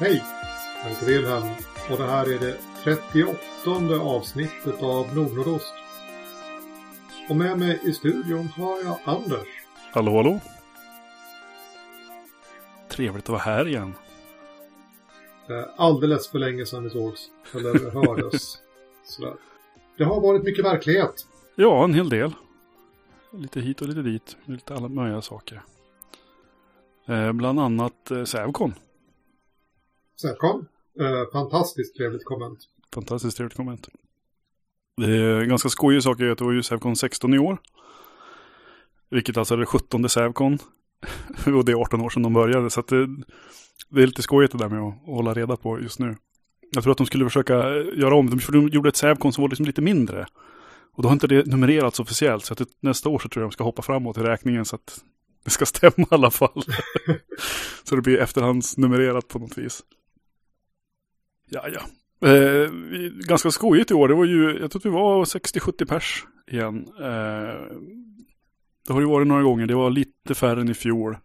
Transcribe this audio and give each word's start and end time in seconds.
Hej! 0.00 0.24
Jag 0.82 0.90
heter 0.90 1.06
Wilhelm 1.06 1.46
och 1.90 1.98
det 1.98 2.06
här 2.06 2.32
är 2.32 2.38
det 2.38 2.58
38 2.84 3.38
avsnittet 4.00 4.82
av 4.82 5.14
Nordnordost. 5.14 5.74
Och 7.28 7.36
med 7.36 7.58
mig 7.58 7.80
i 7.84 7.92
studion 7.92 8.48
har 8.48 8.78
jag 8.84 8.98
Anders. 9.04 9.48
Hallå, 9.92 10.16
hallå. 10.16 10.40
Trevligt 12.88 13.24
att 13.24 13.28
vara 13.28 13.40
här 13.40 13.68
igen. 13.68 13.94
Alldeles 15.76 16.28
för 16.28 16.38
länge 16.38 16.66
sedan 16.66 16.84
vi 16.84 16.90
sågs, 16.90 17.20
eller 17.54 17.90
hördes. 17.90 18.58
Sådär. 19.04 19.34
Det 19.96 20.04
har 20.04 20.20
varit 20.20 20.42
mycket 20.42 20.64
verklighet. 20.64 21.26
Ja, 21.54 21.84
en 21.84 21.94
hel 21.94 22.08
del. 22.08 22.34
Lite 23.30 23.60
hit 23.60 23.80
och 23.80 23.88
lite 23.88 24.02
dit. 24.02 24.36
Lite 24.44 24.74
alla 24.74 24.88
möjliga 24.88 25.22
saker. 25.22 25.62
Eh, 27.06 27.32
bland 27.32 27.60
annat 27.60 28.10
eh, 28.10 28.24
Sävcon. 28.24 28.74
Sävcon. 30.22 30.66
Eh, 31.00 31.32
fantastiskt 31.32 31.96
trevligt 31.96 32.24
komment. 32.24 32.58
Fantastiskt 32.94 33.36
trevligt 33.36 33.56
komment. 33.56 33.88
Det 34.96 35.16
är 35.16 35.44
ganska 35.44 35.68
skojig 35.68 36.02
sak 36.02 36.20
att 36.20 36.38
det 36.38 36.44
var 36.44 36.52
ju 36.52 36.62
Sävcon 36.62 36.96
16 36.96 37.34
i 37.34 37.38
år. 37.38 37.58
Vilket 39.10 39.36
alltså 39.36 39.54
är 39.54 39.58
det 39.58 39.66
17 39.66 40.08
Sävcon. 40.08 40.58
och 41.56 41.64
det 41.64 41.72
är 41.72 41.76
18 41.76 42.00
år 42.00 42.10
sedan 42.10 42.22
de 42.22 42.32
började. 42.32 42.70
Så 42.70 42.80
att 42.80 42.88
det, 42.88 43.06
det 43.88 44.02
är 44.02 44.06
lite 44.06 44.22
skojigt 44.22 44.52
det 44.52 44.58
där 44.58 44.68
med 44.68 44.82
att 44.82 44.94
hålla 45.06 45.34
reda 45.34 45.56
på 45.56 45.80
just 45.80 45.98
nu. 45.98 46.16
Jag 46.70 46.82
tror 46.82 46.92
att 46.92 46.98
de 46.98 47.06
skulle 47.06 47.24
försöka 47.24 47.54
eh, 47.54 47.98
göra 47.98 48.14
om. 48.14 48.40
De 48.48 48.68
gjorde 48.68 48.88
ett 48.88 48.96
Sävcon 48.96 49.32
som 49.32 49.42
var 49.42 49.48
liksom 49.48 49.66
lite 49.66 49.80
mindre. 49.80 50.26
Och 50.94 51.02
då 51.02 51.08
har 51.08 51.12
inte 51.12 51.26
det 51.26 51.46
numrerats 51.46 52.00
officiellt. 52.00 52.44
Så 52.44 52.52
att 52.52 52.68
nästa 52.80 53.08
år 53.08 53.18
så 53.18 53.28
tror 53.28 53.42
jag 53.42 53.50
de 53.50 53.52
ska 53.52 53.64
hoppa 53.64 53.82
framåt 53.82 54.18
i 54.18 54.20
räkningen. 54.20 54.64
Så 54.64 54.76
att 54.76 55.04
det 55.44 55.50
ska 55.50 55.66
stämma 55.66 56.06
i 56.10 56.14
alla 56.14 56.30
fall. 56.30 56.62
så 57.84 57.96
det 57.96 58.02
blir 58.02 58.18
efterhandsnumrerat 58.18 59.28
på 59.28 59.38
något 59.38 59.58
vis. 59.58 59.82
Ja, 61.48 61.68
ja. 61.68 61.80
Eh, 62.28 62.70
ganska 63.28 63.50
skojigt 63.50 63.90
i 63.90 63.94
år. 63.94 64.08
Det 64.08 64.14
var 64.14 64.24
ju, 64.24 64.58
jag 64.60 64.70
tror 64.70 64.80
att 64.80 64.86
vi 64.86 64.90
var 64.90 65.24
60-70 65.24 65.86
pers 65.86 66.26
igen. 66.50 66.86
Eh, 67.00 67.76
det 68.86 68.92
har 68.92 69.00
ju 69.00 69.06
varit 69.06 69.26
några 69.26 69.42
gånger. 69.42 69.66
Det 69.66 69.74
var 69.74 69.90
lite 69.90 70.34
färre 70.34 70.60
än 70.60 70.68
i 70.68 70.74
fjol. 70.74 71.16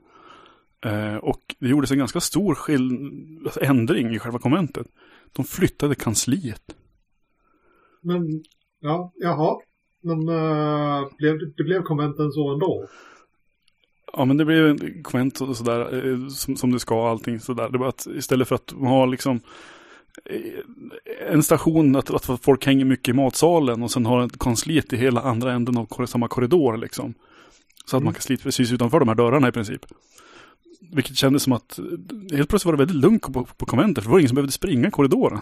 Eh, 0.85 1.15
och 1.15 1.55
det 1.59 1.67
gjordes 1.67 1.91
en 1.91 1.97
ganska 1.97 2.19
stor 2.19 2.55
skill- 2.55 3.41
alltså 3.45 3.63
ändring 3.63 4.15
i 4.15 4.19
själva 4.19 4.39
konventet. 4.39 4.87
De 5.33 5.45
flyttade 5.45 5.95
kansliet. 5.95 6.75
Men, 8.01 8.43
ja, 8.79 9.11
jaha. 9.15 9.59
Men 10.01 10.29
uh, 10.29 11.07
blev, 11.17 11.39
det 11.57 11.63
blev 11.63 11.81
konventen 11.81 12.31
så 12.31 12.53
ändå? 12.53 12.87
Ja, 14.13 14.25
men 14.25 14.37
det 14.37 14.45
blev 14.45 14.67
en 14.67 15.03
konvent 15.03 15.41
och 15.41 15.57
sådär, 15.57 16.07
eh, 16.11 16.27
som, 16.27 16.55
som 16.55 16.71
det 16.71 16.79
ska 16.79 17.09
allting 17.09 17.39
sådär. 17.39 17.69
Det 17.69 17.77
var 17.77 17.87
att 17.87 18.07
istället 18.07 18.47
för 18.47 18.55
att 18.55 18.71
ha 18.71 19.05
liksom 19.05 19.39
en 21.27 21.43
station 21.43 21.95
att, 21.95 22.11
att 22.11 22.43
folk 22.43 22.65
hänger 22.65 22.85
mycket 22.85 23.09
i 23.09 23.13
matsalen 23.13 23.83
och 23.83 23.91
sen 23.91 24.05
har 24.05 24.25
ett 24.25 24.39
kansliet 24.39 24.93
i 24.93 24.97
hela 24.97 25.21
andra 25.21 25.53
änden 25.53 25.77
av 25.77 26.05
samma 26.05 26.27
korridor 26.27 26.77
liksom. 26.77 27.13
Så 27.85 27.97
att 27.97 28.01
mm. 28.01 28.05
man 28.05 28.13
kan 28.13 28.21
slita 28.21 28.43
precis 28.43 28.71
utanför 28.71 28.99
de 28.99 29.07
här 29.07 29.15
dörrarna 29.15 29.47
i 29.47 29.51
princip. 29.51 29.85
Vilket 30.91 31.17
kändes 31.17 31.43
som 31.43 31.53
att 31.53 31.79
helt 32.31 32.49
plötsligt 32.49 32.65
var 32.65 32.73
det 32.73 32.85
väldigt 32.85 33.03
lugnt 33.03 33.33
på, 33.33 33.45
på 33.57 33.65
konventet. 33.65 34.03
För 34.03 34.09
det 34.09 34.11
var 34.11 34.19
ingen 34.19 34.29
som 34.29 34.35
behövde 34.35 34.51
springa 34.51 34.87
i 34.87 34.91
korridoren. 34.91 35.41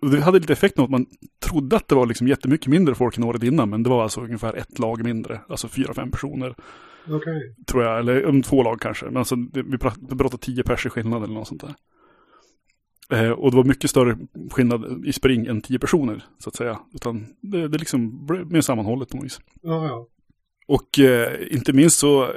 Och 0.00 0.10
det 0.10 0.20
hade 0.20 0.38
lite 0.38 0.52
effekt 0.52 0.78
av 0.78 0.84
att 0.84 0.90
man 0.90 1.06
trodde 1.44 1.76
att 1.76 1.88
det 1.88 1.94
var 1.94 2.06
liksom 2.06 2.28
jättemycket 2.28 2.66
mindre 2.66 2.94
folk 2.94 3.16
än 3.16 3.24
året 3.24 3.42
innan. 3.42 3.70
Men 3.70 3.82
det 3.82 3.90
var 3.90 4.02
alltså 4.02 4.20
ungefär 4.20 4.54
ett 4.54 4.78
lag 4.78 5.04
mindre. 5.04 5.40
Alltså 5.48 5.68
fyra, 5.68 5.94
fem 5.94 6.10
personer. 6.10 6.54
Okay. 7.08 7.54
Tror 7.66 7.82
jag, 7.82 7.98
eller 7.98 8.22
um, 8.22 8.42
två 8.42 8.62
lag 8.62 8.80
kanske. 8.80 9.04
Men 9.04 9.16
alltså 9.16 9.36
vi 9.52 9.78
pratar 9.78 10.38
tio 10.38 10.62
pers 10.62 10.86
i 10.86 10.88
skillnad 10.88 11.24
eller 11.24 11.34
något 11.34 11.48
sånt 11.48 11.60
där. 11.60 11.74
Eh, 13.12 13.30
och 13.30 13.50
det 13.50 13.56
var 13.56 13.64
mycket 13.64 13.90
större 13.90 14.18
skillnad 14.50 15.06
i 15.06 15.12
spring 15.12 15.46
än 15.46 15.60
tio 15.60 15.78
personer, 15.78 16.24
så 16.38 16.48
att 16.48 16.56
säga. 16.56 16.78
Utan 16.94 17.26
det, 17.40 17.68
det 17.68 17.78
liksom 17.78 18.26
blev 18.26 18.52
mer 18.52 18.60
sammanhållet 18.60 19.08
på 19.08 19.16
något 19.16 19.24
vis. 19.24 19.40
Ja, 19.62 19.86
ja. 19.86 20.06
Och 20.66 20.98
eh, 20.98 21.32
inte 21.50 21.72
minst 21.72 21.98
så 21.98 22.32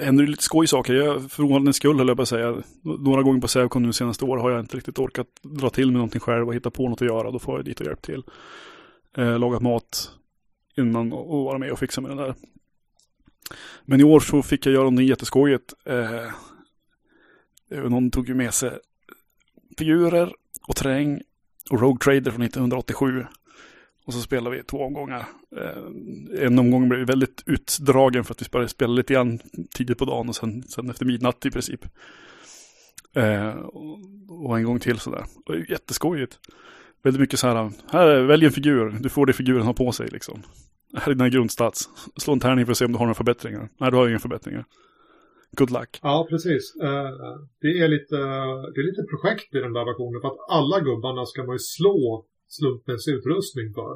händer 0.00 0.24
det 0.24 0.30
lite 0.30 0.42
skojsaker. 0.42 0.94
Jag, 0.94 1.30
för 1.30 1.42
ovanlighetens 1.42 1.76
skull 1.76 1.98
höll 1.98 2.08
jag 2.08 2.16
på 2.16 2.22
att 2.22 2.28
säga. 2.28 2.62
Några 2.82 3.22
gånger 3.22 3.40
på 3.40 3.48
Sävcon 3.48 3.82
nu 3.82 3.92
senaste 3.92 4.24
år 4.24 4.36
har 4.36 4.50
jag 4.50 4.60
inte 4.60 4.76
riktigt 4.76 4.98
orkat 4.98 5.26
dra 5.42 5.70
till 5.70 5.86
med 5.86 5.94
någonting 5.94 6.20
själv 6.20 6.48
och 6.48 6.54
hitta 6.54 6.70
på 6.70 6.88
något 6.88 7.02
att 7.02 7.08
göra. 7.08 7.30
Då 7.30 7.38
får 7.38 7.58
jag 7.58 7.64
dit 7.64 7.80
och 7.80 7.86
hjälpa 7.86 8.00
till. 8.00 8.22
Eh, 9.16 9.38
lagat 9.38 9.62
mat 9.62 10.10
innan 10.76 11.12
och 11.12 11.44
vara 11.44 11.58
med 11.58 11.72
och 11.72 11.78
fixa 11.78 12.00
med 12.00 12.10
det 12.10 12.22
där. 12.22 12.34
Men 13.84 14.00
i 14.00 14.04
år 14.04 14.20
så 14.20 14.42
fick 14.42 14.66
jag 14.66 14.72
göra 14.72 14.84
någonting 14.84 15.06
jätteskojigt. 15.06 15.74
Eh, 15.84 16.32
någon 17.88 18.10
tog 18.10 18.28
ju 18.28 18.34
med 18.34 18.54
sig 18.54 18.70
figurer 19.78 20.32
och 20.66 20.76
terräng 20.76 21.20
och 21.70 21.80
Rogue 21.80 21.98
Trader 21.98 22.30
från 22.30 22.42
1987. 22.42 23.24
Och 24.06 24.14
så 24.14 24.20
spelade 24.20 24.56
vi 24.56 24.62
två 24.62 24.84
omgångar. 24.84 25.28
Eh, 25.56 26.44
en 26.44 26.58
omgång 26.58 26.88
blev 26.88 27.06
väldigt 27.06 27.42
utdragen 27.46 28.24
för 28.24 28.34
att 28.34 28.42
vi 28.42 28.46
började 28.52 28.68
spela 28.68 28.92
lite 28.92 29.14
grann 29.14 29.38
tidigt 29.74 29.98
på 29.98 30.04
dagen 30.04 30.28
och 30.28 30.36
sen, 30.36 30.62
sen 30.62 30.90
efter 30.90 31.06
midnatt 31.06 31.46
i 31.46 31.50
princip. 31.50 31.84
Eh, 33.14 33.50
och 34.28 34.58
en 34.58 34.64
gång 34.64 34.80
till 34.80 34.98
sådär. 34.98 35.24
Och 35.46 35.52
det 35.52 35.58
är 35.58 35.70
jätteskojigt. 35.70 36.38
Väldigt 37.02 37.20
mycket 37.20 37.38
så 37.38 37.48
här, 37.48 37.72
här 37.90 38.20
välj 38.20 38.46
en 38.46 38.52
figur, 38.52 38.96
du 39.00 39.08
får 39.08 39.26
det 39.26 39.32
figuren 39.32 39.66
har 39.66 39.72
på 39.72 39.92
sig 39.92 40.08
liksom. 40.08 40.42
Här 40.96 41.10
är 41.10 41.14
dina 41.14 41.28
grundstats. 41.28 41.88
Slå 42.16 42.32
en 42.32 42.40
tärning 42.40 42.64
för 42.66 42.72
att 42.72 42.78
se 42.78 42.84
om 42.84 42.92
du 42.92 42.98
har 42.98 43.06
några 43.06 43.14
förbättringar. 43.14 43.68
Nej, 43.78 43.90
du 43.90 43.96
har 43.96 44.08
inga 44.08 44.18
förbättringar. 44.18 44.64
Good 45.50 45.70
luck. 45.70 45.98
Ja, 46.02 46.26
precis. 46.30 46.74
Det 47.60 47.72
är 47.82 47.88
lite, 47.88 48.16
det 48.72 48.80
är 48.82 48.86
lite 48.90 49.04
projekt 49.12 49.54
i 49.54 49.58
den 49.58 49.72
där 49.72 49.84
versionen. 49.90 50.20
För 50.20 50.28
att 50.28 50.44
alla 50.48 50.80
gubbarna 50.80 51.26
ska 51.26 51.44
man 51.44 51.54
ju 51.54 51.64
slå 51.76 52.26
slumpmässig 52.48 53.12
utrustning 53.14 53.68
för. 53.74 53.94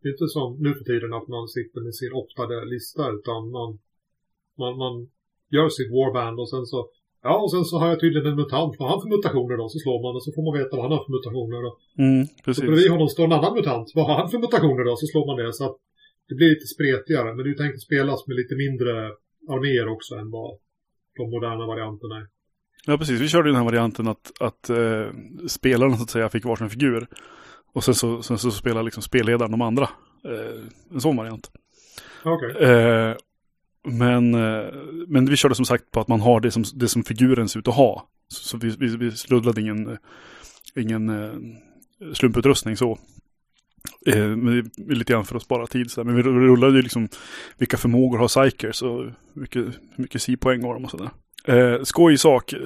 Det 0.00 0.08
är 0.08 0.12
inte 0.12 0.28
som 0.28 0.48
nu 0.64 0.70
för 0.74 0.84
tiden 0.84 1.12
att 1.18 1.28
man 1.28 1.48
sitter 1.48 1.80
med 1.80 1.94
sin 1.94 2.12
optade 2.12 2.64
lista 2.64 3.02
utan 3.16 3.50
man, 3.50 3.78
man, 4.58 4.72
man 4.82 4.94
gör 5.54 5.68
sitt 5.68 5.90
warband 5.96 6.40
och 6.40 6.50
sen 6.50 6.66
så 6.66 6.90
Ja, 7.22 7.34
och 7.44 7.50
sen 7.50 7.64
så 7.64 7.74
har 7.78 7.88
jag 7.88 8.00
tydligen 8.00 8.26
en 8.30 8.40
mutant. 8.42 8.74
Vad 8.78 8.88
har 8.88 8.94
han 8.94 9.02
för 9.04 9.16
mutationer 9.16 9.56
då? 9.56 9.68
Så 9.68 9.78
slår 9.84 9.98
man 10.04 10.16
och 10.16 10.24
så 10.26 10.30
får 10.36 10.44
man 10.46 10.54
veta 10.60 10.76
vad 10.76 10.84
han 10.86 10.94
har 10.96 11.02
för 11.04 11.12
mutationer. 11.18 11.58
Då. 11.66 11.72
Mm, 12.04 12.26
precis. 12.44 12.64
Så 12.64 12.70
bredvid 12.70 12.90
honom 12.94 13.08
står 13.08 13.24
en 13.24 13.36
annan 13.38 13.54
mutant. 13.58 13.86
Vad 13.98 14.06
har 14.08 14.16
han 14.20 14.30
för 14.32 14.38
mutationer 14.46 14.84
då? 14.88 14.92
Så 14.96 15.06
slår 15.12 15.26
man 15.28 15.36
det. 15.40 15.52
Så 15.58 15.64
att 15.68 15.76
det 16.28 16.34
blir 16.38 16.50
lite 16.54 16.68
spretigare. 16.76 17.28
Men 17.34 17.42
det 17.44 17.50
är 17.50 17.60
tänkt 17.62 17.78
att 17.78 17.88
spelas 17.90 18.20
med 18.28 18.36
lite 18.40 18.54
mindre 18.64 18.92
arméer 19.48 19.88
också 19.88 20.14
än 20.14 20.30
vad 20.30 20.58
de 21.16 21.30
moderna 21.30 21.66
varianterna 21.66 22.16
är. 22.16 22.26
Ja, 22.86 22.98
precis. 22.98 23.20
Vi 23.20 23.28
körde 23.28 23.48
den 23.48 23.56
här 23.56 23.64
varianten 23.64 24.08
att, 24.08 24.32
att 24.40 24.70
eh, 24.70 25.06
spelarna 25.48 25.96
så 25.96 26.02
att 26.02 26.10
säga 26.10 26.28
fick 26.28 26.44
varsin 26.44 26.70
figur. 26.70 27.06
Och 27.72 27.84
sen 27.84 27.94
så, 27.94 28.22
sen 28.22 28.38
så 28.38 28.50
spelar 28.50 28.82
liksom 28.82 29.02
spelledaren 29.02 29.50
de 29.50 29.62
andra. 29.62 29.88
Eh, 30.24 30.64
en 30.92 31.00
sån 31.00 31.16
variant. 31.16 31.50
Okay. 32.24 32.50
Eh, 32.50 33.16
men, 33.84 34.34
eh, 34.34 34.74
men 35.06 35.26
vi 35.26 35.36
körde 35.36 35.54
som 35.54 35.64
sagt 35.64 35.90
på 35.90 36.00
att 36.00 36.08
man 36.08 36.20
har 36.20 36.40
det 36.40 36.50
som, 36.50 36.64
det 36.74 36.88
som 36.88 37.04
figuren 37.04 37.48
ser 37.48 37.60
ut 37.60 37.68
att 37.68 37.74
ha. 37.74 38.08
Så, 38.28 38.48
så 38.48 38.56
vi, 38.56 38.76
vi, 38.78 38.96
vi 38.96 39.10
sluddade 39.10 39.60
ingen, 39.60 39.98
ingen 40.76 41.08
eh, 41.08 41.32
slumputrustning 42.12 42.76
så. 42.76 42.98
Eh, 44.08 44.26
men 44.26 44.70
det 44.76 44.92
är 44.92 44.96
lite 44.96 45.12
grann 45.12 45.24
för 45.24 45.36
att 45.36 45.42
spara 45.42 45.66
tid. 45.66 45.90
Så 45.90 46.04
Men 46.04 46.16
vi 46.16 46.22
rullade 46.22 46.76
ju 46.76 46.82
liksom 46.82 47.08
vilka 47.58 47.76
förmågor 47.76 48.18
har 48.18 48.28
Psykers 48.28 48.82
och 48.82 49.06
mycket, 49.32 49.66
mycket 49.96 50.22
C-poäng 50.22 50.62
har 50.62 50.74
de 50.74 50.84
och 50.84 50.90
sådär. 50.90 51.10
Eh, 51.44 51.82
skoj 51.82 52.18
sak 52.18 52.52
eh, 52.52 52.58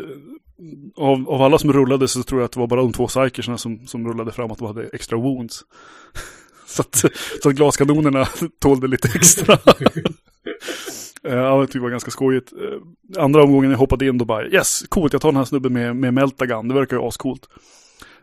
av, 0.96 1.30
av 1.30 1.42
alla 1.42 1.58
som 1.58 1.72
rullade 1.72 2.08
så 2.08 2.22
tror 2.22 2.40
jag 2.40 2.44
att 2.44 2.52
det 2.52 2.60
var 2.60 2.66
bara 2.66 2.82
de 2.82 2.92
två 2.92 3.06
psykersna 3.06 3.58
som, 3.58 3.86
som 3.86 4.08
rullade 4.08 4.32
fram 4.32 4.50
att 4.50 4.58
de 4.58 4.66
hade 4.66 4.88
extra 4.92 5.18
wounds. 5.18 5.64
så, 6.66 6.82
att, 6.82 7.04
så 7.42 7.48
att 7.48 7.54
glaskanonerna 7.54 8.28
tålde 8.58 8.86
lite 8.86 9.08
extra. 9.14 9.58
Eh, 11.24 11.34
ja, 11.34 11.58
jag 11.58 11.66
tyckte 11.66 11.78
det 11.78 11.82
var 11.82 11.90
ganska 11.90 12.10
skojigt. 12.10 12.52
Eh, 12.52 13.22
andra 13.22 13.42
omgången 13.42 13.70
jag 13.70 13.78
hoppade 13.78 14.06
in 14.06 14.18
då 14.18 14.24
bara, 14.24 14.46
yes, 14.48 14.84
coolt, 14.88 15.12
jag 15.12 15.22
tar 15.22 15.28
den 15.28 15.36
här 15.36 15.44
snubben 15.44 15.72
med, 15.72 15.96
med 15.96 16.14
Meltagan, 16.14 16.68
det 16.68 16.74
verkar 16.74 16.96
ju 16.96 17.02
ascoolt. 17.02 17.48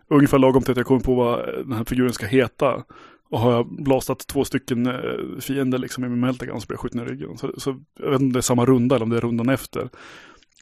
Ungefär 0.09 0.39
lagom 0.39 0.63
till 0.63 0.71
att 0.71 0.77
jag 0.77 0.85
kommer 0.85 1.01
på 1.01 1.15
vad 1.15 1.45
den 1.45 1.73
här 1.73 1.83
figuren 1.83 2.13
ska 2.13 2.25
heta. 2.25 2.83
Och 3.31 3.39
har 3.39 3.51
jag 3.51 3.83
blastat 3.83 4.27
två 4.27 4.45
stycken 4.45 4.87
eh, 4.87 5.39
fiender 5.39 5.77
liksom 5.77 6.01
med 6.01 6.11
Meltagun 6.11 6.61
så 6.61 6.67
blir 6.67 6.75
jag 6.75 6.79
skjuten 6.79 7.01
i 7.01 7.05
ryggen. 7.05 7.37
Så, 7.37 7.53
så 7.57 7.79
jag 7.99 8.11
vet 8.11 8.21
inte 8.21 8.25
om 8.25 8.33
det 8.33 8.39
är 8.39 8.41
samma 8.41 8.65
runda 8.65 8.95
eller 8.95 9.03
om 9.03 9.09
det 9.09 9.17
är 9.17 9.21
rundan 9.21 9.49
efter. 9.49 9.89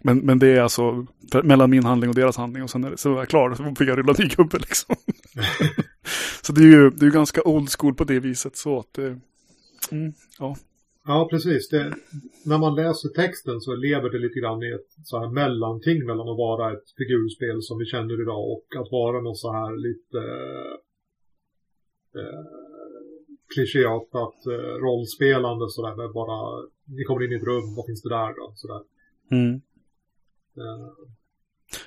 Men, 0.04 0.18
men 0.18 0.40
det 0.40 0.48
är 0.48 0.62
alltså 0.62 1.06
mellan 1.44 1.70
min 1.70 1.86
handling 1.86 2.10
och 2.10 2.16
deras 2.16 2.38
handling 2.38 2.64
och 2.64 2.70
sen 2.70 2.84
är 2.84 2.92
det, 2.92 2.98
så 2.98 3.14
är 3.14 3.18
jag 3.18 3.30
klar. 3.30 3.56
Så 3.56 3.64
fick 3.64 3.90
jag 3.90 3.98
rulla 3.98 4.16
ny 4.20 4.28
gubbe 4.28 4.58
liksom. 4.58 4.96
så 6.42 6.54
det 6.54 6.62
är 6.62 6.66
ju 6.66 6.90
det 6.90 7.06
är 7.06 7.10
ganska 7.10 7.42
old 7.44 7.70
school 7.70 7.94
på 7.94 8.04
det 8.04 8.20
viset. 8.20 8.58
Så 8.58 8.80
att 8.80 8.94
det, 8.94 9.20
mm, 9.92 10.14
ja. 10.40 10.56
Ja, 11.08 11.28
precis. 11.32 11.70
Det, 11.70 11.94
när 12.46 12.58
man 12.58 12.76
läser 12.76 13.10
texten 13.10 13.62
så 13.62 13.76
lever 13.76 14.10
det 14.10 14.20
lite 14.20 14.40
grann 14.40 14.64
i 14.64 14.72
ett 14.72 14.90
så 15.04 15.20
här 15.20 15.30
mellanting 15.30 16.06
mellan 16.06 16.30
att 16.30 16.38
vara 16.38 16.74
ett 16.74 16.92
figurspel 16.98 17.62
som 17.62 17.78
vi 17.78 17.86
känner 17.86 18.22
idag 18.22 18.52
och 18.52 18.66
att 18.82 18.92
vara 18.92 19.22
något 19.22 19.38
så 19.38 19.52
här 19.52 19.78
lite 19.78 20.20
eh, 22.20 22.46
klichéartat 23.54 24.46
eh, 24.46 24.74
rollspelande 24.86 25.70
sådär 25.70 25.96
med 25.96 26.12
bara, 26.14 26.68
ni 26.86 27.04
kommer 27.04 27.26
in 27.26 27.32
i 27.32 27.36
ett 27.36 27.44
rum, 27.44 27.76
vad 27.76 27.86
finns 27.86 28.02
det 28.02 28.10
där 28.10 28.36
då? 28.36 28.54
Sådär. 28.56 28.82
Mm. 29.32 29.54
Eh, 30.58 30.90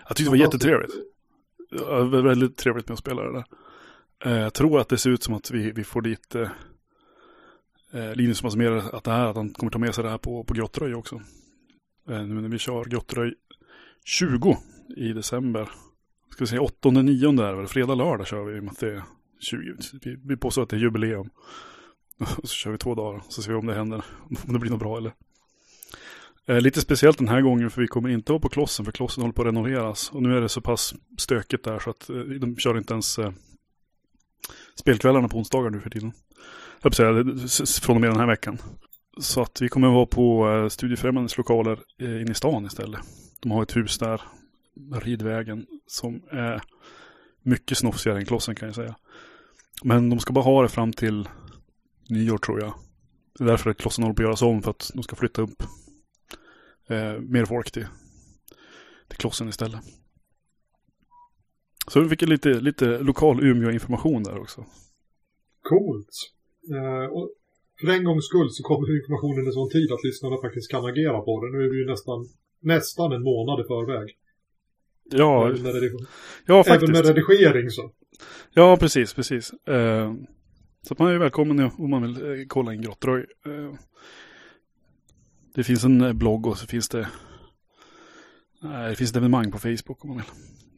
Jag 0.09 0.17
tyckte 0.17 0.25
det 0.25 0.37
var 0.39 0.45
jättetrevligt. 0.47 0.95
Ja, 1.71 2.03
väldigt 2.05 2.57
trevligt 2.57 2.89
med 2.89 2.93
att 2.93 2.99
spela 2.99 3.23
det 3.23 3.33
där. 3.33 3.45
Eh, 4.25 4.43
jag 4.43 4.55
tror 4.55 4.81
att 4.81 4.89
det 4.89 4.99
ser 4.99 5.11
ut 5.11 5.23
som 5.23 5.35
att 5.35 5.51
vi, 5.51 5.73
vi 5.73 5.85
får 5.85 6.03
dit 6.03 6.37
eh, 7.93 8.01
Linus 8.01 8.17
Linus 8.17 8.43
massmerar 8.43 8.97
att 8.97 9.05
det 9.05 9.11
här, 9.11 9.27
att 9.27 9.37
han 9.37 9.51
kommer 9.51 9.73
ta 9.73 9.79
med 9.79 9.95
sig 9.95 10.05
det 10.05 10.11
här 10.11 10.19
på, 10.19 10.45
på 10.45 10.55
Grottröj 10.55 10.95
också. 10.95 11.15
Eh, 12.09 12.27
nu 12.27 12.41
när 12.41 12.49
vi 12.49 12.59
kör 12.59 12.85
Grottröj 12.85 13.35
20 14.05 14.59
i 14.97 15.13
december. 15.13 15.71
Ska 16.31 16.45
vi 16.45 16.49
säga 16.49 16.61
8-9? 16.61 17.37
där, 17.37 17.55
väl 17.55 17.67
fredag, 17.67 17.95
lördag 17.95 18.27
kör 18.27 18.45
vi 18.45 18.61
med 18.61 18.71
att 18.71 18.81
det 18.81 19.03
20. 19.41 19.77
Vi, 20.03 20.17
vi 20.25 20.37
påstår 20.37 20.63
att 20.63 20.69
det 20.69 20.77
är 20.77 20.81
jubileum. 20.81 21.31
Och 22.19 22.27
så 22.49 22.55
kör 22.55 22.71
vi 22.71 22.79
två 22.79 22.95
dagar, 22.95 23.23
så 23.29 23.43
ser 23.43 23.51
vi 23.51 23.59
om 23.59 23.67
det 23.67 23.75
händer. 23.75 24.05
Om 24.47 24.53
det 24.53 24.59
blir 24.59 24.71
något 24.71 24.81
bra 24.81 24.97
eller. 24.97 25.13
Eh, 26.47 26.61
lite 26.61 26.81
speciellt 26.81 27.19
den 27.19 27.29
här 27.29 27.41
gången 27.41 27.71
för 27.71 27.81
vi 27.83 27.89
kommer 27.89 28.09
inte 28.09 28.33
vara 28.33 28.41
på 28.41 28.49
Klossen 28.49 28.85
för 28.85 28.93
Klossen 28.93 29.23
håller 29.23 29.33
på 29.33 29.43
att 29.43 29.49
renoveras. 29.49 30.11
Och 30.11 30.23
nu 30.23 30.37
är 30.37 30.41
det 30.41 30.49
så 30.49 30.61
pass 30.61 30.95
stökigt 31.19 31.65
där 31.65 31.79
så 31.79 31.91
att 31.91 32.11
eh, 32.11 32.17
de 32.17 32.57
kör 32.57 32.79
inte 32.79 32.93
ens 32.93 33.19
eh, 33.19 33.33
spelkvällarna 34.75 35.29
på 35.29 35.39
onsdagar 35.39 35.71
nu 35.71 35.81
för 35.81 35.91
tiden. 35.91 36.13
Jag 36.83 36.95
säga, 36.95 37.13
från 37.83 37.97
och 37.97 38.01
med 38.01 38.11
den 38.11 38.21
här 38.21 38.27
veckan. 38.27 38.59
Så 39.19 39.43
att 39.43 39.63
vi 39.63 39.69
kommer 39.69 39.89
att 39.89 39.95
vara 39.95 40.07
på 40.07 40.51
eh, 40.51 40.69
Studiefrämjandets 40.69 41.39
lokaler 41.39 41.81
eh, 41.99 42.21
inne 42.23 42.31
i 42.31 42.35
stan 42.35 42.67
istället. 42.67 43.01
De 43.41 43.53
har 43.53 43.63
ett 43.63 43.77
hus 43.77 43.99
där, 43.99 44.23
Ridvägen, 45.01 45.67
som 45.87 46.23
är 46.31 46.63
mycket 47.43 47.79
snofsigare 47.79 48.19
än 48.19 48.27
Klossen 48.27 48.55
kan 48.55 48.69
jag 48.69 48.75
säga. 48.75 48.97
Men 49.83 50.11
de 50.11 50.19
ska 50.19 50.33
bara 50.33 50.45
ha 50.45 50.63
det 50.63 50.69
fram 50.69 50.93
till 50.93 51.29
nyår 52.09 52.39
tror 52.39 52.61
jag. 52.61 52.75
Det 53.39 53.45
är 53.45 53.49
därför 53.49 53.71
att 53.71 53.79
Klossen 53.79 54.05
håller 54.05 54.15
på 54.15 54.23
att 54.23 54.27
göras 54.27 54.43
om 54.43 54.63
för 54.63 54.71
att 54.71 54.91
de 54.95 55.03
ska 55.03 55.17
flytta 55.17 55.43
upp 55.43 55.63
eh, 56.89 57.19
mer 57.21 57.45
folk 57.45 57.71
till, 57.71 57.87
till 59.09 59.19
Klossen 59.19 59.49
istället. 59.49 59.81
Så 61.87 62.01
vi 62.01 62.09
fick 62.09 62.23
lite, 62.23 62.49
lite 62.49 62.99
lokal 62.99 63.45
Umeå-information 63.45 64.23
där 64.23 64.39
också. 64.39 64.67
Coolt. 65.63 66.40
Eh, 66.75 67.07
och 67.13 67.31
för 67.81 67.89
en 67.89 68.05
gångs 68.05 68.27
skull 68.27 68.51
så 68.51 68.63
kommer 68.63 68.97
informationen 69.01 69.49
i 69.49 69.53
sån 69.53 69.71
tid 69.71 69.93
att 69.93 70.05
lyssnarna 70.05 70.37
faktiskt 70.45 70.71
kan 70.71 70.85
agera 70.85 71.21
på 71.21 71.45
det. 71.45 71.53
Nu 71.53 71.65
är 71.65 71.71
vi 71.71 71.79
ju 71.79 71.87
nästan, 71.87 72.29
nästan 72.61 73.13
en 73.13 73.23
månad 73.23 73.61
i 73.61 73.65
förväg. 73.65 74.17
Ja, 75.13 75.49
Även 75.49 75.63
med, 75.63 75.75
ja 76.47 76.65
faktiskt. 76.65 76.91
Även 76.91 77.07
med 77.07 77.17
redigering 77.17 77.71
så. 77.71 77.91
Ja, 78.55 78.77
precis, 78.77 79.15
precis. 79.15 79.53
Eh, 79.53 80.15
så 80.83 80.95
man 80.99 81.09
är 81.09 81.19
välkommen 81.19 81.71
om 81.79 81.91
man 81.91 82.03
vill 82.03 82.17
eh, 82.17 82.47
kolla 82.49 82.75
in 82.75 82.83
Grottröj. 82.83 83.27
Det 85.55 85.65
finns 85.65 85.85
en 85.85 86.19
blogg 86.19 86.47
och 86.47 86.59
så 86.59 86.67
finns 86.67 86.89
det, 86.89 87.09
nej, 88.63 88.91
det 88.91 88.97
finns 88.97 89.11
ett 89.11 89.17
evenemang 89.17 89.53
på 89.53 89.59
Facebook 89.59 90.05
om 90.05 90.09
man 90.09 90.17
vill 90.17 90.27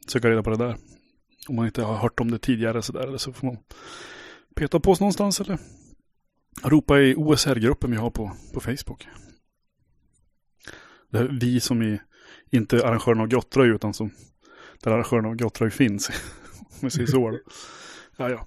söka 0.07 0.31
reda 0.31 0.43
på 0.43 0.51
det 0.51 0.57
där. 0.57 0.77
Om 1.49 1.57
man 1.57 1.67
inte 1.67 1.83
har 1.83 1.97
hört 1.97 2.21
om 2.21 2.31
det 2.31 2.39
tidigare 2.39 2.83
så 2.83 2.93
där, 2.93 3.07
eller 3.07 3.19
så 3.19 3.33
får 3.33 3.47
man 3.47 3.57
peta 4.55 4.81
på 4.81 4.91
oss 4.91 5.01
någonstans 5.01 5.41
eller 5.41 5.59
ropa 6.65 7.01
i 7.01 7.15
OSR-gruppen 7.15 7.91
vi 7.91 7.97
har 7.97 8.11
på, 8.11 8.33
på 8.55 8.61
Facebook. 8.61 9.09
Det 11.11 11.19
är 11.19 11.39
vi 11.41 11.61
som 11.61 11.83
är 11.83 12.03
inte 12.51 12.87
arrangörerna 12.87 13.23
av 13.23 13.29
Grottröj 13.29 13.69
utan 13.69 13.95
som 13.95 14.11
där 14.83 14.91
arrangörerna 14.91 15.29
av 15.29 15.35
Grottröj 15.35 15.71
finns. 15.71 16.09
Om 16.59 16.79
vi 16.81 16.91
säger 16.91 17.07
så. 17.07 17.39
ja, 18.17 18.31
ja. 18.31 18.47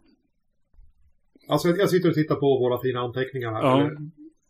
Alltså 1.48 1.68
jag 1.70 1.90
sitter 1.90 2.10
och 2.10 2.16
tittar 2.16 2.36
på 2.36 2.60
våra 2.60 2.82
fina 2.82 3.00
anteckningar 3.00 3.54
här. 3.54 3.62
Ja. 3.62 3.92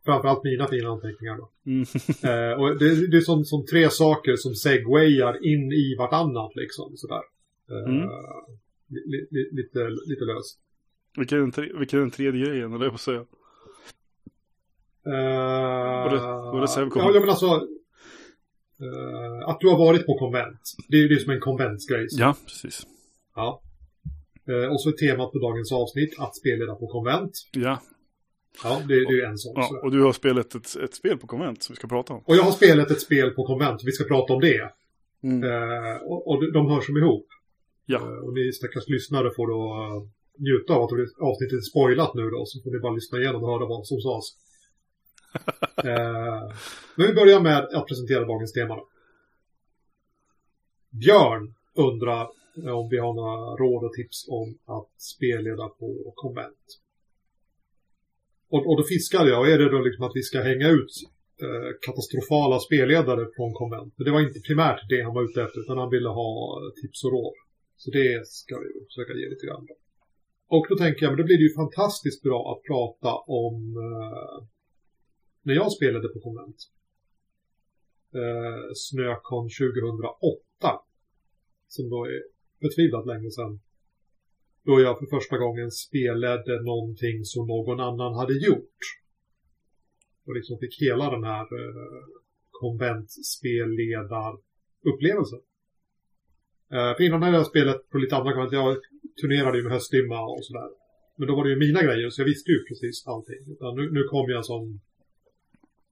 Framförallt 0.06 0.44
mina 0.44 0.68
fina 0.68 0.90
anteckningar 0.90 1.38
då. 1.38 1.52
Mm. 1.66 1.82
eh, 2.30 2.60
och 2.60 2.80
det, 2.80 3.08
det 3.12 3.18
är 3.18 3.22
som, 3.22 3.46
som, 3.46 3.66
tre 3.66 3.90
saker 3.90 4.36
som 4.36 4.54
segwayar 4.54 5.46
in 5.46 5.72
i 5.72 5.96
vartannat 5.98 6.56
liksom. 6.56 6.92
Sådär. 6.96 7.24
Eh, 7.72 7.94
mm. 7.94 8.10
li, 8.90 9.28
li, 9.32 9.50
lite, 9.52 9.80
lite 10.10 10.26
löst. 10.26 10.60
Vilken 11.18 11.38
är 11.38 11.42
den, 11.42 11.52
tre, 11.52 11.72
vilken 11.80 12.00
är 12.00 12.02
den 12.02 12.12
tredje 12.12 12.46
grejen, 12.46 12.74
eller 12.74 12.86
jag 12.86 13.00
säga? 13.00 13.20
Uh, 13.20 13.26
det, 16.10 16.18
det? 16.18 16.24
Ja, 16.96 17.10
men 17.14 17.30
alltså. 17.30 17.46
Uh, 18.82 19.50
att 19.50 19.60
du 19.60 19.68
har 19.68 19.78
varit 19.78 20.06
på 20.06 20.18
konvent. 20.18 20.62
Det 20.90 20.98
är 20.98 21.02
ju 21.02 21.08
det 21.08 21.20
som 21.20 21.32
en 21.32 21.40
konventsgrej. 21.40 22.08
Ja, 22.12 22.36
precis. 22.46 22.88
Ja. 23.36 23.62
Uh, 24.50 24.72
och 24.72 24.82
så 24.82 24.90
är 24.90 24.94
temat 24.94 25.32
på 25.32 25.40
dagens 25.40 25.72
avsnitt 25.72 26.20
att 26.20 26.36
spelleda 26.36 26.76
på 26.76 26.88
konvent. 26.88 27.32
Ja. 27.52 27.82
Ja, 28.64 28.82
det, 28.88 28.94
det 28.94 29.14
är 29.14 29.18
ju 29.18 29.22
en 29.22 29.38
sån. 29.38 29.54
Ja, 29.56 29.80
och 29.84 29.92
du 29.92 30.04
har 30.04 30.14
spelat 30.14 30.56
ett, 30.56 30.76
ett 30.76 30.96
spel 30.96 31.18
på 31.18 31.28
konvent 31.28 31.64
som 31.64 31.74
vi 31.74 31.78
ska 31.78 31.88
prata 31.88 32.14
om. 32.14 32.22
Och 32.26 32.36
jag 32.36 32.44
har 32.44 32.52
spelat 32.52 32.92
ett 32.92 33.02
spel 33.02 33.32
på 33.32 33.46
konvent. 33.46 33.82
Vi 33.86 33.92
ska 33.92 34.04
prata 34.04 34.34
om 34.34 34.42
det. 34.42 34.72
Mm. 35.24 35.44
Uh, 35.44 35.96
och, 36.04 36.28
och 36.28 36.54
de 36.54 36.70
hör 36.70 36.82
som 36.82 36.98
ihop. 36.98 37.28
Ja. 37.86 38.00
och 38.00 38.34
ni 38.34 38.52
stackars 38.52 38.88
lyssnare 38.88 39.32
får 39.36 39.48
då 39.48 39.62
njuta 40.38 40.74
av 40.74 40.84
att 40.84 40.92
avsnittet 41.30 41.58
är 41.58 41.62
spoilat 41.72 42.14
nu 42.14 42.30
då. 42.30 42.46
Så 42.46 42.62
får 42.62 42.72
ni 42.72 42.80
bara 42.80 42.94
lyssna 42.94 43.20
igenom 43.20 43.44
och 43.44 43.50
höra 43.50 43.66
vad 43.68 43.88
som 43.88 44.00
sades. 44.02 44.26
eh, 45.90 46.56
men 46.96 47.08
vi 47.08 47.14
börjar 47.14 47.40
med 47.40 47.58
att 47.58 47.88
presentera 47.88 48.26
dagens 48.26 48.54
tema. 48.54 48.76
Då. 48.76 48.88
Björn 50.90 51.54
undrar 51.76 52.28
om 52.80 52.90
vi 52.90 52.98
har 52.98 53.14
några 53.14 53.56
råd 53.56 53.84
och 53.84 53.94
tips 53.94 54.28
om 54.30 54.58
att 54.66 55.02
spelleda 55.02 55.68
på 55.70 56.14
konvent. 56.16 56.66
Och, 58.50 58.68
och 58.70 58.78
då 58.78 58.84
fiskade 58.84 59.30
jag, 59.30 59.52
är 59.52 59.58
det 59.58 59.70
då 59.72 59.80
liksom 59.82 60.06
att 60.06 60.16
vi 60.16 60.24
ska 60.24 60.42
hänga 60.42 60.70
ut 60.70 60.94
eh, 61.44 61.70
katastrofala 61.86 62.60
spelledare 62.60 63.28
från 63.36 63.54
konvent? 63.54 63.94
Men 63.96 64.06
det 64.06 64.12
var 64.12 64.22
inte 64.22 64.40
primärt 64.40 64.90
det 64.90 65.02
han 65.02 65.14
var 65.14 65.24
ute 65.24 65.42
efter, 65.44 65.60
utan 65.60 65.78
han 65.78 65.90
ville 65.90 66.10
ha 66.10 66.60
tips 66.82 67.04
och 67.04 67.12
råd. 67.12 67.34
Så 67.78 67.92
det 67.92 68.28
ska 68.28 68.60
vi 68.60 68.70
försöka 68.90 69.14
ge 69.20 69.30
lite 69.30 69.46
grann. 69.46 69.68
Och 70.48 70.66
då 70.70 70.78
tänker 70.78 71.04
jag, 71.04 71.12
men 71.12 71.18
då 71.18 71.24
blir 71.24 71.38
det 71.38 71.44
ju 71.44 71.54
fantastiskt 71.54 72.24
bra 72.24 72.52
att 72.52 72.64
prata 72.64 73.16
om 73.16 73.78
eh, 73.78 74.44
när 75.42 75.54
jag 75.54 75.72
spelade 75.72 76.08
på 76.08 76.20
konvent. 76.20 76.58
Eh, 78.14 78.72
Snökon 78.76 79.50
2008. 79.50 80.40
Som 81.68 81.90
då 81.90 82.06
är 82.06 82.24
förtvivlat 82.62 83.08
länge 83.08 83.32
sedan. 83.32 83.60
Då 84.64 84.82
jag 84.82 85.00
för 85.00 85.06
första 85.06 85.38
gången 85.38 85.72
spelade 85.72 86.64
någonting 86.64 87.26
som 87.26 87.48
någon 87.48 87.80
annan 87.80 88.14
hade 88.14 88.34
gjort. 88.34 88.80
Och 90.26 90.36
liksom 90.36 90.60
fick 90.60 90.82
hela 90.82 91.12
den 91.12 91.24
här 91.24 91.62
eh, 91.62 92.04
konventspelledarupplevelsen. 92.52 95.40
Eh, 96.72 96.96
för 96.96 97.04
innan 97.04 97.24
hade 97.24 97.38
jag 97.38 97.48
spelat 97.48 97.90
på 97.90 97.98
lite 97.98 98.16
andra 98.16 98.34
konvent. 98.34 98.54
Jag 98.54 98.78
turnerade 99.22 99.58
ju 99.58 99.64
med 99.64 99.72
höstdimma 99.72 100.20
och 100.22 100.46
sådär. 100.46 100.70
Men 101.18 101.28
då 101.28 101.36
var 101.36 101.44
det 101.44 101.50
ju 101.50 101.60
mina 101.60 101.82
grejer 101.84 102.10
så 102.10 102.22
jag 102.22 102.26
visste 102.26 102.52
ju 102.52 102.60
precis 102.70 103.08
allting. 103.08 103.42
Utan 103.54 103.76
nu, 103.76 103.92
nu 103.92 104.04
kom 104.04 104.30
jag 104.30 104.46
som 104.46 104.80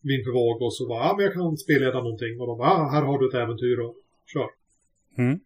vind 0.02 0.24
för 0.26 0.32
våg 0.32 0.62
och 0.62 0.76
så 0.76 0.88
var 0.88 1.00
ja 1.06 1.14
men 1.16 1.26
jag 1.26 1.34
kan 1.34 1.58
spelleda 1.58 1.98
någonting. 2.04 2.40
Och 2.40 2.48
de 2.48 2.58
bara, 2.58 2.70
ah, 2.70 2.90
här 2.92 3.04
har 3.04 3.20
du 3.20 3.28
ett 3.28 3.42
äventyr 3.44 3.80
och 3.80 3.96
kör. 4.34 4.50
Mm. 5.18 5.40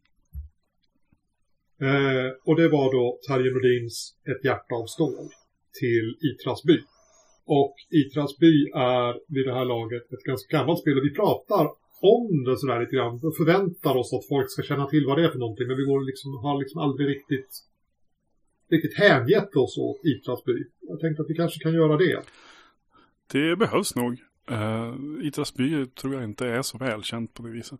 Eh, 1.87 2.29
och 2.45 2.55
det 2.55 2.69
var 2.69 2.91
då 2.97 3.19
Terje 3.27 3.51
Nordins 3.51 4.15
Ett 4.31 4.45
hjärta 4.45 4.75
av 4.75 4.85
stål 4.85 5.27
till 5.79 6.15
Itras 6.29 6.63
by. 6.63 6.77
Och 7.45 7.75
Itras 8.01 8.37
by 8.37 8.55
är 8.75 9.33
vid 9.33 9.45
det 9.47 9.53
här 9.53 9.65
laget 9.65 10.13
ett 10.13 10.23
ganska 10.29 10.57
gammalt 10.57 10.79
spel 10.79 10.97
och 10.97 11.05
vi 11.05 11.13
pratar 11.13 11.65
om 12.01 12.43
det 12.43 12.57
sådär 12.57 12.79
lite 12.79 12.95
grann 12.95 13.15
och 13.27 13.37
förväntar 13.37 13.95
oss 13.95 14.13
att 14.13 14.27
folk 14.27 14.51
ska 14.51 14.61
känna 14.63 14.85
till 14.87 15.05
vad 15.05 15.17
det 15.17 15.23
är 15.25 15.29
för 15.29 15.39
någonting. 15.39 15.67
Men 15.67 15.77
vi 15.77 15.83
går 15.83 16.01
liksom, 16.05 16.29
har 16.45 16.59
liksom 16.59 16.81
aldrig 16.81 17.07
riktigt, 17.15 17.51
riktigt 18.69 18.97
hängett 18.97 19.55
oss 19.55 19.77
åt 19.77 20.05
Itras 20.05 20.43
by. 20.43 20.65
Jag 20.81 20.99
tänkte 20.99 21.21
att 21.21 21.29
vi 21.29 21.35
kanske 21.35 21.59
kan 21.59 21.73
göra 21.73 21.97
det. 21.97 22.23
Det 23.31 23.55
behövs 23.55 23.95
nog. 23.95 24.21
Uh, 24.51 25.27
Itras 25.27 25.53
by 25.53 25.85
tror 25.85 26.13
jag 26.13 26.23
inte 26.23 26.47
är 26.47 26.61
så 26.61 26.77
välkänt 26.77 27.33
på 27.33 27.43
det 27.43 27.51
viset. 27.51 27.79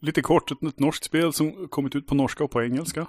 Lite 0.00 0.22
kort, 0.22 0.50
ett, 0.50 0.62
ett 0.62 0.78
norskt 0.78 1.04
spel 1.04 1.32
som 1.32 1.68
kommit 1.68 1.96
ut 1.96 2.06
på 2.06 2.14
norska 2.14 2.44
och 2.44 2.50
på 2.50 2.62
engelska. 2.62 3.06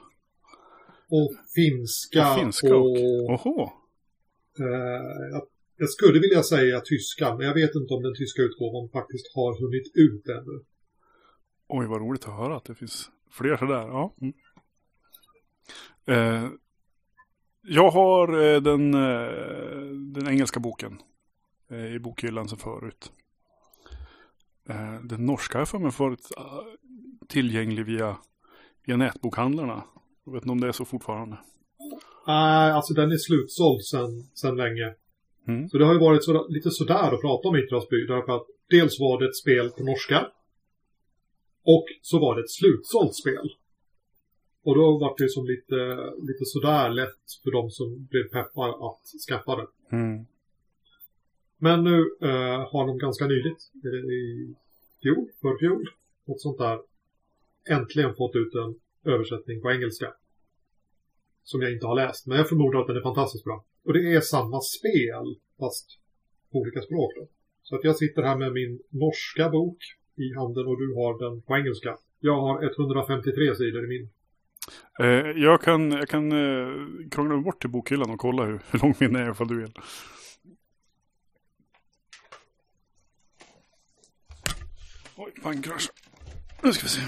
Och 1.10 1.34
finska. 1.56 2.32
Och 2.32 2.40
finska 2.40 2.76
och... 2.76 2.98
Oho. 3.30 3.72
Uh, 4.60 5.30
jag, 5.32 5.48
jag 5.78 5.90
skulle 5.90 6.20
vilja 6.20 6.44
säga 6.44 6.80
tyska, 6.80 7.36
men 7.36 7.48
jag 7.48 7.54
vet 7.54 7.76
inte 7.76 7.94
om 7.94 8.04
den 8.04 8.16
tyska 8.16 8.42
utgåvan 8.42 8.90
faktiskt 8.90 9.36
har 9.36 9.62
hunnit 9.62 9.92
ut 9.96 10.28
ännu. 10.30 10.64
Oj, 11.68 11.88
vad 11.88 12.02
roligt 12.02 12.28
att 12.28 12.38
höra 12.38 12.58
att 12.58 12.66
det 12.66 12.76
finns 12.76 13.10
fler 13.32 13.58
sådär. 13.58 13.88
Ja. 13.88 14.16
Mm. 14.22 14.34
Uh, 16.10 16.50
jag 17.68 17.92
har 17.92 18.36
uh, 18.36 18.62
den, 18.62 18.92
den 20.14 20.28
engelska 20.28 20.60
boken 20.60 21.02
Eh, 21.72 21.96
i 21.96 22.00
bokhyllan 22.00 22.48
som 22.48 22.58
förut. 22.58 23.12
Eh, 24.70 25.02
den 25.04 25.26
norska 25.26 25.58
har 25.58 25.62
jag 25.62 25.70
för 25.70 25.80
mig 25.80 25.92
varit 25.98 26.32
eh, 26.38 26.44
tillgänglig 27.28 27.86
via, 27.86 28.18
via 28.86 28.98
nätbokhandlarna. 28.98 29.84
Jag 30.26 30.34
vet 30.34 30.44
inte 30.44 30.52
om 30.52 30.62
det 30.62 30.68
är 30.68 30.72
så 30.72 30.86
fortfarande. 30.86 31.38
Nej, 32.28 32.72
alltså 32.72 32.94
den 32.94 33.12
är 33.12 33.18
slutsåld 33.18 33.84
sedan 33.84 34.30
sen 34.34 34.56
länge. 34.56 34.96
Mm. 35.48 35.70
Så 35.70 35.78
det 35.78 35.86
har 35.86 35.94
ju 35.94 36.00
varit 36.00 36.24
så, 36.24 36.48
lite 36.48 36.72
sådär 36.72 37.14
att 37.14 37.22
prata 37.22 37.48
om 37.48 37.56
Yttrasby. 37.56 38.06
Därför 38.08 38.36
att 38.36 38.48
dels 38.70 39.00
var 39.00 39.20
det 39.20 39.28
ett 39.28 39.36
spel 39.36 39.70
på 39.70 39.84
norska. 39.84 40.28
Och 41.64 41.86
så 42.02 42.20
var 42.20 42.36
det 42.36 42.42
ett 42.42 42.52
slutsålt 42.52 43.16
spel. 43.16 43.52
Och 44.68 44.76
då 44.76 44.98
var 44.98 45.14
det 45.18 45.30
som 45.30 45.46
lite, 45.46 45.76
lite 46.28 46.46
sådär 46.46 46.90
lätt 46.90 47.26
för 47.44 47.52
de 47.52 47.72
som 47.72 48.08
blev 48.10 48.24
peppar 48.24 48.70
att 48.88 49.06
skaffa 49.28 49.56
det. 49.56 49.68
Mm. 49.92 50.26
Men 51.58 51.84
nu 51.84 51.98
eh, 52.22 52.60
har 52.72 52.88
de 52.88 52.98
ganska 52.98 53.28
nyligt, 53.28 53.62
i 54.22 54.56
fjol, 55.02 55.28
för 55.42 55.58
fjol, 55.58 55.90
något 56.26 56.42
sånt 56.42 56.58
där, 56.58 56.80
äntligen 57.70 58.16
fått 58.16 58.36
ut 58.36 58.54
en 58.56 58.76
översättning 59.14 59.62
på 59.62 59.72
engelska. 59.72 60.14
Som 61.44 61.62
jag 61.62 61.72
inte 61.74 61.88
har 61.88 61.96
läst, 61.96 62.28
men 62.28 62.38
jag 62.38 62.50
förmodar 62.50 62.80
att 62.80 62.88
den 62.88 62.98
är 62.98 63.02
fantastiskt 63.02 63.44
bra. 63.44 63.66
Och 63.86 63.94
det 63.94 64.14
är 64.14 64.22
samma 64.22 64.62
spel, 64.62 65.36
fast 65.60 66.00
på 66.52 66.58
olika 66.58 66.82
språk 66.82 67.12
då. 67.16 67.28
Så 67.64 67.76
att 67.76 67.84
jag 67.84 67.96
sitter 67.96 68.22
här 68.22 68.38
med 68.38 68.54
min 68.54 68.80
norska 68.90 69.50
bok 69.50 69.78
i 70.16 70.34
handen 70.34 70.68
och 70.68 70.78
du 70.78 70.94
har 70.96 71.20
den 71.24 71.42
på 71.42 71.56
engelska. 71.56 71.98
Jag 72.20 72.42
har 72.42 72.64
153 72.64 73.56
sidor 73.56 73.86
i 73.86 73.88
min. 73.88 74.10
Eh, 75.00 75.06
jag 75.36 75.62
kan, 75.62 75.92
jag 75.92 76.10
kan 76.10 76.32
eh, 76.32 76.68
krångla 77.12 77.34
mig 77.36 77.44
bort 77.44 77.62
till 77.62 77.70
bokhyllan 77.70 78.10
och 78.10 78.20
kolla 78.20 78.44
hur, 78.46 78.62
hur 78.72 78.80
lång 78.80 78.96
min 79.00 79.16
är 79.16 79.32
ifall 79.32 79.48
du 79.48 79.62
vill. 79.62 79.74
Oj, 85.16 85.34
bankkrasch. 85.44 85.90
Nu 86.62 86.74
ska 86.74 86.84
vi 86.84 86.90
se. 86.90 87.02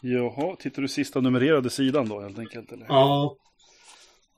Jaha, 0.00 0.56
tittar 0.56 0.82
du 0.82 0.88
sista 0.88 1.20
numrerade 1.20 1.70
sidan 1.70 2.08
då 2.08 2.20
helt 2.20 2.38
enkelt? 2.38 2.72
Eller? 2.72 2.86
Ja, 2.88 3.36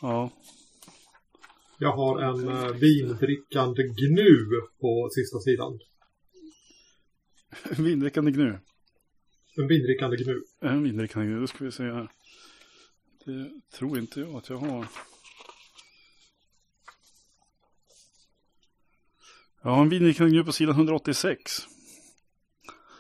Ja, 0.03 0.31
jag 1.79 1.93
har 1.93 2.23
en 2.23 2.49
eh, 2.49 2.73
vindrickande 2.73 3.83
gnu 3.83 4.47
på 4.81 5.09
sista 5.12 5.41
sidan. 5.41 5.79
vindrickande 7.85 8.31
gnu. 8.31 8.59
En 9.57 9.69
vindrickande 9.69 10.17
gnu. 10.17 10.43
En 10.61 10.83
vindrickande 10.83 11.26
gnu, 11.26 11.41
då 11.41 11.47
ska 11.47 11.65
vi 11.65 11.73
se 11.73 11.83
här. 11.83 12.09
Det 13.25 13.50
tror 13.73 13.99
inte 13.99 14.21
jag 14.21 14.35
att 14.35 14.49
jag 14.49 14.57
har. 14.57 14.87
Jag 19.62 19.71
har 19.71 19.83
en 19.83 19.88
vindrickande 19.88 20.33
gnu 20.33 20.45
på 20.45 20.53
sidan 20.53 20.75
186 20.75 21.41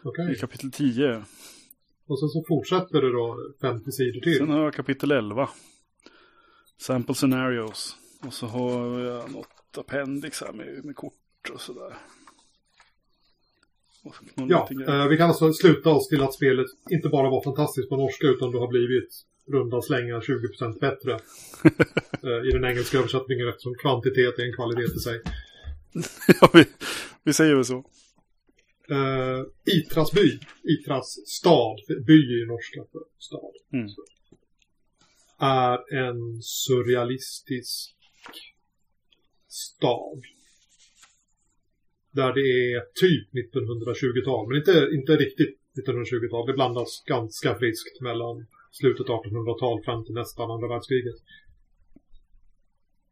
Okej. 0.02 0.32
i 0.32 0.34
kapitel 0.34 0.72
10. 0.72 1.24
Och 2.06 2.20
sen 2.20 2.28
så 2.28 2.44
fortsätter 2.48 3.02
det 3.02 3.12
då 3.12 3.36
50 3.60 3.92
sidor 3.92 4.20
till. 4.20 4.36
Sen 4.36 4.50
har 4.50 4.64
jag 4.64 4.74
kapitel 4.74 5.10
11. 5.10 5.48
Sample 6.78 7.14
scenarios. 7.14 7.96
Och 8.26 8.32
så 8.32 8.46
har 8.46 8.98
jag 8.98 9.32
något 9.32 9.78
appendix 9.78 10.40
här 10.40 10.52
med, 10.52 10.84
med 10.84 10.96
kort 10.96 11.50
och 11.52 11.60
sådär. 11.60 11.96
Och 14.04 14.14
så 14.14 14.24
någon 14.34 14.48
Ja, 14.48 14.68
eh, 14.88 15.08
vi 15.08 15.16
kan 15.16 15.28
alltså 15.28 15.52
sluta 15.52 15.90
oss 15.90 16.08
till 16.08 16.22
att 16.22 16.34
spelet 16.34 16.66
inte 16.90 17.08
bara 17.08 17.30
var 17.30 17.42
fantastiskt 17.42 17.88
på 17.88 17.96
norska 17.96 18.26
utan 18.26 18.50
det 18.50 18.58
har 18.58 18.68
blivit 18.68 19.24
runda 19.46 19.82
slängar 19.82 20.20
20% 20.20 20.80
bättre 20.80 21.12
eh, 22.22 22.48
i 22.48 22.50
den 22.52 22.64
engelska 22.64 22.98
översättningen 22.98 23.48
eftersom 23.48 23.74
kvantitet 23.74 24.38
är 24.38 24.44
en 24.44 24.52
kvalitet 24.52 24.96
i 24.96 24.98
sig. 24.98 25.20
ja, 26.40 26.50
vi, 26.52 26.64
vi 27.22 27.32
säger 27.32 27.54
väl 27.54 27.64
så. 27.64 27.84
Uh, 28.90 29.44
Itras 29.64 30.12
by, 30.12 30.38
Itras 30.62 31.18
stad, 31.26 31.76
by 32.06 32.14
ju 32.14 32.46
norska 32.46 32.80
för 32.92 33.00
stad. 33.18 33.52
Mm. 33.72 33.88
Är 35.38 35.94
en 35.94 36.42
surrealistisk 36.42 37.96
stad. 39.48 40.22
Där 42.10 42.32
det 42.32 42.48
är 42.74 42.80
typ 43.04 43.28
1920-tal, 43.44 44.48
men 44.48 44.56
inte, 44.58 44.88
inte 44.94 45.12
riktigt 45.24 45.58
1920-tal. 45.78 46.46
Det 46.46 46.52
blandas 46.52 47.02
ganska 47.06 47.58
friskt 47.58 48.00
mellan 48.00 48.46
slutet 48.70 49.08
av 49.10 49.24
1800-tal 49.24 49.84
fram 49.84 50.04
till 50.04 50.14
nästan 50.14 50.50
andra 50.50 50.68
världskriget. 50.68 51.18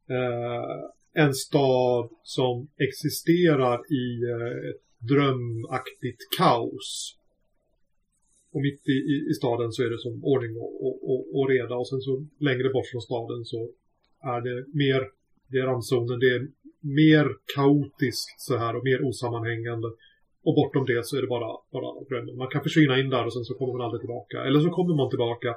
Eh, 0.08 1.24
en 1.24 1.34
stad 1.34 2.08
som 2.22 2.68
existerar 2.78 3.78
i 4.02 4.06
eh, 4.32 4.70
ett 4.70 5.08
drömaktigt 5.08 6.22
kaos. 6.38 7.18
Och 8.54 8.62
mitt 8.66 8.82
i, 8.94 8.96
i, 9.12 9.16
i 9.30 9.34
staden 9.40 9.72
så 9.72 9.82
är 9.86 9.90
det 9.90 9.98
som 10.06 10.24
ordning 10.32 10.52
och, 10.64 10.72
och, 10.86 10.96
och, 11.10 11.20
och 11.36 11.48
reda 11.48 11.74
och 11.80 11.88
sen 11.88 12.00
så 12.00 12.26
längre 12.48 12.68
bort 12.74 12.88
från 12.92 13.06
staden 13.10 13.44
så 13.44 13.60
är 14.34 14.40
det 14.46 14.56
mer, 14.82 15.02
det 15.50 15.58
är 15.58 15.66
randzonen, 15.66 16.18
det 16.24 16.30
är 16.36 16.42
mer 17.02 17.26
kaotiskt 17.54 18.40
så 18.48 18.56
här 18.56 18.76
och 18.76 18.84
mer 18.84 19.04
osammanhängande. 19.08 19.88
Och 20.46 20.54
bortom 20.54 20.84
det 20.86 21.06
så 21.06 21.16
är 21.16 21.22
det 21.22 21.26
bara, 21.36 21.50
bara 21.72 22.04
drömmen. 22.08 22.36
Man 22.36 22.48
kan 22.48 22.62
försvinna 22.62 23.00
in 23.00 23.10
där 23.10 23.24
och 23.26 23.32
sen 23.32 23.44
så 23.44 23.54
kommer 23.54 23.72
man 23.72 23.84
aldrig 23.86 24.00
tillbaka. 24.00 24.36
Eller 24.46 24.60
så 24.60 24.70
kommer 24.70 24.94
man 24.96 25.10
tillbaka. 25.10 25.50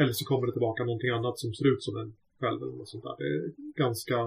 Eller 0.00 0.12
så 0.12 0.24
kommer 0.24 0.46
det 0.46 0.52
tillbaka 0.52 0.84
någonting 0.84 1.10
annat 1.10 1.38
som 1.38 1.54
ser 1.54 1.66
ut 1.72 1.82
som 1.82 1.96
en 1.96 2.10
själv 2.40 2.62
eller 2.62 2.76
något 2.80 2.88
sånt 2.88 3.04
där. 3.04 3.16
Det 3.18 3.28
är 3.36 3.42
ganska 3.84 4.18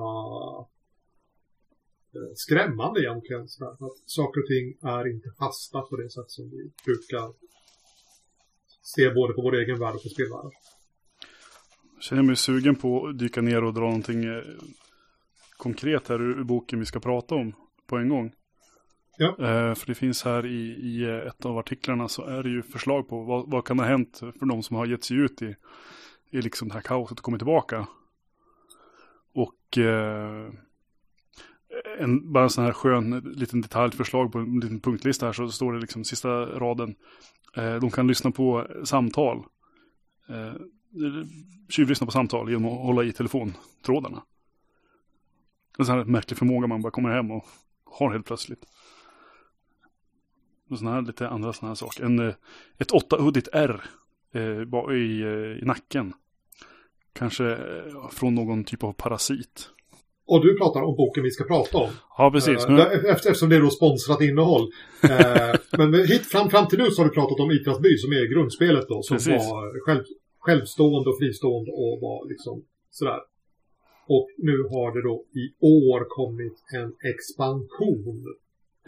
eh, 2.16 2.32
skrämmande 2.36 3.02
egentligen. 3.02 3.48
Så. 3.48 3.66
Att 3.66 3.98
saker 4.06 4.42
och 4.42 4.48
ting 4.48 4.66
är 4.82 5.04
inte 5.14 5.30
fasta 5.40 5.82
på 5.82 5.96
det 6.02 6.10
sätt 6.10 6.30
som 6.38 6.46
vi 6.50 6.62
brukar 6.86 7.26
se 8.96 9.10
både 9.10 9.34
på 9.34 9.42
vår 9.42 9.56
egen 9.56 9.80
värld 9.80 9.96
och 9.96 10.04
på 10.04 10.10
spelvärlden. 10.10 10.52
Känner 12.00 12.24
mig 12.24 12.36
sugen 12.36 12.76
på 12.76 13.08
att 13.08 13.20
dyka 13.20 13.42
ner 13.42 13.64
och 13.64 13.74
dra 13.74 13.82
någonting 13.82 14.24
eh, 14.24 14.44
konkret 15.58 16.08
här 16.08 16.22
ur, 16.22 16.40
ur 16.40 16.44
boken 16.44 16.80
vi 16.80 16.86
ska 16.86 17.00
prata 17.00 17.36
om 17.36 17.54
på 17.88 17.98
en 17.98 18.10
gång. 18.10 18.34
Ja. 19.18 19.28
Eh, 19.28 19.76
för 19.76 19.88
det 19.88 19.96
finns 19.96 20.24
här 20.24 20.46
i, 20.46 20.60
i 20.70 21.04
eh, 21.04 21.28
ett 21.28 21.46
av 21.46 21.58
artiklarna 21.58 22.08
så 22.08 22.26
är 22.26 22.44
det 22.44 22.50
ju 22.50 22.62
förslag 22.62 23.10
på 23.10 23.24
vad, 23.24 23.52
vad 23.52 23.66
kan 23.66 23.80
ha 23.80 23.86
hänt 23.86 24.18
för 24.20 24.46
de 24.46 24.64
som 24.64 24.76
har 24.76 24.86
gett 24.86 25.04
sig 25.04 25.18
ut 25.18 25.42
i, 25.42 25.56
i 26.32 26.42
liksom 26.42 26.68
det 26.68 26.74
här 26.74 26.82
kaoset 26.82 27.20
och 27.20 27.26
kommit 27.26 27.40
tillbaka. 27.40 27.88
Och 29.34 29.78
eh, 29.78 30.52
en, 32.00 32.32
bara 32.32 32.44
en 32.44 32.50
sån 32.50 32.64
här 32.64 32.74
skön 32.74 33.34
liten 33.36 33.62
detaljförslag 33.62 34.32
på 34.32 34.40
en 34.40 34.60
liten 34.60 34.80
punktlista 34.80 35.26
här 35.26 35.34
så 35.34 35.50
står 35.50 35.74
det 35.74 35.80
liksom 35.80 36.04
sista 36.04 36.30
raden. 36.46 36.96
Eh, 37.56 37.76
de 37.76 37.92
kan 37.92 38.08
lyssna 38.08 38.32
på 38.32 38.68
samtal. 38.84 39.44
Eh, 40.30 40.54
tjuvlyssna 41.70 42.06
på 42.06 42.12
samtal 42.12 42.50
genom 42.50 42.66
att 42.66 42.80
hålla 42.80 43.04
i 43.04 43.12
telefontrådarna. 43.12 44.24
En 45.78 45.86
sån 45.86 45.98
här 45.98 46.06
märklig 46.06 46.38
förmåga 46.38 46.68
man 46.68 46.82
bara 46.82 46.92
kommer 46.92 47.10
hem 47.10 47.32
och 47.32 47.46
har 47.86 48.12
helt 48.12 48.26
plötsligt. 48.26 48.66
Och 50.70 50.80
såna 50.80 50.92
här 50.94 51.02
lite 51.02 51.30
andra 51.30 51.54
sådana 51.54 51.70
här 51.70 51.76
saker. 51.76 52.04
En, 52.04 52.20
eh, 52.20 52.36
ett 52.78 52.92
åttahuddigt 52.92 53.48
R 53.54 53.84
eh, 54.32 54.42
i, 54.96 55.22
eh, 55.22 55.64
i 55.64 55.66
nacken. 55.66 56.14
Kanske 57.14 57.52
eh, 57.52 58.10
från 58.12 58.36
någon 58.36 58.64
typ 58.64 58.84
av 58.84 58.94
parasit. 58.94 59.70
Och 60.28 60.42
du 60.46 60.58
pratar 60.58 60.82
om 60.82 60.96
boken 60.96 61.24
vi 61.24 61.32
ska 61.32 61.44
prata 61.44 61.78
om. 61.78 61.90
Ja, 62.18 62.32
precis. 62.32 62.66
Eh, 62.66 62.76
Nu, 62.76 62.82
Eftersom 63.10 63.50
det 63.50 63.56
är 63.56 63.62
då 63.62 63.70
sponsrat 63.70 64.22
innehåll. 64.22 64.72
Eh, 65.04 65.56
men 65.78 65.94
hit, 65.94 66.26
fram, 66.26 66.50
fram 66.50 66.68
till 66.68 66.80
nu 66.80 66.92
så 66.92 67.02
har 67.02 67.10
du 67.10 67.14
pratat 67.14 67.40
om 67.40 67.52
Itras 67.52 67.80
by 67.80 67.98
som 67.98 68.12
är 68.12 68.34
grundspelet 68.34 68.88
då. 68.88 69.02
Som 69.02 69.18
Precis. 69.18 69.50
var 69.50 69.86
själv, 69.86 70.04
självstående 70.40 71.10
och 71.10 71.18
fristående 71.18 71.72
och 71.72 72.00
var 72.02 72.30
liksom 72.30 72.64
sådär. 72.92 73.20
Och 74.08 74.28
nu 74.38 74.58
har 74.64 74.96
det 74.96 75.02
då 75.10 75.24
i 75.44 75.46
år 75.60 76.06
kommit 76.10 76.58
en 76.74 76.94
expansion. 77.12 78.36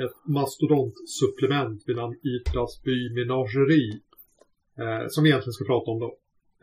Ett 0.04 0.28
mastodontsupplement 0.28 1.84
vid 1.88 1.96
namn 1.96 2.16
Itras 2.24 2.82
by 2.84 3.10
Menagerie. 3.10 4.00
Eh, 4.78 5.08
som 5.10 5.24
vi 5.24 5.30
egentligen 5.30 5.54
ska 5.54 5.66
prata 5.66 5.92
om 5.92 6.00
då. 6.00 6.18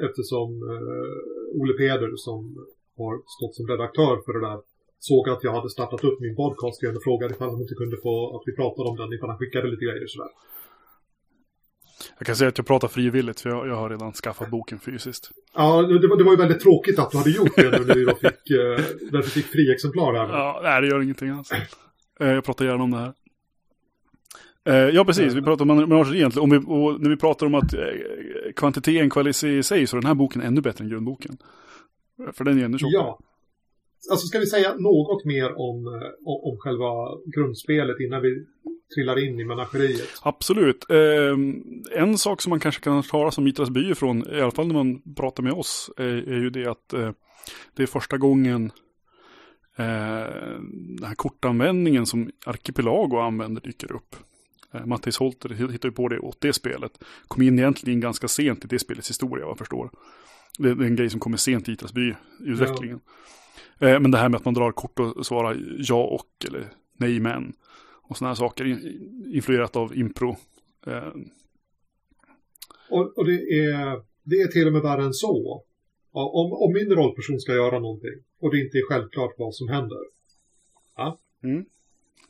Eftersom 0.07 0.63
eh, 0.63 1.61
Ole 1.61 1.73
Peder 1.73 2.13
som 2.17 2.67
har 3.01 3.13
stått 3.37 3.55
som 3.59 3.67
redaktör 3.73 4.15
för 4.25 4.33
det 4.37 4.43
där 4.49 4.59
såg 4.99 5.29
att 5.29 5.45
jag 5.45 5.53
hade 5.53 5.71
startat 5.71 6.05
upp 6.05 6.21
min 6.21 6.37
podcast 6.37 6.83
igen 6.83 6.97
och 6.97 7.03
frågade 7.03 7.35
ifall 7.35 7.51
han 7.51 7.61
inte 7.61 7.75
kunde 7.75 7.97
få 8.07 8.15
att 8.37 8.43
vi 8.49 8.53
pratade 8.61 8.89
om 8.91 8.97
den 8.97 9.13
ifall 9.13 9.29
han 9.29 9.39
skickade 9.39 9.67
lite 9.71 9.85
grejer 9.85 10.07
sådär. 10.07 10.31
jag 12.19 12.27
kan 12.27 12.37
säga 12.37 12.49
att 12.49 12.59
jag 12.59 12.67
pratar 12.67 12.89
frivilligt 12.89 13.41
för 13.41 13.51
jag, 13.51 13.69
jag 13.69 13.77
har 13.77 13.91
redan 13.91 14.13
skaffat 14.13 14.51
boken 14.51 14.79
fysiskt. 14.79 15.31
Ja, 15.55 15.83
det 15.83 16.09
var, 16.09 16.17
det 16.17 16.25
var 16.25 16.33
ju 16.33 16.39
väldigt 16.39 16.61
tråkigt 16.61 16.99
att 16.99 17.11
du 17.11 17.19
hade 17.19 17.31
gjort 17.31 17.57
det 17.57 17.71
nu 17.79 17.85
när 17.87 17.95
vi 17.95 18.05
då 18.05 18.15
fick, 18.15 18.51
eh, 18.51 18.85
när 19.13 19.23
fick 19.23 19.47
fri 19.47 19.73
exemplar 19.73 20.13
här. 20.15 20.29
Ja, 20.29 20.61
nej, 20.63 20.81
det 20.81 20.87
gör 20.89 21.03
ingenting 21.03 21.31
alls. 21.31 21.53
Eh, 22.21 22.29
Jag 22.29 22.45
pratar 22.45 22.65
gärna 22.65 22.85
om 22.85 22.91
det 22.91 22.99
här. 22.99 23.13
Eh, 24.69 24.89
Ja, 24.95 25.05
precis. 25.05 25.35
Vi 25.35 25.43
pratar 25.43 25.63
om 25.71 25.77
menageri 25.77 26.17
egentligen. 26.19 26.43
Om 26.45 26.51
vi, 26.51 26.57
och 26.67 27.01
när 27.01 27.11
vi 27.11 27.17
pratar 27.17 27.47
om 27.47 27.55
att 27.55 27.75
eh, 27.75 27.81
kvantitet 28.57 28.95
är 28.95 29.03
en 29.03 29.11
kvalitet 29.11 29.59
i 29.59 29.63
sig 29.63 29.87
så 29.87 29.97
är 29.97 30.01
den 30.01 30.09
här 30.09 30.15
boken 30.15 30.43
ännu 30.43 30.61
bättre 30.61 30.85
än 30.85 30.91
grundboken. 30.91 31.37
För 32.33 32.45
den 32.45 32.61
är 32.61 32.65
ännu 32.65 32.79
tjockare. 32.79 33.03
Ja. 33.03 33.19
alltså 34.11 34.27
ska 34.27 34.39
vi 34.39 34.47
säga 34.47 34.75
något 34.75 35.25
mer 35.25 35.59
om, 35.59 35.87
eh, 35.87 36.11
om, 36.25 36.59
själva 36.59 37.09
grundspelet 37.37 38.01
innan 38.01 38.23
vi 38.23 38.47
trillar 38.95 39.25
in 39.25 39.41
i 39.41 39.45
menageriet? 39.45 40.09
Absolut. 40.23 40.91
Eh, 40.91 42.01
en 42.01 42.19
sak 42.19 42.43
som 42.43 42.51
man 42.51 42.61
kanske 42.61 42.81
kan 42.81 43.03
höra 43.13 43.31
som 43.31 43.45
Mitras 43.45 43.71
by 43.71 43.91
ifrån, 43.91 44.31
i 44.31 44.41
alla 44.41 44.51
fall 44.51 44.67
när 44.67 44.75
man 44.75 45.15
pratar 45.17 45.43
med 45.43 45.53
oss, 45.53 45.91
är, 45.97 46.05
är 46.05 46.41
ju 46.41 46.51
det 46.51 46.67
att 46.67 46.93
eh, 46.93 47.11
det 47.75 47.83
är 47.83 47.87
första 47.87 48.19
gången 48.19 48.73
eh, 49.77 49.85
den 50.99 51.05
här 51.05 51.15
kortanvändningen 51.15 52.07
som 52.07 52.31
Archipelago 52.47 53.19
använder 53.19 53.63
dyker 53.63 53.93
upp. 53.93 54.17
Eh, 54.75 54.87
Mattis 54.87 55.19
Holter 55.19 55.49
hittade 55.49 55.89
ju 55.89 55.93
på 55.93 56.09
det 56.09 56.19
åt 56.19 56.41
det 56.41 56.53
spelet. 56.53 57.05
Kom 57.29 57.43
in 57.43 57.59
egentligen 57.59 58.01
ganska 58.01 58.29
sent 58.29 58.65
i 58.65 58.69
det 58.69 58.79
spelets 58.79 59.11
historia, 59.11 59.45
vad 59.45 59.51
jag 59.51 59.59
förstår. 59.59 59.91
Det 60.59 60.69
är 60.69 60.83
en 60.83 60.97
grej 60.97 61.11
som 61.11 61.21
kommer 61.21 61.37
sent 61.37 61.69
i 61.69 61.73
Itras 61.73 61.93
by-utvecklingen. 61.93 63.01
Ja. 63.79 63.89
Eh, 63.89 64.01
men 64.01 64.11
det 64.11 64.19
här 64.19 64.29
med 64.29 64.39
att 64.39 64.45
man 64.45 64.55
drar 64.55 64.73
kort 64.73 64.99
och 64.99 65.27
svarar 65.27 65.59
ja 65.79 66.05
och 66.05 66.47
eller 66.49 66.73
nej 66.99 67.21
men. 67.21 67.53
Och 68.09 68.17
sådana 68.17 68.31
här 68.31 68.37
saker, 68.37 68.65
influerat 69.35 69.77
av 69.77 69.97
impro. 69.97 70.37
Eh. 70.87 71.13
Och, 72.91 73.19
och, 73.19 73.27
det, 73.27 73.33
är, 73.33 74.03
det 74.23 74.37
är 74.37 74.47
till 74.47 74.67
och 74.67 74.73
med 74.73 74.83
värre 74.83 75.05
än 75.05 75.13
så. 75.15 75.63
Om, 76.13 76.53
om 76.53 76.73
min 76.73 76.91
rollperson 76.91 77.41
ska 77.41 77.55
göra 77.55 77.79
någonting 77.79 78.23
och 78.41 78.51
det 78.51 78.61
inte 78.61 78.79
är 78.79 78.89
självklart 78.89 79.35
vad 79.39 79.55
som 79.55 79.69
händer. 79.69 79.99
Ja? 80.97 81.19
Mm. 81.43 81.65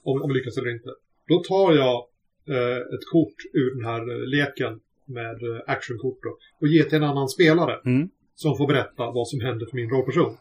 Om, 0.02 0.22
om 0.22 0.30
lyckas 0.30 0.58
eller 0.58 0.72
inte. 0.74 0.90
Då 1.28 1.42
tar 1.42 1.72
jag 1.72 2.06
eh, 2.48 2.76
ett 2.76 3.06
kort 3.12 3.34
ur 3.52 3.74
den 3.74 3.84
här 3.84 4.00
eh, 4.00 4.26
leken 4.26 4.80
med 5.04 5.36
actionkort 5.66 6.22
då, 6.22 6.38
och 6.60 6.68
ger 6.68 6.84
till 6.84 6.96
en 6.96 7.04
annan 7.04 7.28
spelare. 7.28 7.80
Mm. 7.84 8.08
Som 8.36 8.56
får 8.56 8.66
berätta 8.66 9.10
vad 9.10 9.28
som 9.28 9.40
händer 9.40 9.66
för 9.66 9.76
min 9.76 9.90
rollperson. 9.90 10.36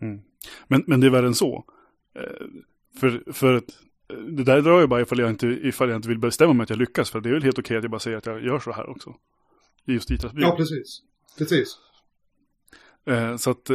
Mm. 0.00 0.20
Men, 0.68 0.84
men 0.86 1.00
det 1.00 1.06
är 1.06 1.10
värre 1.10 1.26
än 1.26 1.34
så. 1.34 1.64
Eh, 2.14 2.46
för, 3.00 3.32
för 3.32 3.54
eh, 3.54 3.60
det 4.16 4.44
där 4.44 4.62
drar 4.62 4.80
jag 4.80 4.88
bara 4.88 5.00
ifall 5.00 5.18
jag, 5.18 5.30
inte, 5.30 5.46
ifall 5.46 5.88
jag 5.88 5.98
inte 5.98 6.08
vill 6.08 6.18
bestämma 6.18 6.52
mig 6.52 6.64
att 6.64 6.70
jag 6.70 6.78
lyckas. 6.78 7.10
För 7.10 7.20
det 7.20 7.28
är 7.28 7.32
väl 7.32 7.42
helt 7.42 7.58
okej 7.58 7.76
att 7.76 7.84
jag 7.84 7.90
bara 7.90 8.00
säger 8.00 8.16
att 8.16 8.26
jag 8.26 8.44
gör 8.44 8.58
så 8.58 8.72
här 8.72 8.90
också. 8.90 9.14
I 9.86 9.92
just 9.92 10.10
Itrasbyn. 10.10 10.42
Ja, 10.42 10.56
precis. 10.56 11.02
Precis. 11.38 11.78
Eh, 13.06 13.36
så 13.36 13.50
att 13.50 13.70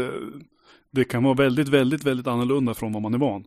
det 0.91 1.03
kan 1.03 1.23
vara 1.23 1.33
väldigt, 1.33 1.67
väldigt, 1.67 2.03
väldigt 2.03 2.27
annorlunda 2.27 2.73
från 2.73 2.93
vad 2.93 3.01
man 3.01 3.13
är 3.13 3.17
van. 3.17 3.45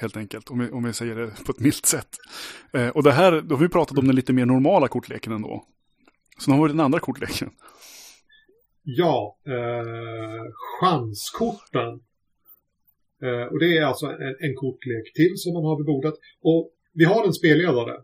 Helt 0.00 0.16
enkelt, 0.16 0.50
om 0.50 0.58
vi, 0.58 0.70
om 0.70 0.84
vi 0.84 0.92
säger 0.92 1.16
det 1.16 1.44
på 1.44 1.52
ett 1.52 1.60
milt 1.60 1.86
sätt. 1.86 2.16
Och 2.94 3.02
det 3.02 3.12
här, 3.12 3.40
då 3.40 3.54
har 3.54 3.62
vi 3.62 3.68
pratat 3.68 3.98
om 3.98 4.06
den 4.06 4.16
lite 4.16 4.32
mer 4.32 4.46
normala 4.46 4.88
kortleken 4.88 5.32
ändå. 5.32 5.64
Så 6.38 6.50
nu 6.50 6.56
har 6.56 6.66
vi 6.66 6.72
den 6.72 6.80
andra 6.80 7.00
kortleken. 7.00 7.50
Ja, 8.82 9.38
eh, 9.46 10.52
chanskorten. 10.80 12.00
Eh, 13.22 13.42
och 13.42 13.58
det 13.58 13.78
är 13.78 13.84
alltså 13.84 14.06
en, 14.06 14.36
en, 14.40 14.54
kortlek 14.54 15.12
till 15.14 15.32
som 15.36 15.52
man 15.52 15.64
har 15.64 15.76
vid 15.76 15.86
bordet. 15.86 16.14
Och 16.42 16.72
vi 16.92 17.04
har 17.04 17.26
en 17.26 17.32
spelledare. 17.32 18.02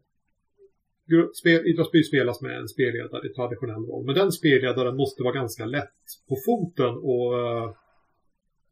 Spel, 1.34 1.66
Idrottsby 1.66 2.02
spelas 2.02 2.40
med 2.40 2.58
en 2.58 2.68
spelledare 2.68 3.26
i 3.26 3.34
traditionell 3.34 3.84
roll. 3.86 4.06
Men 4.06 4.14
den 4.14 4.32
spelledaren 4.32 4.96
måste 4.96 5.22
vara 5.22 5.34
ganska 5.34 5.64
lätt 5.64 6.02
på 6.28 6.36
foten 6.46 6.94
och 6.96 7.38
eh, 7.38 7.70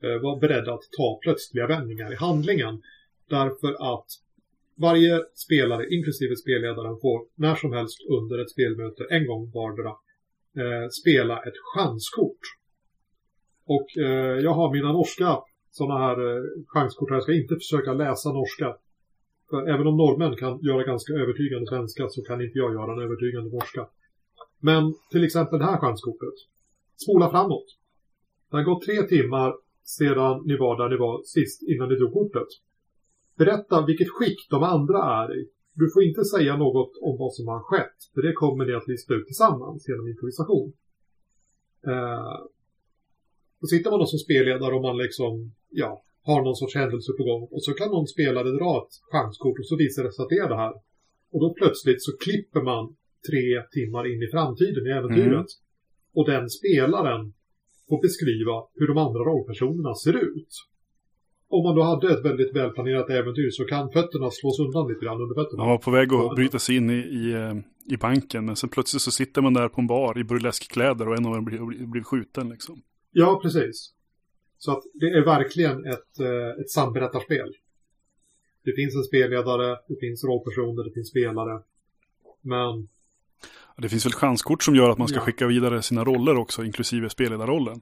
eh, 0.05 0.21
vara 0.23 0.39
beredd 0.39 0.69
att 0.69 0.83
ta 0.97 1.19
plötsliga 1.23 1.67
vändningar 1.67 2.13
i 2.13 2.17
handlingen. 2.17 2.83
Därför 3.29 3.95
att 3.95 4.07
varje 4.77 5.21
spelare, 5.35 5.87
inklusive 5.95 6.37
spelledaren, 6.37 6.97
får 7.01 7.27
när 7.35 7.55
som 7.55 7.73
helst 7.73 7.99
under 8.09 8.39
ett 8.39 8.51
spelmöte 8.51 9.07
en 9.11 9.27
gång 9.27 9.51
vardera 9.51 9.93
eh, 10.63 10.89
spela 11.01 11.37
ett 11.39 11.59
chanskort. 11.75 12.45
Och 13.67 13.99
eh, 13.99 14.39
jag 14.47 14.55
har 14.55 14.73
mina 14.73 14.93
norska 14.93 15.39
sådana 15.71 16.01
här 16.01 16.19
eh, 16.31 16.43
chanskort 16.67 17.11
här. 17.11 17.17
Jag 17.17 17.23
ska 17.23 17.35
inte 17.35 17.55
försöka 17.55 17.93
läsa 17.93 18.33
norska. 18.33 18.77
För 19.51 19.69
även 19.75 19.87
om 19.87 19.97
norrmän 19.97 20.37
kan 20.37 20.61
göra 20.63 20.85
ganska 20.85 21.13
övertygande 21.13 21.67
svenska 21.67 22.09
så 22.09 22.23
kan 22.23 22.41
inte 22.41 22.59
jag 22.59 22.73
göra 22.73 22.93
en 22.93 23.03
övertygande 23.07 23.51
norska. 23.51 23.87
Men 24.61 24.95
till 25.11 25.25
exempel 25.25 25.59
det 25.59 25.65
här 25.65 25.81
chanskortet. 25.81 26.35
Spola 26.97 27.31
framåt. 27.31 27.67
Det 28.51 28.57
har 28.57 28.65
gått 28.65 28.85
tre 28.87 29.03
timmar 29.03 29.55
sedan 29.85 30.43
ni 30.47 30.57
var 30.57 30.79
där 30.79 30.89
ni 30.89 30.97
var 30.97 31.23
sist 31.25 31.63
innan 31.63 31.89
ni 31.89 31.95
drog 31.95 32.13
kortet. 32.13 32.49
Berätta 33.37 33.87
vilket 33.87 34.09
skick 34.11 34.51
de 34.51 34.63
andra 34.63 34.99
är 35.23 35.39
i. 35.41 35.49
Du 35.81 35.91
får 35.93 36.03
inte 36.03 36.25
säga 36.25 36.57
något 36.57 36.93
om 37.03 37.15
vad 37.19 37.33
som 37.35 37.47
har 37.49 37.63
skett, 37.69 37.99
för 38.15 38.23
det 38.23 38.33
kommer 38.33 38.67
ni 38.67 38.75
att 38.75 38.89
lista 38.89 39.15
ut 39.15 39.27
tillsammans 39.27 39.89
genom 39.89 40.09
improvisation. 40.09 40.73
Eh, 41.87 42.37
då 43.61 43.67
sitter 43.67 43.91
man 43.91 44.01
då 44.01 44.07
som 44.07 44.19
spelledare 44.19 44.75
och 44.75 44.83
man 44.89 44.97
liksom, 44.97 45.33
ja, 45.71 46.05
har 46.29 46.41
någon 46.45 46.57
sorts 46.57 46.75
händelse 46.75 47.13
på 47.19 47.25
gång. 47.25 47.43
Och 47.55 47.65
så 47.65 47.73
kan 47.73 47.91
någon 47.91 48.07
spelare 48.07 48.51
dra 48.59 48.73
ett 48.83 48.95
chanskort 49.13 49.59
och 49.59 49.69
så 49.71 49.77
visar 49.77 50.03
det 50.05 50.13
sig 50.13 50.23
att 50.23 50.35
det 50.35 50.43
är 50.47 50.49
det 50.49 50.63
här. 50.65 50.75
Och 51.33 51.41
då 51.45 51.49
plötsligt 51.61 52.03
så 52.03 52.13
klipper 52.25 52.63
man 52.71 52.85
tre 53.31 53.47
timmar 53.77 54.05
in 54.13 54.23
i 54.27 54.29
framtiden 54.35 54.87
i 54.87 54.91
äventyret. 54.99 55.51
Mm. 55.55 55.63
Och 56.17 56.27
den 56.33 56.45
spelaren 56.59 57.23
får 57.89 57.99
beskriva 58.07 58.55
hur 58.79 58.89
de 58.91 58.97
andra 59.07 59.21
rollpersonerna 59.31 59.95
ser 60.05 60.17
ut 60.29 60.53
om 61.55 61.65
man 61.65 61.75
då 61.75 61.83
hade 61.83 62.15
ett 62.15 62.25
väldigt 62.25 62.57
välplanerat 62.57 63.11
äventyr 63.11 63.51
så 63.51 63.65
kan 63.65 63.91
fötterna 63.91 64.31
slås 64.31 64.61
undan 64.61 64.89
lite 64.89 65.05
grann 65.05 65.21
under 65.21 65.35
fötterna. 65.35 65.63
Man 65.63 65.69
var 65.69 65.79
på 65.79 65.91
väg 65.91 66.13
att 66.13 66.37
bryta 66.37 66.59
sig 66.59 66.77
in 66.77 66.91
i, 66.91 66.95
i, 66.95 67.33
eh, 67.33 67.55
i 67.95 67.97
banken, 67.97 68.45
men 68.45 68.57
sen 68.57 68.71
plötsligt 68.71 69.03
så 69.03 69.11
sitter 69.11 69.43
man 69.43 69.55
där 69.55 69.69
på 69.69 69.81
en 69.81 69.87
bar 69.87 70.19
i 70.19 70.25
burleskkläder 70.25 71.09
och 71.09 71.17
en 71.17 71.27
av 71.27 71.35
dem 71.35 71.45
blir, 71.45 71.87
blir 71.87 72.03
skjuten 72.03 72.49
liksom. 72.49 72.83
Ja, 73.13 73.41
precis. 73.43 73.95
Så 74.59 74.73
att 74.73 74.83
det 74.95 75.07
är 75.07 75.25
verkligen 75.25 75.87
ett, 75.87 76.21
eh, 76.21 76.61
ett 76.61 76.71
samberättarspel. 76.71 77.53
Det 78.65 78.73
finns 78.73 78.97
en 78.97 79.03
spelledare, 79.03 79.79
det 79.89 79.97
finns 80.01 80.25
rollpersoner, 80.25 80.85
det 80.85 80.93
finns 80.95 81.09
spelare. 81.09 81.63
Men... 82.41 82.89
Det 83.77 83.89
finns 83.89 84.07
väl 84.07 84.13
chanskort 84.13 84.63
som 84.63 84.77
gör 84.77 84.91
att 84.91 84.99
man 84.99 85.09
ska 85.09 85.19
ja. 85.19 85.23
skicka 85.23 85.47
vidare 85.47 85.83
sina 85.83 86.05
roller 86.05 86.37
också, 86.37 86.65
inklusive 86.65 87.11
spelledarrollen. 87.11 87.81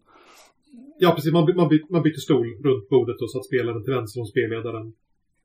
Ja, 1.04 1.14
precis. 1.14 1.32
Man, 1.32 1.56
man, 1.56 1.68
byter, 1.68 1.92
man 1.92 2.02
byter 2.02 2.22
stol 2.28 2.48
runt 2.66 2.88
bordet 2.88 3.20
och 3.22 3.30
så 3.30 3.38
att 3.38 3.46
spelaren 3.46 3.84
till 3.84 3.92
vänster 3.92 4.20
om 4.20 4.26
spelledaren 4.26 4.92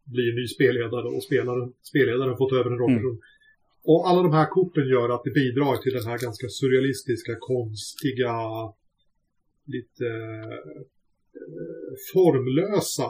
blir 0.03 0.31
ny 0.39 0.47
spelledare 0.47 1.07
och 1.15 1.23
spelaren, 1.23 1.73
spelledaren 1.81 2.37
får 2.37 2.49
ta 2.49 2.55
över 2.55 2.71
en 2.71 2.77
rollperson. 2.77 3.17
Mm. 3.17 3.21
Och 3.83 4.09
alla 4.09 4.21
de 4.23 4.31
här 4.33 4.49
korten 4.49 4.87
gör 4.87 5.09
att 5.09 5.23
det 5.23 5.31
bidrar 5.31 5.77
till 5.77 5.93
den 5.93 6.05
här 6.09 6.17
ganska 6.17 6.47
surrealistiska, 6.49 7.35
konstiga, 7.39 8.33
lite 9.65 10.07
eh, 11.41 11.93
formlösa 12.13 13.07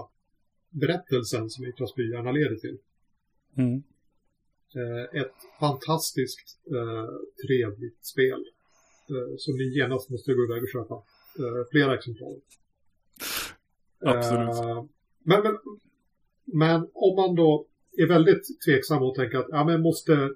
berättelsen 0.69 1.49
som 1.49 1.65
Yttrasby 1.65 2.03
gärna 2.11 2.31
leder 2.31 2.55
till. 2.55 2.77
Mm. 3.57 3.83
Eh, 4.79 5.21
ett 5.21 5.37
fantastiskt 5.59 6.47
eh, 6.77 7.09
trevligt 7.45 8.05
spel 8.05 8.41
eh, 9.13 9.35
som 9.37 9.53
ni 9.57 9.65
genast 9.77 10.09
måste 10.09 10.33
gå 10.33 10.43
iväg 10.43 10.63
och 10.63 10.73
köpa 10.77 11.03
flera 11.71 11.95
exemplar. 11.95 12.35
Absolut. 13.99 14.49
Uh, 14.49 14.85
men, 15.23 15.43
men, 15.43 15.57
men 16.45 16.87
om 16.93 17.15
man 17.15 17.35
då 17.35 17.65
är 17.97 18.07
väldigt 18.07 18.61
tveksam 18.65 19.03
och 19.03 19.15
tänker 19.15 19.37
att 19.37 19.47
ja, 19.49 19.63
men 19.63 19.81
måste 19.81 20.29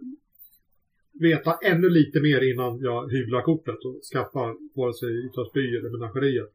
veta 1.14 1.58
ännu 1.64 1.90
lite 1.90 2.22
mer 2.22 2.54
innan 2.54 2.80
jag 2.80 3.12
hyvlar 3.12 3.42
kortet 3.42 3.86
och 3.86 4.02
skaffar 4.14 4.56
vare 4.74 4.94
sig 4.94 5.26
Yttrasby 5.26 5.78
eller 5.78 5.90
Menageriet. 5.90 6.52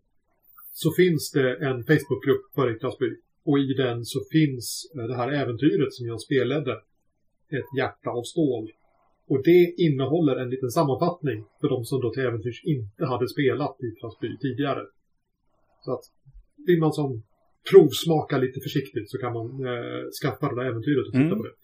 Så 0.73 0.93
finns 0.93 1.31
det 1.31 1.57
en 1.57 1.85
Facebookgrupp 1.85 2.55
för 2.55 2.77
Yttrasby. 2.77 3.17
Och 3.45 3.59
i 3.59 3.75
den 3.75 4.05
så 4.05 4.21
finns 4.31 4.91
det 4.95 5.17
här 5.17 5.33
äventyret 5.33 5.95
som 5.95 6.07
jag 6.07 6.21
spelade. 6.21 6.73
Ett 7.49 7.79
hjärta 7.79 8.11
av 8.11 8.23
stål. 8.23 8.73
Och 9.29 9.43
det 9.45 9.75
innehåller 9.79 10.37
en 10.37 10.51
liten 10.51 10.71
sammanfattning 10.71 11.45
för 11.61 11.69
de 11.69 11.85
som 11.85 12.01
då 12.01 12.13
till 12.13 12.23
äventyrs 12.23 12.65
inte 12.65 13.07
hade 13.07 13.29
spelat 13.29 13.77
i 13.81 14.01
Trasby 14.01 14.39
tidigare. 14.39 14.83
Så 15.85 15.93
att 15.93 16.05
vill 16.67 16.81
man 16.81 16.93
som 16.93 17.23
provsmaka 17.71 18.39
lite 18.39 18.61
försiktigt 18.61 19.11
så 19.11 19.19
kan 19.19 19.33
man 19.33 19.47
eh, 19.47 20.05
skaffa 20.23 20.49
det 20.49 20.57
där 20.57 20.71
äventyret 20.71 21.07
och 21.07 21.13
titta 21.13 21.25
mm. 21.25 21.39
på 21.39 21.45
det. 21.45 21.55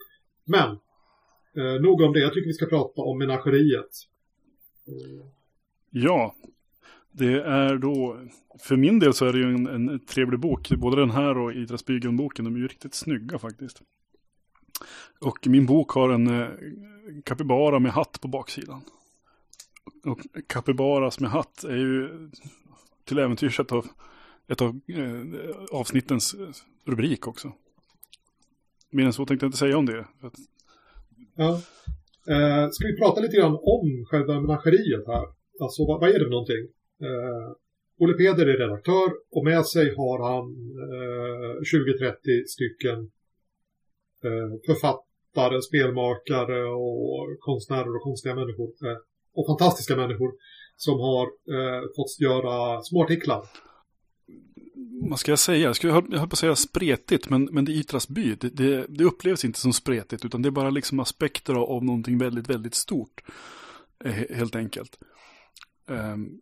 Men, 0.45 0.71
eh, 1.57 1.81
nog 1.83 2.01
om 2.01 2.13
det. 2.13 2.21
Jag 2.21 2.33
tycker 2.33 2.47
vi 2.47 2.53
ska 2.53 2.67
prata 2.67 3.03
om 3.03 3.19
menageriet. 3.19 3.91
Mm. 4.89 5.27
Ja, 5.91 6.35
det 7.13 7.43
är 7.43 7.79
då, 7.79 8.21
för 8.69 8.77
min 8.77 8.99
del 8.99 9.15
så 9.15 9.27
är 9.27 9.33
det 9.33 9.39
ju 9.39 9.45
en, 9.45 9.67
en 9.67 10.07
trevlig 10.07 10.41
bok. 10.41 10.69
Både 10.69 10.97
den 10.97 11.11
här 11.11 11.39
och 11.39 11.53
Idras 11.53 11.85
boken 11.87 12.45
de 12.45 12.55
är 12.55 12.59
ju 12.59 12.69
riktigt 12.69 12.95
snygga 12.95 13.39
faktiskt. 13.39 13.83
Och 15.21 15.39
min 15.47 15.67
bok 15.67 15.91
har 15.91 16.11
en 16.11 16.27
eh, 16.27 16.49
kapybara 17.25 17.53
kapibara 17.63 17.79
med 17.79 17.93
hatt 17.93 18.21
på 18.21 18.29
baksidan. 18.29 18.83
Och 20.05 20.21
kapibaras 20.47 21.21
med 21.21 21.31
hatt 21.31 21.65
är 21.65 21.77
ju 21.77 22.31
till 23.05 23.19
äventyrs 23.19 23.61
ett 23.61 23.73
av, 23.73 23.87
ett 24.49 24.61
av 24.61 24.81
eh, 24.89 25.79
avsnittens 25.79 26.35
eh, 26.35 26.49
rubrik 26.91 27.27
också. 27.27 27.53
Mer 28.91 29.05
än 29.05 29.13
så 29.13 29.27
tänkte 29.27 29.47
jag 29.47 29.49
inte 29.49 29.59
säga 29.59 29.79
om 29.79 29.87
det. 29.87 30.07
Ja. 31.35 31.61
Eh, 32.29 32.69
ska 32.71 32.87
vi 32.87 32.97
prata 32.99 33.21
lite 33.21 33.37
grann 33.37 33.59
om 33.63 34.05
själva 34.11 34.41
menageriet 34.41 35.07
här? 35.07 35.27
Alltså 35.61 35.87
vad, 35.87 36.01
vad 36.01 36.09
är 36.09 36.19
det 36.19 36.25
för 36.25 36.31
någonting? 36.31 36.65
Eh, 37.01 37.53
Olle 37.99 38.15
Peder 38.15 38.47
är 38.47 38.59
redaktör 38.59 39.09
och 39.31 39.45
med 39.45 39.67
sig 39.67 39.95
har 39.97 40.19
han 40.31 40.47
eh, 40.89 41.55
20-30 41.61 42.45
stycken 42.47 43.11
Eh, 44.25 44.75
författare, 44.75 45.63
spelmakare 45.63 46.65
och 46.65 47.41
konstnärer 47.41 47.97
och 47.97 48.03
konstiga 48.03 48.35
människor. 48.35 48.69
Eh, 48.69 48.99
och 49.35 49.47
fantastiska 49.47 49.97
människor 49.97 50.33
som 50.77 51.01
har 51.01 51.27
eh, 51.27 51.83
fått 51.97 52.21
göra 52.21 52.83
små 52.83 53.05
artiklar. 53.05 53.43
Vad 55.11 55.19
ska 55.19 55.33
jag 55.33 55.39
säga? 55.39 55.65
Jag, 55.65 55.77
skulle, 55.77 55.93
jag 55.93 56.19
höll 56.19 56.29
på 56.29 56.35
att 56.35 56.39
säga 56.39 56.57
spretigt, 56.57 57.31
men, 57.31 57.49
men 57.53 57.65
det 57.65 57.73
är 57.73 57.75
Ytras 57.75 58.09
by. 58.09 58.35
Det, 58.35 58.49
det, 58.49 58.87
det, 58.89 59.05
upplevs 59.05 59.45
inte 59.45 59.61
som 59.61 59.73
spretigt, 59.73 60.25
utan 60.25 60.43
det 60.43 60.49
är 60.49 60.51
bara 60.51 60.71
liksom 60.71 61.01
aspekter 61.01 61.55
av, 61.55 61.63
av 61.63 61.85
någonting 61.85 62.19
väldigt, 62.19 62.51
väldigt 62.51 62.75
stort. 62.75 63.23
Helt 64.31 64.57
enkelt. 64.57 64.99
Um, 65.87 66.41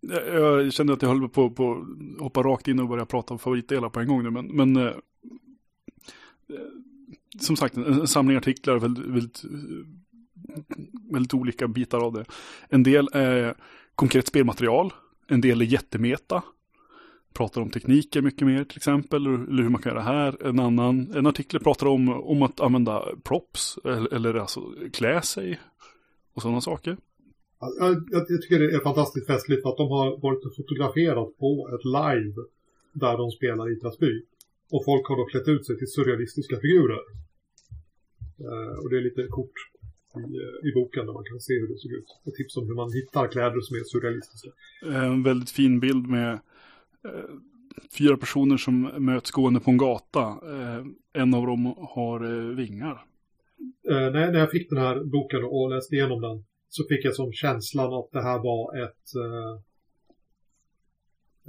jag 0.00 0.72
kände 0.72 0.92
att 0.92 1.02
jag 1.02 1.08
höll 1.08 1.28
på 1.28 1.44
att 1.44 2.20
hoppa 2.20 2.42
rakt 2.42 2.68
in 2.68 2.80
och 2.80 2.88
börja 2.88 3.06
prata 3.06 3.34
om 3.34 3.38
favoritdelar 3.38 3.88
på 3.88 4.00
en 4.00 4.08
gång 4.08 4.22
nu, 4.22 4.30
men, 4.30 4.46
men 4.46 4.94
som 7.40 7.56
sagt, 7.56 7.76
en, 7.76 8.06
samling 8.06 8.36
artiklar, 8.36 8.78
väldigt, 8.78 9.06
väldigt, 9.06 9.44
väldigt 11.12 11.34
olika 11.34 11.68
bitar 11.68 11.98
av 11.98 12.12
det. 12.12 12.24
En 12.68 12.82
del 12.82 13.08
är 13.12 13.54
konkret 13.94 14.26
spelmaterial, 14.26 14.92
en 15.28 15.40
del 15.40 15.60
är 15.60 15.64
jättemeta, 15.64 16.42
pratar 17.34 17.60
om 17.60 17.70
tekniker 17.70 18.22
mycket 18.22 18.46
mer 18.46 18.64
till 18.64 18.76
exempel, 18.76 19.26
eller 19.26 19.62
hur 19.62 19.68
man 19.68 19.82
kan 19.82 19.92
göra 19.92 20.02
här. 20.02 20.46
En 20.46 20.60
annan, 20.60 21.12
en 21.14 21.26
artikel 21.26 21.60
pratar 21.60 21.86
om, 21.86 22.08
om 22.08 22.42
att 22.42 22.60
använda 22.60 23.04
props, 23.24 23.78
eller, 23.84 24.14
eller 24.14 24.34
alltså 24.34 24.60
klä 24.92 25.22
sig 25.22 25.60
och 26.34 26.42
sådana 26.42 26.60
saker. 26.60 26.96
Jag, 27.60 28.08
jag, 28.10 28.26
tycker 28.26 28.58
det 28.58 28.74
är 28.74 28.80
fantastiskt 28.80 29.26
festligt 29.26 29.66
att 29.66 29.76
de 29.76 29.88
har 29.88 30.20
varit 30.20 30.44
och 30.44 30.56
fotograferat 30.56 31.38
på 31.38 31.70
ett 31.74 31.84
live 31.84 32.34
där 32.92 33.16
de 33.16 33.30
spelar 33.30 33.72
i 33.72 33.76
Trasby. 33.76 34.22
Och 34.72 34.84
folk 34.84 35.04
har 35.08 35.16
då 35.16 35.24
klätt 35.24 35.48
ut 35.48 35.66
sig 35.66 35.78
till 35.78 35.90
surrealistiska 35.96 36.56
figurer. 36.60 37.02
Uh, 38.40 38.74
och 38.80 38.90
det 38.90 38.96
är 38.96 39.02
lite 39.02 39.26
kort 39.28 39.58
i, 40.16 40.18
uh, 40.18 40.68
i 40.68 40.70
boken 40.74 41.06
där 41.06 41.12
man 41.12 41.24
kan 41.24 41.40
se 41.40 41.54
hur 41.60 41.68
det 41.68 41.78
ser 41.78 41.98
ut. 41.98 42.10
Ett 42.26 42.34
tips 42.34 42.56
om 42.56 42.66
hur 42.66 42.74
man 42.74 42.92
hittar 42.92 43.28
kläder 43.28 43.60
som 43.60 43.76
är 43.76 43.84
surrealistiska. 43.84 44.50
En 44.82 45.22
väldigt 45.22 45.50
fin 45.50 45.80
bild 45.80 46.06
med 46.08 46.32
uh, 47.06 47.30
fyra 47.98 48.16
personer 48.16 48.56
som 48.56 48.82
möts 48.82 49.30
gående 49.30 49.60
på 49.60 49.70
en 49.70 49.76
gata. 49.76 50.38
en 51.12 51.34
av 51.34 51.46
dem 51.46 51.66
har 51.66 52.54
vingar. 52.54 53.04
när, 53.84 54.10
när 54.10 54.38
jag 54.38 54.50
fick 54.50 54.70
den 54.70 54.78
här 54.78 55.04
boken 55.04 55.44
och 55.44 55.70
läste 55.70 55.94
igenom 55.94 56.20
den 56.20 56.44
så 56.68 56.84
fick 56.88 57.04
jag 57.04 57.14
som 57.14 57.32
känslan 57.32 57.94
att 57.94 58.08
det 58.12 58.22
här 58.22 58.38
var 58.38 58.84
ett 58.84 59.06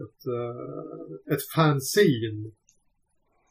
ett, 0.03 0.23
ett 1.33 1.43
fanzine 1.55 2.51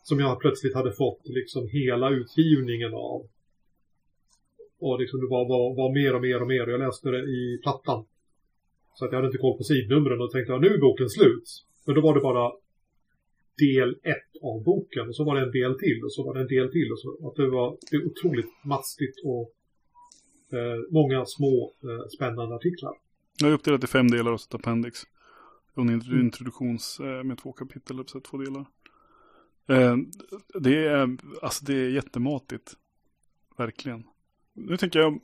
som 0.08 0.20
jag 0.20 0.40
plötsligt 0.40 0.74
hade 0.74 0.92
fått 0.92 1.22
liksom 1.24 1.68
hela 1.68 2.10
utgivningen 2.10 2.94
av. 2.94 3.20
Och 4.80 5.00
liksom 5.00 5.20
det 5.20 5.26
var, 5.26 5.44
var, 5.48 5.76
var 5.80 5.90
mer 6.00 6.14
och 6.14 6.20
mer 6.20 6.42
och 6.42 6.48
mer. 6.48 6.66
Jag 6.66 6.80
läste 6.80 7.10
det 7.10 7.22
i 7.38 7.58
plattan. 7.62 8.04
Så 8.94 9.04
att 9.04 9.12
jag 9.12 9.18
hade 9.18 9.28
inte 9.28 9.38
koll 9.38 9.58
på 9.58 9.64
sidnumren 9.64 10.20
och 10.20 10.30
tänkte 10.30 10.54
att 10.54 10.60
nu 10.60 10.70
är 10.74 10.78
boken 10.78 11.08
slut. 11.08 11.48
Men 11.86 11.94
då 11.94 12.00
var 12.00 12.14
det 12.14 12.20
bara 12.20 12.52
del 13.66 13.90
ett 14.14 14.32
av 14.42 14.62
boken 14.62 15.08
och 15.08 15.16
så 15.16 15.24
var 15.24 15.34
det 15.36 15.42
en 15.42 15.56
del 15.60 15.78
till 15.78 16.04
och 16.04 16.12
så 16.12 16.20
var 16.26 16.34
det 16.34 16.40
en 16.40 16.52
del 16.56 16.68
till 16.72 16.92
och 16.92 17.00
så. 17.00 17.28
Att 17.28 17.36
det 17.36 17.50
var 17.50 17.76
det 17.90 17.96
är 17.96 18.06
otroligt 18.10 18.52
mastigt 18.64 19.16
och 19.24 19.44
eh, 20.56 20.78
många 20.90 21.24
små 21.26 21.72
eh, 21.82 22.08
spännande 22.16 22.54
artiklar. 22.54 22.94
Jag 23.40 23.50
är 23.50 23.54
uppdelat 23.54 23.84
i 23.84 23.86
fem 23.86 24.08
delar 24.10 24.32
och 24.32 24.40
så 24.40 24.46
ett 24.48 24.54
appendix. 24.54 25.02
Och 25.74 25.82
en 25.82 25.90
introduktions 26.20 27.00
eh, 27.00 27.24
med 27.24 27.38
två 27.38 27.52
kapitel, 27.52 28.04
så 28.06 28.20
två 28.20 28.36
delar. 28.36 28.64
Eh, 29.68 29.96
det, 30.54 30.86
är, 30.86 31.16
alltså 31.42 31.64
det 31.64 31.74
är 31.74 31.88
jättematigt. 31.88 32.74
Verkligen. 33.56 34.04
Nu 34.54 34.76
tänker 34.76 34.98
jag 34.98 35.20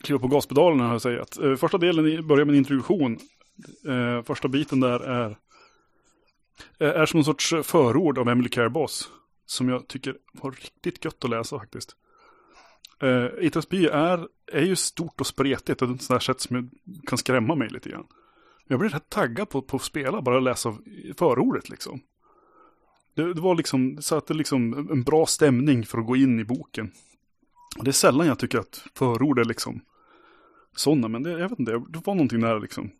kliva 0.00 0.18
på 0.18 0.28
gaspedalen 0.28 0.80
här 0.80 0.94
och 0.94 1.02
säga 1.02 1.22
att 1.22 1.38
eh, 1.38 1.54
första 1.54 1.78
delen 1.78 2.26
börjar 2.26 2.44
med 2.44 2.52
en 2.52 2.58
introduktion. 2.58 3.18
Eh, 3.88 4.22
första 4.22 4.48
biten 4.48 4.80
där 4.80 5.00
är 5.00 5.38
är 6.78 7.06
som 7.06 7.18
en 7.18 7.24
sorts 7.24 7.54
förord 7.62 8.18
av 8.18 8.28
Emily 8.28 8.48
Careboss. 8.48 9.10
Som 9.46 9.68
jag 9.68 9.88
tycker 9.88 10.16
var 10.32 10.50
riktigt 10.50 11.04
gött 11.04 11.24
att 11.24 11.30
läsa 11.30 11.58
faktiskt. 11.58 11.96
Uh, 13.02 13.26
Itas 13.40 13.68
by 13.68 13.86
är, 13.86 14.28
är 14.52 14.62
ju 14.62 14.76
stort 14.76 15.20
och 15.20 15.26
spretigt 15.26 15.82
och 15.82 15.88
det 15.88 15.92
är 15.92 15.94
ett 15.94 16.02
sånt 16.02 16.22
sätt 16.22 16.40
som 16.40 16.70
kan 17.06 17.18
skrämma 17.18 17.54
mig 17.54 17.68
lite 17.68 17.88
grann. 17.88 18.06
Jag 18.66 18.80
blir 18.80 18.88
rätt 18.88 19.08
taggad 19.08 19.48
på, 19.48 19.62
på 19.62 19.76
att 19.76 19.82
spela, 19.82 20.22
bara 20.22 20.40
läsa 20.40 20.78
förordet 21.18 21.68
liksom. 21.68 22.00
Det, 23.18 23.34
det 23.34 23.40
var 23.40 23.54
liksom, 23.54 23.96
det 23.96 24.02
satte 24.02 24.34
liksom 24.34 24.88
en 24.92 25.02
bra 25.02 25.26
stämning 25.26 25.84
för 25.84 25.98
att 25.98 26.06
gå 26.06 26.16
in 26.16 26.40
i 26.40 26.44
boken. 26.44 26.90
Det 27.82 27.90
är 27.90 27.92
sällan 27.92 28.26
jag 28.26 28.38
tycker 28.38 28.58
att 28.58 28.84
förord 28.94 29.38
är 29.38 29.44
liksom 29.44 29.80
sådana, 30.76 31.08
men 31.08 31.22
det, 31.22 31.30
jag 31.30 31.48
vet 31.48 31.58
inte, 31.58 31.72
det 31.72 32.02
var 32.04 32.14
någonting 32.14 32.40
där 32.40 32.60
liksom. 32.60 32.90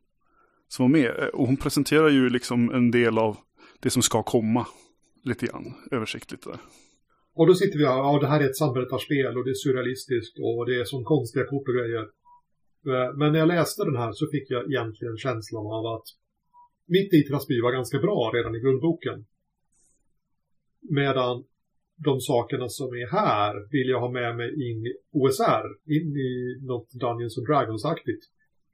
Som 0.68 0.84
var 0.84 1.00
med. 1.00 1.30
Och 1.32 1.46
hon 1.46 1.56
presenterar 1.56 2.08
ju 2.08 2.30
liksom 2.30 2.70
en 2.70 2.90
del 2.90 3.18
av 3.18 3.36
det 3.80 3.90
som 3.90 4.02
ska 4.02 4.22
komma. 4.22 4.66
Lite 5.24 5.46
grann, 5.46 5.74
översiktligt 5.90 6.44
där. 6.44 6.58
Och 7.34 7.46
då 7.46 7.54
sitter 7.54 7.78
vi 7.78 7.86
här, 7.86 7.96
ja 7.96 8.18
det 8.20 8.28
här 8.28 8.40
är 8.40 8.44
ett 8.44 8.56
samberättarspel 8.56 9.36
och 9.36 9.44
det 9.44 9.50
är 9.50 9.60
surrealistiskt 9.64 10.38
och 10.38 10.66
det 10.66 10.80
är 10.80 10.84
som 10.84 11.04
konstiga 11.04 11.44
kort 11.44 11.68
och 11.68 11.74
grejer. 11.74 12.02
Eh, 12.90 13.16
men 13.18 13.32
när 13.32 13.38
jag 13.38 13.48
läste 13.48 13.84
den 13.84 13.96
här 13.96 14.12
så 14.12 14.26
fick 14.32 14.50
jag 14.50 14.62
egentligen 14.72 15.16
känslan 15.16 15.66
av 15.66 15.86
att 15.94 16.06
mitt 16.86 17.14
i 17.14 17.22
Trasby 17.28 17.60
var 17.60 17.72
ganska 17.72 17.98
bra 17.98 18.30
redan 18.34 18.54
i 18.54 18.60
grundboken. 18.60 19.24
Medan 20.90 21.44
de 22.04 22.20
sakerna 22.20 22.68
som 22.68 22.86
är 22.86 23.10
här 23.10 23.54
vill 23.70 23.88
jag 23.88 24.00
ha 24.00 24.10
med 24.10 24.36
mig 24.36 24.48
in 24.70 24.86
i 24.86 24.92
OSR, 25.12 25.66
in 25.96 26.16
i 26.16 26.58
något 26.62 26.90
Dungeons 26.90 27.38
and 27.38 27.46
Dragons-aktigt. 27.46 28.24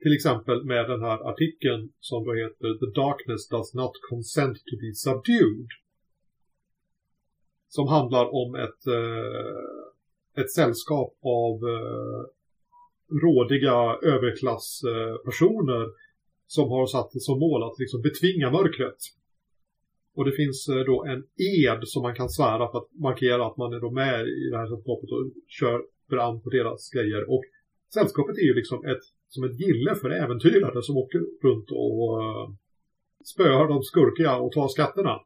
Till 0.02 0.14
exempel 0.14 0.64
med 0.64 0.90
den 0.90 1.02
här 1.02 1.18
artikeln 1.30 1.92
som 2.00 2.24
då 2.24 2.32
heter 2.34 2.68
The 2.80 3.00
Darkness 3.00 3.48
Does 3.48 3.74
Not 3.74 3.92
Consent 4.10 4.56
to 4.56 4.74
be 4.82 4.94
Subdued. 4.94 5.68
Som 7.68 7.88
handlar 7.88 8.24
om 8.42 8.54
ett, 8.54 8.86
eh, 8.86 10.42
ett 10.42 10.52
sällskap 10.52 11.14
av 11.22 11.54
eh, 11.74 12.22
rådiga 13.24 13.78
överklasspersoner 14.14 15.86
som 16.46 16.70
har 16.70 16.86
satt 16.86 17.10
som 17.22 17.38
mål 17.38 17.62
att 17.62 17.78
liksom 17.78 18.02
betvinga 18.02 18.50
mörkret. 18.50 18.98
Och 20.16 20.24
det 20.24 20.32
finns 20.32 20.68
eh, 20.68 20.84
då 20.90 21.04
en 21.04 21.22
ed 21.56 21.80
som 21.84 22.02
man 22.02 22.14
kan 22.14 22.28
svära 22.28 22.70
för 22.70 22.78
att 22.78 22.90
markera 23.08 23.46
att 23.46 23.56
man 23.56 23.72
är 23.72 23.80
då 23.80 23.90
med 23.90 24.20
i 24.26 24.50
det 24.50 24.58
här 24.58 24.66
sällskapet 24.66 25.10
och 25.10 25.24
kör 25.48 25.78
fram 26.10 26.42
på 26.42 26.50
deras 26.50 26.90
grejer. 26.90 27.30
Och 27.30 27.44
sällskapet 27.94 28.38
är 28.38 28.46
ju 28.50 28.54
liksom 28.54 28.84
ett, 28.84 29.04
som 29.28 29.44
ett 29.44 29.60
gille 29.60 29.94
för 29.94 30.10
äventyrare 30.10 30.82
som 30.82 30.96
åker 30.96 31.20
runt 31.46 31.68
och 31.70 31.98
uh, 32.18 32.54
spöar 33.32 33.68
de 33.68 33.82
skurkiga 33.82 34.36
och 34.36 34.52
tar 34.52 34.68
skatterna. 34.68 35.20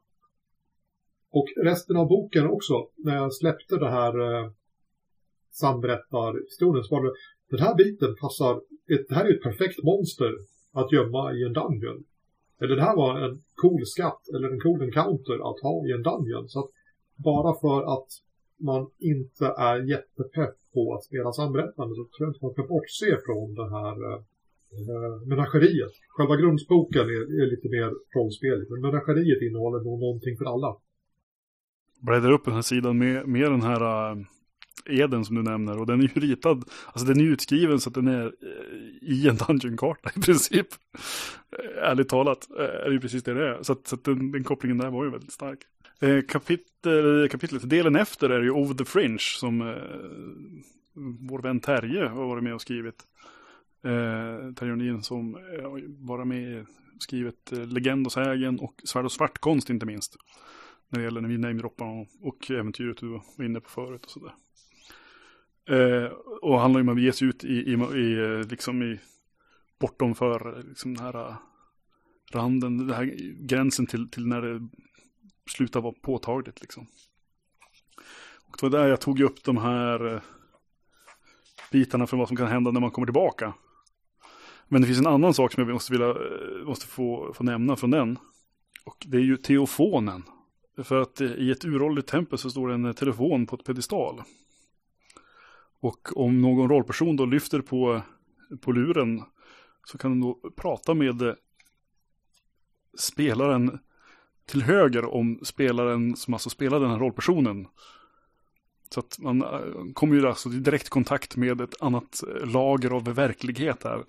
Och 1.31 1.47
resten 1.63 1.97
av 1.97 2.07
boken 2.07 2.47
också, 2.47 2.73
när 2.97 3.15
jag 3.15 3.33
släppte 3.33 3.75
det 3.77 3.89
här 3.89 4.13
eh, 4.19 4.51
samberättarhistorien 5.51 6.83
så 6.83 6.95
var 6.95 7.03
det 7.03 7.13
den 7.49 7.59
här 7.59 7.75
biten 7.75 8.15
passar, 8.21 8.61
det 8.87 9.15
här 9.15 9.25
är 9.25 9.35
ett 9.35 9.43
perfekt 9.43 9.83
monster 9.83 10.31
att 10.73 10.91
gömma 10.91 11.33
i 11.33 11.43
en 11.43 11.53
dungeon. 11.53 12.03
Eller 12.61 12.75
det 12.75 12.81
här 12.81 12.95
var 12.95 13.19
en 13.25 13.43
cool 13.61 13.85
skatt 13.85 14.21
eller 14.33 14.47
en 14.49 14.59
cool 14.59 14.81
encounter 14.81 15.37
att 15.49 15.59
ha 15.67 15.75
i 15.87 15.91
en 15.91 16.03
dungeon. 16.03 16.49
Så 16.49 16.59
att 16.59 16.69
bara 17.15 17.51
för 17.63 17.79
att 17.95 18.09
man 18.69 18.89
inte 18.99 19.45
är 19.45 19.77
jättepepp 19.93 20.55
på 20.73 20.93
att 20.95 21.03
spela 21.03 21.31
samberättande 21.31 21.95
så 21.95 22.03
tror 22.03 22.23
jag 22.25 22.29
inte 22.29 22.45
man 22.45 22.53
ska 22.53 22.63
bortse 22.75 23.11
från 23.25 23.47
det 23.59 23.69
här 23.77 23.95
eh, 24.13 24.19
menageriet. 25.31 25.93
Själva 26.15 26.35
grundboken 26.35 27.05
är, 27.17 27.23
är 27.41 27.47
lite 27.53 27.69
mer 27.75 27.89
rollspel, 28.15 28.65
men 28.69 28.81
menageriet 28.81 29.41
innehåller 29.41 29.81
nog 29.87 29.99
någonting 29.99 30.37
för 30.37 30.45
alla 30.53 30.71
bläddrar 32.01 32.31
upp 32.31 32.45
den 32.45 32.53
här 32.53 32.61
sidan 32.61 32.97
med, 32.97 33.27
med 33.27 33.51
den 33.51 33.61
här 33.61 33.81
eh, 33.81 34.17
eden 34.85 35.25
som 35.25 35.35
du 35.35 35.43
nämner. 35.43 35.79
Och 35.79 35.85
den 35.85 35.99
är 35.99 36.03
ju 36.03 36.21
ritad, 36.21 36.63
alltså 36.85 37.07
den 37.07 37.19
är 37.19 37.25
utskriven 37.25 37.79
så 37.79 37.89
att 37.89 37.95
den 37.95 38.07
är 38.07 38.25
eh, 38.25 39.09
i 39.09 39.27
en 39.29 39.35
dungeon-karta 39.35 40.09
i 40.15 40.21
princip. 40.21 40.67
Eh, 41.59 41.89
ärligt 41.89 42.09
talat 42.09 42.47
eh, 42.59 42.65
är 42.65 42.85
det 42.85 42.93
ju 42.93 42.99
precis 42.99 43.23
det 43.23 43.33
det 43.33 43.47
är. 43.47 43.63
Så, 43.63 43.73
att, 43.73 43.87
så 43.87 43.95
att 43.95 44.03
den, 44.03 44.31
den, 44.31 44.43
kopplingen 44.43 44.77
där 44.77 44.89
var 44.89 45.03
ju 45.03 45.09
väldigt 45.09 45.33
stark. 45.33 45.59
Kapitel, 46.27 47.29
kapitlet, 47.29 47.69
delen 47.69 47.95
efter 47.95 48.29
är 48.29 48.41
ju 48.41 48.51
Over 48.51 48.73
the 48.73 48.85
Fringe 48.85 49.19
som 49.19 49.75
vår 51.19 51.41
vän 51.41 51.59
Terje 51.59 52.07
har 52.07 52.27
varit 52.27 52.43
med 52.43 52.53
och 52.53 52.61
skrivit. 52.61 53.03
Eh, 53.83 54.53
Terje 54.53 54.75
Nien 54.75 55.03
som 55.03 55.33
har 55.33 56.05
var 56.05 56.25
med 56.25 56.65
och 56.95 57.01
skrivit 57.03 57.51
eh, 57.51 57.67
Legend 57.67 58.05
och 58.05 58.11
sägen 58.11 58.59
och 58.59 58.81
Svärd 58.83 59.05
och 59.05 59.11
svartkonst 59.11 59.69
inte 59.69 59.85
minst 59.85 60.17
när 60.89 60.99
det 60.99 61.05
gäller 61.05 61.21
när 61.21 61.29
vi 61.29 61.37
namedroppar 61.37 61.85
och, 61.85 62.07
och 62.21 62.51
äventyret 62.51 62.97
du 62.97 63.07
var 63.07 63.45
inne 63.45 63.59
på 63.59 63.69
förut 63.69 64.05
och 64.05 64.11
sådär. 64.11 64.33
Eh, 65.69 66.11
och 66.41 66.59
handlar 66.59 66.81
ju 66.81 66.89
om 66.89 66.97
att 66.97 67.03
ge 67.03 67.13
sig 67.13 67.27
ut 67.27 67.43
i, 67.43 67.53
i, 67.53 67.73
i, 67.73 68.43
liksom 68.43 68.83
i 68.83 68.99
bortom 69.79 70.15
för 70.15 70.63
liksom 70.67 70.93
den 70.93 71.05
här 71.05 71.29
eh, 71.29 71.35
randen, 72.31 72.77
Den 72.77 72.95
här 72.95 73.05
gränsen 73.39 73.87
till, 73.87 74.09
till 74.09 74.27
när 74.27 74.41
det 74.41 74.67
slutar 75.49 75.81
vara 75.81 75.93
påtagligt 76.01 76.61
liksom. 76.61 76.87
Och 78.47 78.57
det 78.59 78.63
var 78.63 78.69
där 78.69 78.87
jag 78.87 79.01
tog 79.01 79.19
upp 79.19 79.43
de 79.43 79.57
här 79.57 80.13
eh, 80.13 80.21
bitarna 81.71 82.07
för 82.07 82.17
vad 82.17 82.27
som 82.27 82.37
kan 82.37 82.47
hända 82.47 82.71
när 82.71 82.81
man 82.81 82.91
kommer 82.91 83.07
tillbaka. 83.07 83.53
Men 84.67 84.81
det 84.81 84.87
finns 84.87 84.99
en 84.99 85.07
annan 85.07 85.33
sak 85.33 85.53
som 85.53 85.63
jag 85.63 85.73
måste, 85.73 85.91
vilja, 85.91 86.09
eh, 86.09 86.65
måste 86.65 86.87
få, 86.87 87.33
få 87.33 87.43
nämna 87.43 87.75
från 87.75 87.91
den. 87.91 88.17
Och 88.85 89.05
det 89.07 89.17
är 89.17 89.21
ju 89.21 89.37
teofonen. 89.37 90.23
För 90.83 91.01
att 91.01 91.21
i 91.21 91.51
ett 91.51 91.65
uråldrigt 91.65 92.09
tempel 92.09 92.37
så 92.37 92.49
står 92.49 92.67
det 92.67 92.73
en 92.73 92.93
telefon 92.93 93.47
på 93.47 93.55
ett 93.55 93.63
pedestal. 93.63 94.23
Och 95.79 96.17
om 96.17 96.41
någon 96.41 96.69
rollperson 96.69 97.15
då 97.15 97.25
lyfter 97.25 97.61
på, 97.61 98.01
på 98.61 98.71
luren 98.71 99.23
så 99.85 99.97
kan 99.97 100.11
den 100.11 100.21
då 100.21 100.51
prata 100.55 100.93
med 100.93 101.21
eh, 101.21 101.33
spelaren 102.97 103.79
till 104.45 104.61
höger 104.61 105.05
om 105.05 105.39
spelaren 105.43 106.15
som 106.15 106.33
alltså 106.33 106.49
spelar 106.49 106.79
den 106.79 106.89
här 106.89 106.99
rollpersonen. 106.99 107.67
Så 108.89 108.99
att 108.99 109.19
man 109.19 109.41
eh, 109.41 109.93
kommer 109.93 110.15
ju 110.15 110.27
alltså 110.27 110.49
i 110.49 110.59
direkt 110.59 110.89
kontakt 110.89 111.35
med 111.35 111.61
ett 111.61 111.81
annat 111.81 112.23
eh, 112.23 112.47
lager 112.47 112.91
av 112.91 113.03
verklighet 113.03 113.83
här. 113.83 114.03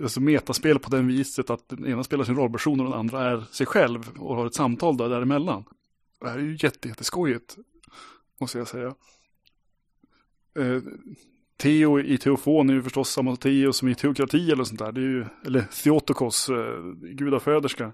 Alltså 0.00 0.20
metaspel 0.20 0.78
på 0.78 0.90
den 0.90 1.06
viset 1.06 1.50
att 1.50 1.68
den 1.68 1.86
ena 1.86 2.04
spelar 2.04 2.24
sin 2.24 2.36
rollperson 2.36 2.80
och 2.80 2.86
den 2.86 2.98
andra 2.98 3.30
är 3.30 3.40
sig 3.40 3.66
själv 3.66 4.10
och 4.18 4.36
har 4.36 4.46
ett 4.46 4.54
samtal 4.54 4.96
där 4.96 5.08
däremellan. 5.08 5.64
Det 6.20 6.28
här 6.28 6.38
är 6.38 6.42
ju 6.42 6.58
jätte, 6.60 6.88
jätteskojigt, 6.88 7.56
måste 8.40 8.58
jag 8.58 8.68
säga. 8.68 8.94
Eh, 10.58 10.82
Teo 11.56 12.00
i 12.00 12.18
Teofon 12.18 12.70
är 12.70 12.74
ju 12.74 12.82
förstås 12.82 13.10
samma 13.10 13.36
Teo 13.36 13.72
som 13.72 13.88
i 13.88 13.94
teokrati 13.94 14.50
eller 14.50 14.64
sånt 14.64 14.78
där. 14.78 14.92
Det 14.92 15.00
är 15.00 15.04
ju, 15.04 15.24
eller 15.46 15.62
Theotokos, 15.62 16.48
eh, 16.48 16.92
gudaföderska. 16.92 17.92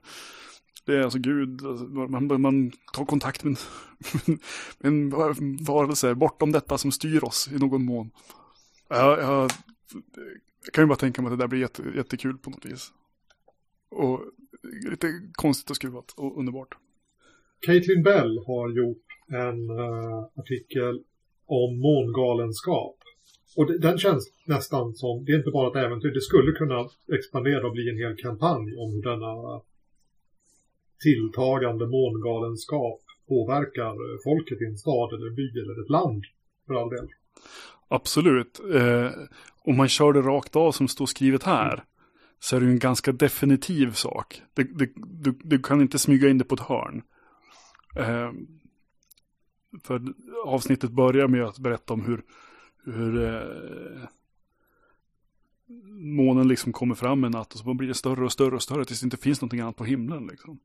Det 0.86 0.96
är 0.96 1.00
alltså 1.00 1.18
Gud, 1.18 1.66
alltså, 1.66 1.84
man, 1.84 2.40
man 2.40 2.72
tar 2.92 3.04
kontakt 3.04 3.44
med, 3.44 3.56
med 4.26 4.38
en 4.80 5.10
varelse 5.64 6.14
bortom 6.14 6.52
detta 6.52 6.78
som 6.78 6.92
styr 6.92 7.24
oss 7.24 7.48
i 7.52 7.58
någon 7.58 7.84
mån. 7.84 8.10
Jag, 8.88 9.18
jag, 9.18 9.50
jag 10.64 10.72
kan 10.72 10.84
ju 10.84 10.88
bara 10.88 10.98
tänka 10.98 11.22
mig 11.22 11.32
att 11.32 11.38
det 11.38 11.42
där 11.42 11.48
blir 11.48 11.60
jätte, 11.60 11.82
jättekul 11.96 12.38
på 12.38 12.50
något 12.50 12.66
vis. 12.66 12.92
Och 13.90 14.20
lite 14.90 15.30
konstigt 15.32 15.70
och 15.70 15.76
skruvat 15.76 16.14
och 16.16 16.38
underbart. 16.38 16.74
Caitlin 17.66 18.02
Bell 18.02 18.38
har 18.46 18.70
gjort 18.70 19.06
en 19.28 19.70
uh, 19.70 20.26
artikel 20.36 21.02
om 21.46 21.80
mångalenskap. 21.80 22.96
Och 23.56 23.66
det, 23.66 23.78
den 23.78 23.98
känns 23.98 24.32
nästan 24.46 24.94
som, 24.94 25.24
det 25.24 25.32
är 25.32 25.36
inte 25.36 25.50
bara 25.50 25.68
ett 25.70 25.84
äventyr, 25.86 26.14
det 26.14 26.20
skulle 26.20 26.52
kunna 26.52 26.88
expandera 27.18 27.66
och 27.66 27.72
bli 27.72 27.90
en 27.90 27.98
hel 27.98 28.16
kampanj 28.16 28.76
om 28.76 28.92
hur 28.92 29.02
denna 29.02 29.60
tilltagande 31.02 31.86
mångalenskap 31.86 33.00
påverkar 33.28 33.92
eh, 33.92 34.18
folket 34.24 34.60
i 34.62 34.64
en 34.64 34.78
stad 34.78 35.12
eller 35.14 35.26
en 35.26 35.34
by 35.34 35.48
eller 35.60 35.82
ett 35.82 35.90
land 35.90 36.24
för 36.66 36.74
all 36.74 36.90
del. 36.90 37.08
Absolut. 37.88 38.60
Eh, 38.74 39.10
om 39.64 39.76
man 39.76 39.88
kör 39.88 40.12
det 40.12 40.20
rakt 40.20 40.56
av 40.56 40.72
som 40.72 40.88
står 40.88 41.06
skrivet 41.06 41.42
här 41.42 41.72
mm. 41.72 41.84
så 42.40 42.56
är 42.56 42.60
det 42.60 42.66
ju 42.66 42.72
en 42.72 42.78
ganska 42.78 43.12
definitiv 43.12 43.92
sak. 43.92 44.42
Det, 44.54 44.62
det, 44.62 44.88
du, 44.96 45.38
du, 45.42 45.58
kan 45.58 45.80
inte 45.80 45.98
smyga 45.98 46.28
in 46.28 46.38
det 46.38 46.44
på 46.44 46.54
ett 46.54 46.60
hörn. 46.60 47.02
Eh, 47.96 48.32
för 49.82 50.14
avsnittet 50.44 50.90
börjar 50.90 51.28
med 51.28 51.44
att 51.44 51.58
berätta 51.58 51.94
om 51.94 52.00
hur, 52.00 52.22
hur 52.84 53.24
eh, 53.24 54.08
månen 55.98 56.48
liksom 56.48 56.72
kommer 56.72 56.94
fram 56.94 57.24
en 57.24 57.30
natt 57.30 57.52
och 57.52 57.58
så 57.58 57.74
blir 57.74 57.88
det 57.88 57.94
större 57.94 58.24
och 58.24 58.32
större 58.32 58.54
och 58.54 58.62
större 58.62 58.84
tills 58.84 59.00
det 59.00 59.06
inte 59.06 59.16
finns 59.16 59.40
någonting 59.40 59.60
annat 59.60 59.76
på 59.76 59.84
himlen. 59.84 60.26
Liksom. 60.26 60.58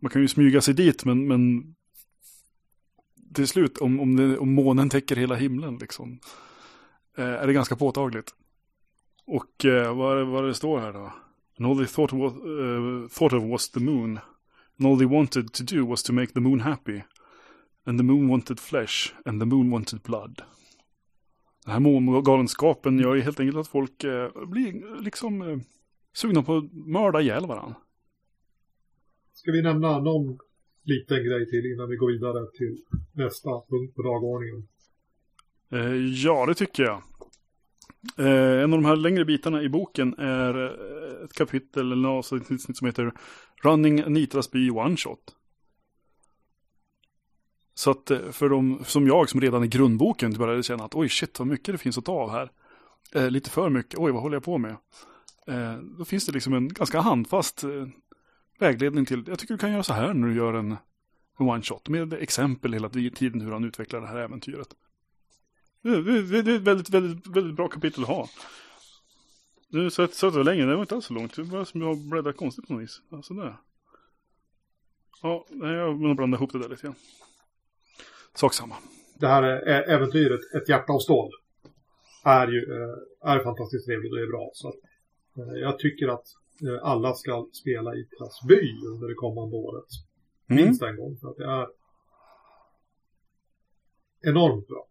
Man 0.00 0.10
kan 0.10 0.22
ju 0.22 0.28
smyga 0.28 0.60
sig 0.60 0.74
dit 0.74 1.04
men, 1.04 1.28
men 1.28 1.74
till 3.34 3.48
slut 3.48 3.78
om, 3.78 4.00
om, 4.00 4.16
det, 4.16 4.38
om 4.38 4.54
månen 4.54 4.88
täcker 4.88 5.16
hela 5.16 5.34
himlen 5.34 5.76
liksom 5.76 6.20
eh, 7.16 7.24
är 7.24 7.46
det 7.46 7.52
ganska 7.52 7.76
påtagligt. 7.76 8.34
Och 9.26 9.64
eh, 9.64 9.96
vad, 9.96 10.26
vad 10.26 10.44
det 10.44 10.54
står 10.54 10.80
här 10.80 10.92
då? 10.92 11.12
And 11.58 11.66
all 11.66 11.76
they 11.76 11.86
thought, 11.86 12.12
was, 12.12 12.32
uh, 12.32 13.04
eh, 13.04 13.08
thought 13.08 13.32
of 13.32 13.42
was 13.42 13.68
the 13.70 13.80
moon. 13.80 14.20
And 14.78 14.86
all 14.86 14.98
they 14.98 15.06
wanted 15.06 15.52
to 15.52 15.64
do 15.64 15.84
was 15.84 16.02
to 16.02 16.12
make 16.12 16.32
the 16.32 16.40
moon 16.40 16.60
happy. 16.60 17.02
And 17.88 17.98
the 17.98 18.04
moon 18.04 18.28
wanted 18.28 18.60
flesh 18.60 19.14
and 19.24 19.40
the 19.40 19.46
moon 19.46 19.70
wanted 19.70 20.02
blood. 20.02 20.42
Den 21.64 21.72
här 21.72 21.80
mångalenskapen 21.80 22.98
gör 22.98 23.14
ju 23.14 23.20
helt 23.20 23.40
enkelt 23.40 23.58
att 23.58 23.68
folk 23.68 24.04
eh, 24.04 24.46
blir 24.46 25.02
liksom 25.02 25.42
eh, 25.42 25.58
sugna 26.12 26.42
på 26.42 26.56
att 26.56 26.72
mörda 26.72 27.20
ihjäl 27.20 27.46
varandra. 27.46 27.76
Ska 29.32 29.52
vi 29.52 29.62
nämna 29.62 29.98
någon 29.98 30.38
liten 30.84 31.24
grej 31.24 31.50
till 31.50 31.72
innan 31.72 31.88
vi 31.88 31.96
går 31.96 32.12
vidare 32.12 32.46
till 32.58 32.84
nästa 33.12 33.50
punkt 33.50 33.94
på 33.96 34.02
dagordningen? 34.02 34.68
Eh, 35.72 35.96
ja, 36.24 36.46
det 36.46 36.54
tycker 36.54 36.82
jag. 36.82 37.02
Eh, 38.18 38.62
en 38.62 38.72
av 38.72 38.78
de 38.78 38.84
här 38.84 38.96
längre 38.96 39.24
bitarna 39.24 39.62
i 39.62 39.68
boken 39.68 40.14
är 40.18 40.64
eh, 40.64 41.24
ett 41.24 41.32
kapitel 41.32 41.92
eller 41.92 42.08
något 42.08 42.26
som 42.76 42.86
heter 42.86 43.12
Running 43.64 44.12
Nitras 44.12 44.50
by 44.50 44.70
One 44.70 44.96
Shot. 44.96 45.37
Så 47.78 47.90
att 47.90 48.10
eh, 48.10 48.30
för 48.30 48.48
de 48.48 48.84
som 48.84 49.06
jag 49.06 49.28
som 49.28 49.40
redan 49.40 49.64
i 49.64 49.68
grundboken 49.68 50.32
började 50.32 50.62
känna 50.62 50.84
att 50.84 50.94
oj 50.94 51.08
shit 51.08 51.38
vad 51.38 51.48
mycket 51.48 51.74
det 51.74 51.78
finns 51.78 51.98
att 51.98 52.04
ta 52.04 52.12
av 52.12 52.30
här. 52.30 52.50
Eh, 53.12 53.30
lite 53.30 53.50
för 53.50 53.70
mycket, 53.70 53.98
oj 53.98 54.12
vad 54.12 54.22
håller 54.22 54.36
jag 54.36 54.44
på 54.44 54.58
med? 54.58 54.76
Eh, 55.46 55.76
då 55.98 56.04
finns 56.04 56.26
det 56.26 56.32
liksom 56.32 56.54
en 56.54 56.68
ganska 56.68 57.00
handfast 57.00 57.64
eh, 57.64 57.86
vägledning 58.58 59.06
till, 59.06 59.24
jag 59.26 59.38
tycker 59.38 59.54
du 59.54 59.58
kan 59.58 59.72
göra 59.72 59.82
så 59.82 59.92
här 59.92 60.14
när 60.14 60.28
du 60.28 60.34
gör 60.34 60.54
en, 60.54 60.76
en 61.38 61.48
one 61.48 61.62
shot 61.62 61.88
med 61.88 62.12
exempel 62.12 62.72
hela 62.72 62.88
tiden 62.88 63.40
hur 63.40 63.52
han 63.52 63.64
utvecklar 63.64 64.00
det 64.00 64.06
här 64.06 64.16
äventyret. 64.16 64.68
Det, 65.82 66.02
det, 66.02 66.42
det 66.42 66.52
är 66.52 66.56
ett 66.56 66.62
väldigt, 66.62 66.90
väldigt, 66.90 67.26
väldigt 67.26 67.56
bra 67.56 67.68
kapitel 67.68 68.02
att 68.02 68.08
ha. 68.08 68.28
Du 69.68 69.90
satt 69.90 70.14
så 70.14 70.30
det 70.30 70.42
länge, 70.44 70.66
det 70.66 70.74
var 70.74 70.82
inte 70.82 70.94
alls 70.94 71.06
så 71.06 71.14
långt. 71.14 71.36
Det 71.36 71.42
var 71.42 71.64
som 71.64 71.80
jag 71.82 71.98
bläddrar 71.98 72.32
konstigt 72.32 72.66
på 72.66 72.72
något 72.72 72.82
vis. 72.82 73.02
Ja, 73.10 73.22
sådär. 73.22 73.56
Ja, 75.22 75.46
jag 75.50 76.16
blandar 76.16 76.38
ihop 76.38 76.52
det 76.52 76.58
där 76.58 76.68
lite 76.68 76.82
grann. 76.82 76.94
Sak 78.40 78.54
samma. 78.54 78.74
Det 79.20 79.26
här 79.26 79.42
äventyret, 79.88 80.40
Ett 80.54 80.68
hjärta 80.68 80.92
av 80.92 80.98
stål, 80.98 81.30
är 82.24 82.48
ju 82.48 82.60
är 83.22 83.44
fantastiskt 83.44 83.86
trevligt 83.86 84.12
och 84.12 84.18
är 84.18 84.26
bra. 84.26 84.50
Så 84.52 84.68
att, 84.68 84.74
jag 85.54 85.78
tycker 85.78 86.08
att 86.08 86.26
alla 86.82 87.14
ska 87.14 87.48
spela 87.52 87.94
i 87.94 88.04
Trasby 88.04 88.62
under 88.94 89.08
det 89.08 89.14
kommande 89.14 89.56
året. 89.56 89.84
Mm. 90.50 90.64
Minst 90.64 90.82
en 90.82 90.96
gång. 90.96 91.16
För 91.20 91.28
att 91.28 91.36
det 91.36 91.44
är 91.44 91.66
enormt 94.30 94.68
bra. 94.68 94.86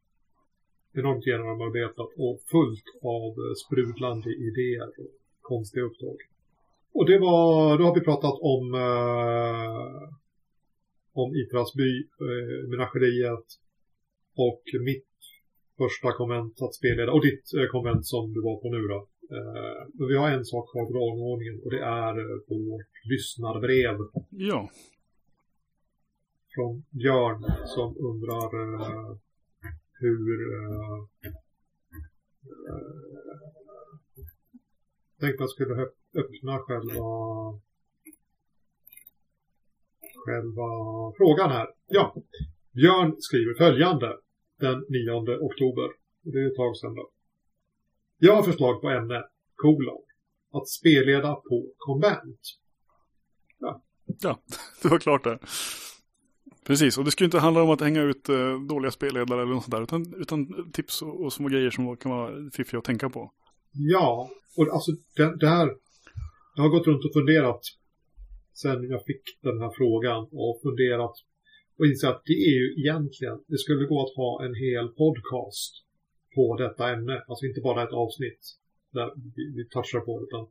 Enormt 0.94 1.28
genomarbetat 1.28 2.10
och 2.18 2.40
fullt 2.52 2.88
av 3.04 3.36
sprudlande 3.66 4.30
idéer 4.30 4.88
och 4.88 5.12
konstiga 5.42 5.86
uppdrag. 5.86 6.18
Och 6.94 7.06
det 7.06 7.20
var, 7.20 7.78
då 7.78 7.84
har 7.84 7.96
vi 7.96 8.02
pratat 8.02 8.38
om 8.42 8.74
eh, 8.74 10.17
om 11.22 11.30
Itrasby, 11.36 11.92
eh, 12.28 12.70
menageriet 12.72 13.48
och 14.46 14.64
mitt 14.90 15.14
första 15.78 16.10
konvent 16.20 16.62
att 16.62 16.76
spela 16.76 17.12
och 17.12 17.26
ditt 17.26 17.54
eh, 17.58 17.68
konvent 17.72 18.06
som 18.06 18.34
du 18.34 18.42
var 18.42 18.58
på 18.62 18.70
nu 18.70 18.82
då. 18.94 19.00
Eh, 19.36 19.82
men 19.94 20.08
vi 20.08 20.16
har 20.16 20.30
en 20.32 20.46
sak 20.46 20.72
kvar 20.72 20.86
på 20.86 20.94
dagordningen 20.94 21.62
och 21.64 21.72
det 21.72 21.84
är 22.04 22.14
eh, 22.20 22.38
vårt 22.48 22.96
lyssnarbrev. 23.12 23.98
Ja. 24.30 24.70
Från 26.56 26.84
Björn 26.90 27.44
som 27.66 27.90
undrar 28.10 28.50
eh, 28.64 29.18
hur 30.00 30.54
eh, 30.54 31.00
eh, 31.26 31.34
tänkte 35.20 35.44
jag 35.44 35.50
skulle 35.50 35.88
öppna 36.14 36.60
själva 36.60 37.04
själva 40.28 40.68
frågan 41.18 41.50
här. 41.52 41.68
Ja, 41.88 42.16
Björn 42.74 43.16
skriver 43.20 43.54
följande 43.54 44.10
den 44.60 44.78
9 44.90 45.12
oktober. 45.48 45.90
Det 46.24 46.40
är 46.40 46.48
ett 46.48 46.56
tag 46.56 46.78
sedan 46.78 46.96
då. 46.96 47.10
Jag 48.18 48.36
har 48.36 48.44
förslag 48.44 48.82
på 48.82 48.90
ämne, 48.90 49.24
kolon, 49.56 50.04
att 50.54 50.68
spelleda 50.68 51.36
på 51.36 51.74
konvent. 51.78 52.42
Ja. 53.60 53.82
ja, 54.22 54.40
det 54.82 54.90
var 54.90 55.00
klart 55.00 55.24
det. 55.24 55.40
Precis, 56.66 56.98
och 56.98 57.06
det 57.06 57.12
skulle 57.12 57.26
inte 57.26 57.40
handla 57.40 57.64
om 57.64 57.70
att 57.70 57.82
hänga 57.82 58.02
ut 58.02 58.30
eh, 58.30 58.60
dåliga 58.70 58.92
spelledare 58.92 59.42
eller 59.42 59.54
något 59.54 59.64
sånt 59.64 59.76
där, 59.76 59.84
utan, 59.84 60.22
utan 60.22 60.72
tips 60.72 61.02
och, 61.02 61.24
och 61.24 61.34
små 61.34 61.48
grejer 61.48 61.70
som 61.70 61.98
kan 61.98 62.12
vara 62.12 62.50
fiffiga 62.54 62.80
att 62.80 62.86
tänka 62.86 63.10
på. 63.10 63.32
Ja, 63.72 64.30
och 64.58 64.68
alltså 64.74 64.92
det, 65.16 65.38
det 65.40 65.48
här, 65.48 65.70
jag 66.56 66.64
har 66.64 66.70
gått 66.70 66.88
runt 66.88 67.06
och 67.06 67.14
funderat 67.14 67.62
sen 68.62 68.90
jag 68.90 69.02
fick 69.06 69.24
den 69.42 69.62
här 69.62 69.72
frågan 69.78 70.22
och 70.32 70.60
funderat 70.64 71.16
och 71.78 71.86
insett 71.86 72.10
att 72.10 72.22
det 72.26 72.34
är 72.34 72.56
ju 72.62 72.68
egentligen, 72.82 73.38
det 73.48 73.58
skulle 73.58 73.86
gå 73.86 73.98
att 74.06 74.16
ha 74.16 74.46
en 74.46 74.56
hel 74.56 74.88
podcast 74.88 75.72
på 76.36 76.56
detta 76.56 76.94
ämne. 76.94 77.24
Alltså 77.28 77.46
inte 77.46 77.62
bara 77.62 77.84
ett 77.84 77.94
avsnitt 77.94 78.44
där 78.94 79.12
vi, 79.36 79.44
vi 79.56 79.70
touchar 79.70 80.00
på 80.00 80.20
det, 80.20 80.26
utan 80.26 80.48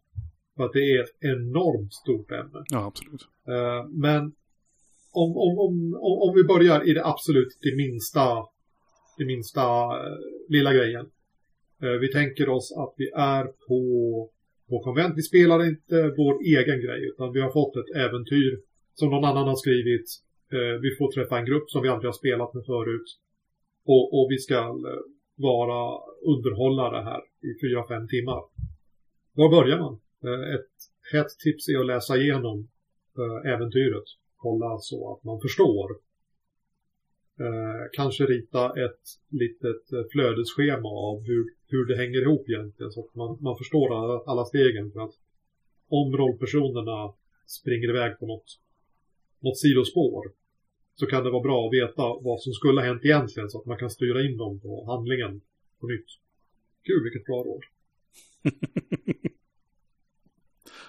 För 0.57 0.65
att 0.65 0.73
det 0.73 0.93
är 0.93 1.03
ett 1.03 1.17
enormt 1.21 1.95
stort 1.95 2.31
ämne. 2.31 2.65
Ja, 2.69 2.87
absolut. 2.87 3.23
Eh, 3.49 3.89
men 3.89 4.23
om, 5.13 5.31
om, 5.37 5.59
om, 5.59 5.95
om, 6.25 6.35
vi 6.35 6.45
börjar 6.45 6.89
i 6.89 6.93
det 6.93 7.05
absolut 7.05 7.59
det 7.61 7.77
minsta, 7.77 8.27
det 9.19 9.25
minsta 9.25 9.63
eh, 10.07 10.17
lilla 10.49 10.73
grejen. 10.73 11.07
Eh, 11.83 11.97
vi 12.01 12.13
tänker 12.13 12.49
oss 12.49 12.77
att 12.77 12.95
vi 12.97 13.11
är 13.11 13.45
på, 13.45 14.31
på 14.69 14.81
konvent. 14.81 15.15
Vi 15.17 15.23
spelar 15.23 15.69
inte 15.69 15.97
vår 16.17 16.35
egen 16.43 16.81
grej 16.85 17.01
utan 17.11 17.33
vi 17.33 17.41
har 17.41 17.51
fått 17.51 17.77
ett 17.77 17.97
äventyr 18.05 18.53
som 18.95 19.11
någon 19.11 19.25
annan 19.25 19.49
har 19.49 19.57
skrivit. 19.57 20.09
Eh, 20.53 20.81
vi 20.85 20.91
får 20.99 21.13
träffa 21.13 21.39
en 21.39 21.45
grupp 21.51 21.71
som 21.71 21.83
vi 21.83 21.89
aldrig 21.89 22.09
har 22.09 22.21
spelat 22.23 22.55
med 22.55 22.65
förut. 22.65 23.09
Och, 23.85 24.05
och 24.17 24.27
vi 24.31 24.39
ska 24.39 24.55
eh, 24.55 25.03
vara 25.37 26.01
underhållare 26.33 26.99
här 27.09 27.21
i 27.49 27.51
fyra 27.63 27.89
fem 27.89 28.09
timmar. 28.09 28.43
Var 29.33 29.51
börjar 29.57 29.79
man? 29.79 29.95
Eh, 30.27 30.55
ett 30.55 30.75
hett 31.13 31.33
tips 31.45 31.69
är 31.69 31.79
att 31.81 31.87
läsa 31.87 32.17
igenom 32.17 32.69
äventyret. 33.45 34.05
Kolla 34.37 34.79
så 34.79 35.13
att 35.13 35.25
man 35.25 35.41
förstår. 35.41 35.89
Eh, 37.41 37.89
kanske 37.93 38.25
rita 38.25 38.85
ett 38.85 39.01
litet 39.29 39.93
eh, 39.93 40.03
flödesschema 40.13 40.89
av 40.89 41.23
hur, 41.23 41.47
hur 41.69 41.87
det 41.87 41.97
hänger 41.97 42.23
ihop 42.23 42.49
egentligen. 42.49 42.93
Så 42.93 43.01
att 43.01 43.15
man, 43.15 43.39
man 43.41 43.59
förstår 43.59 44.03
alla, 44.03 44.23
alla 44.27 44.45
stegen. 44.45 44.93
För 44.93 45.01
att 45.01 45.15
om 45.89 46.17
rollpersonerna 46.17 47.13
springer 47.47 47.89
iväg 47.89 48.19
på 48.19 48.27
något, 48.27 48.59
något 49.41 49.59
sidospår 49.59 50.33
så 50.95 51.07
kan 51.07 51.25
det 51.25 51.31
vara 51.31 51.43
bra 51.43 51.67
att 51.67 51.73
veta 51.73 52.03
vad 52.03 52.41
som 52.41 52.53
skulle 52.53 52.81
ha 52.81 52.87
hänt 52.87 53.05
egentligen 53.05 53.51
så 53.51 53.61
att 53.61 53.67
man 53.67 53.79
kan 53.79 53.91
styra 53.91 54.23
in 54.23 54.37
dem 54.37 54.61
på 54.61 54.85
handlingen 54.85 55.41
på 55.81 55.87
nytt. 55.87 56.07
Gud, 56.83 57.03
vilket 57.03 57.25
bra 57.25 57.43
råd. 57.43 57.63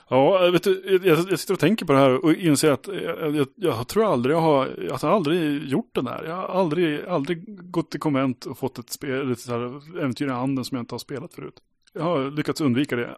Ja, 0.09 0.51
vet 0.51 0.63
du, 0.63 0.99
jag, 1.03 1.17
jag 1.29 1.39
sitter 1.39 1.53
och 1.53 1.59
tänker 1.59 1.85
på 1.85 1.93
det 1.93 1.99
här 1.99 2.25
och 2.25 2.33
inser 2.33 2.71
att 2.71 2.87
jag, 2.87 3.35
jag, 3.35 3.47
jag 3.55 3.87
tror 3.87 4.05
aldrig 4.05 4.35
jag 4.35 4.41
har, 4.41 4.85
jag 4.87 4.97
har 4.97 5.09
aldrig 5.09 5.63
gjort 5.63 5.95
det 5.95 6.01
där. 6.01 6.23
Jag 6.23 6.35
har 6.35 6.47
aldrig, 6.47 7.05
aldrig 7.05 7.71
gått 7.71 7.91
till 7.91 7.99
konvent 7.99 8.45
och 8.45 8.57
fått 8.57 8.79
ett, 8.79 8.89
spel, 8.89 9.31
ett 9.31 9.39
så 9.39 9.51
här 9.51 9.97
äventyr 9.99 10.27
i 10.27 10.29
handen 10.29 10.65
som 10.65 10.75
jag 10.75 10.81
inte 10.81 10.93
har 10.93 10.99
spelat 10.99 11.33
förut. 11.33 11.59
Jag 11.93 12.03
har 12.03 12.31
lyckats 12.31 12.61
undvika 12.61 12.95
det 12.95 13.17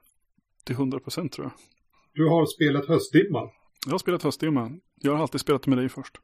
till 0.65 0.75
100 0.75 0.99
procent 0.99 1.34
tror 1.34 1.45
jag. 1.45 1.54
Du 2.13 2.30
har 2.30 2.45
spelat 2.45 2.86
Höstdimma. 2.86 3.49
Jag 3.86 3.91
har 3.91 3.99
spelat 3.99 4.23
Höstdimma. 4.23 4.71
Jag 4.95 5.12
har 5.12 5.21
alltid 5.21 5.41
spelat 5.41 5.67
med 5.67 5.78
dig 5.78 5.89
först. 5.89 6.17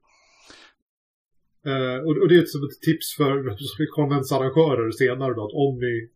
Eh, 1.66 1.98
och, 2.06 2.18
och 2.22 2.30
det 2.30 2.36
är 2.36 2.46
som 2.46 2.64
ett 2.64 2.82
tips 2.82 3.16
för 3.16 3.92
konventsarrangörer 3.96 4.92
senare 4.92 5.34
då, 5.34 5.46
att 5.46 5.54
om 5.54 5.80
ni 5.80 6.10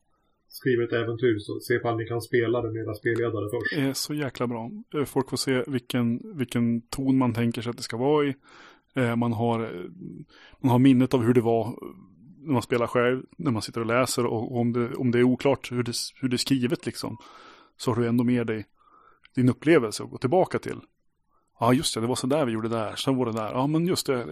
skriver 0.49 0.83
ett 0.83 0.93
äventyr 0.93 1.39
så 1.39 1.59
se 1.59 1.73
ifall 1.73 1.97
ni 1.97 2.05
kan 2.05 2.21
spela 2.21 2.61
det 2.61 2.71
med 2.71 2.83
era 2.83 2.93
spelledare 2.93 3.49
först. 3.49 3.75
Det 3.75 3.81
är 3.81 3.93
så 3.93 4.13
jäkla 4.13 4.47
bra. 4.47 4.71
Eh, 4.95 5.05
folk 5.05 5.29
får 5.29 5.37
se 5.37 5.63
vilken, 5.67 6.37
vilken 6.37 6.81
ton 6.81 7.17
man 7.17 7.33
tänker 7.33 7.61
sig 7.61 7.69
att 7.69 7.77
det 7.77 7.83
ska 7.83 7.97
vara 7.97 8.25
i. 8.25 8.35
Eh, 8.95 9.15
man 9.15 9.33
har, 9.33 9.63
eh, 9.63 9.89
man 10.61 10.71
har 10.71 10.79
minnet 10.79 11.13
av 11.13 11.23
hur 11.23 11.33
det 11.33 11.41
var 11.41 11.75
när 12.41 12.53
man 12.53 12.61
spelar 12.61 12.87
själv, 12.87 13.23
när 13.37 13.51
man 13.51 13.61
sitter 13.61 13.81
och 13.81 13.87
läser 13.87 14.25
och 14.25 14.57
om 14.57 14.73
det, 14.73 14.95
om 14.95 15.11
det 15.11 15.19
är 15.19 15.23
oklart 15.23 15.71
hur 15.71 15.83
det, 15.83 15.93
hur 16.21 16.29
det 16.29 16.35
är 16.35 16.37
skrivet 16.37 16.85
liksom. 16.85 17.17
Så 17.77 17.91
har 17.91 18.01
du 18.01 18.07
ändå 18.07 18.23
med 18.23 18.47
dig 18.47 18.65
din 19.35 19.49
upplevelse 19.49 20.03
att 20.03 20.09
gå 20.09 20.17
tillbaka 20.17 20.59
till. 20.59 20.79
Ja, 21.59 21.73
just 21.73 21.95
det, 21.95 22.01
det 22.01 22.07
var 22.07 22.15
så 22.15 22.27
där 22.27 22.45
vi 22.45 22.51
gjorde 22.51 22.69
där, 22.69 22.95
sen 22.95 23.15
var 23.15 23.25
det 23.25 23.31
där. 23.31 23.51
Ja, 23.51 23.67
men 23.67 23.87
just 23.87 24.07
det, 24.07 24.25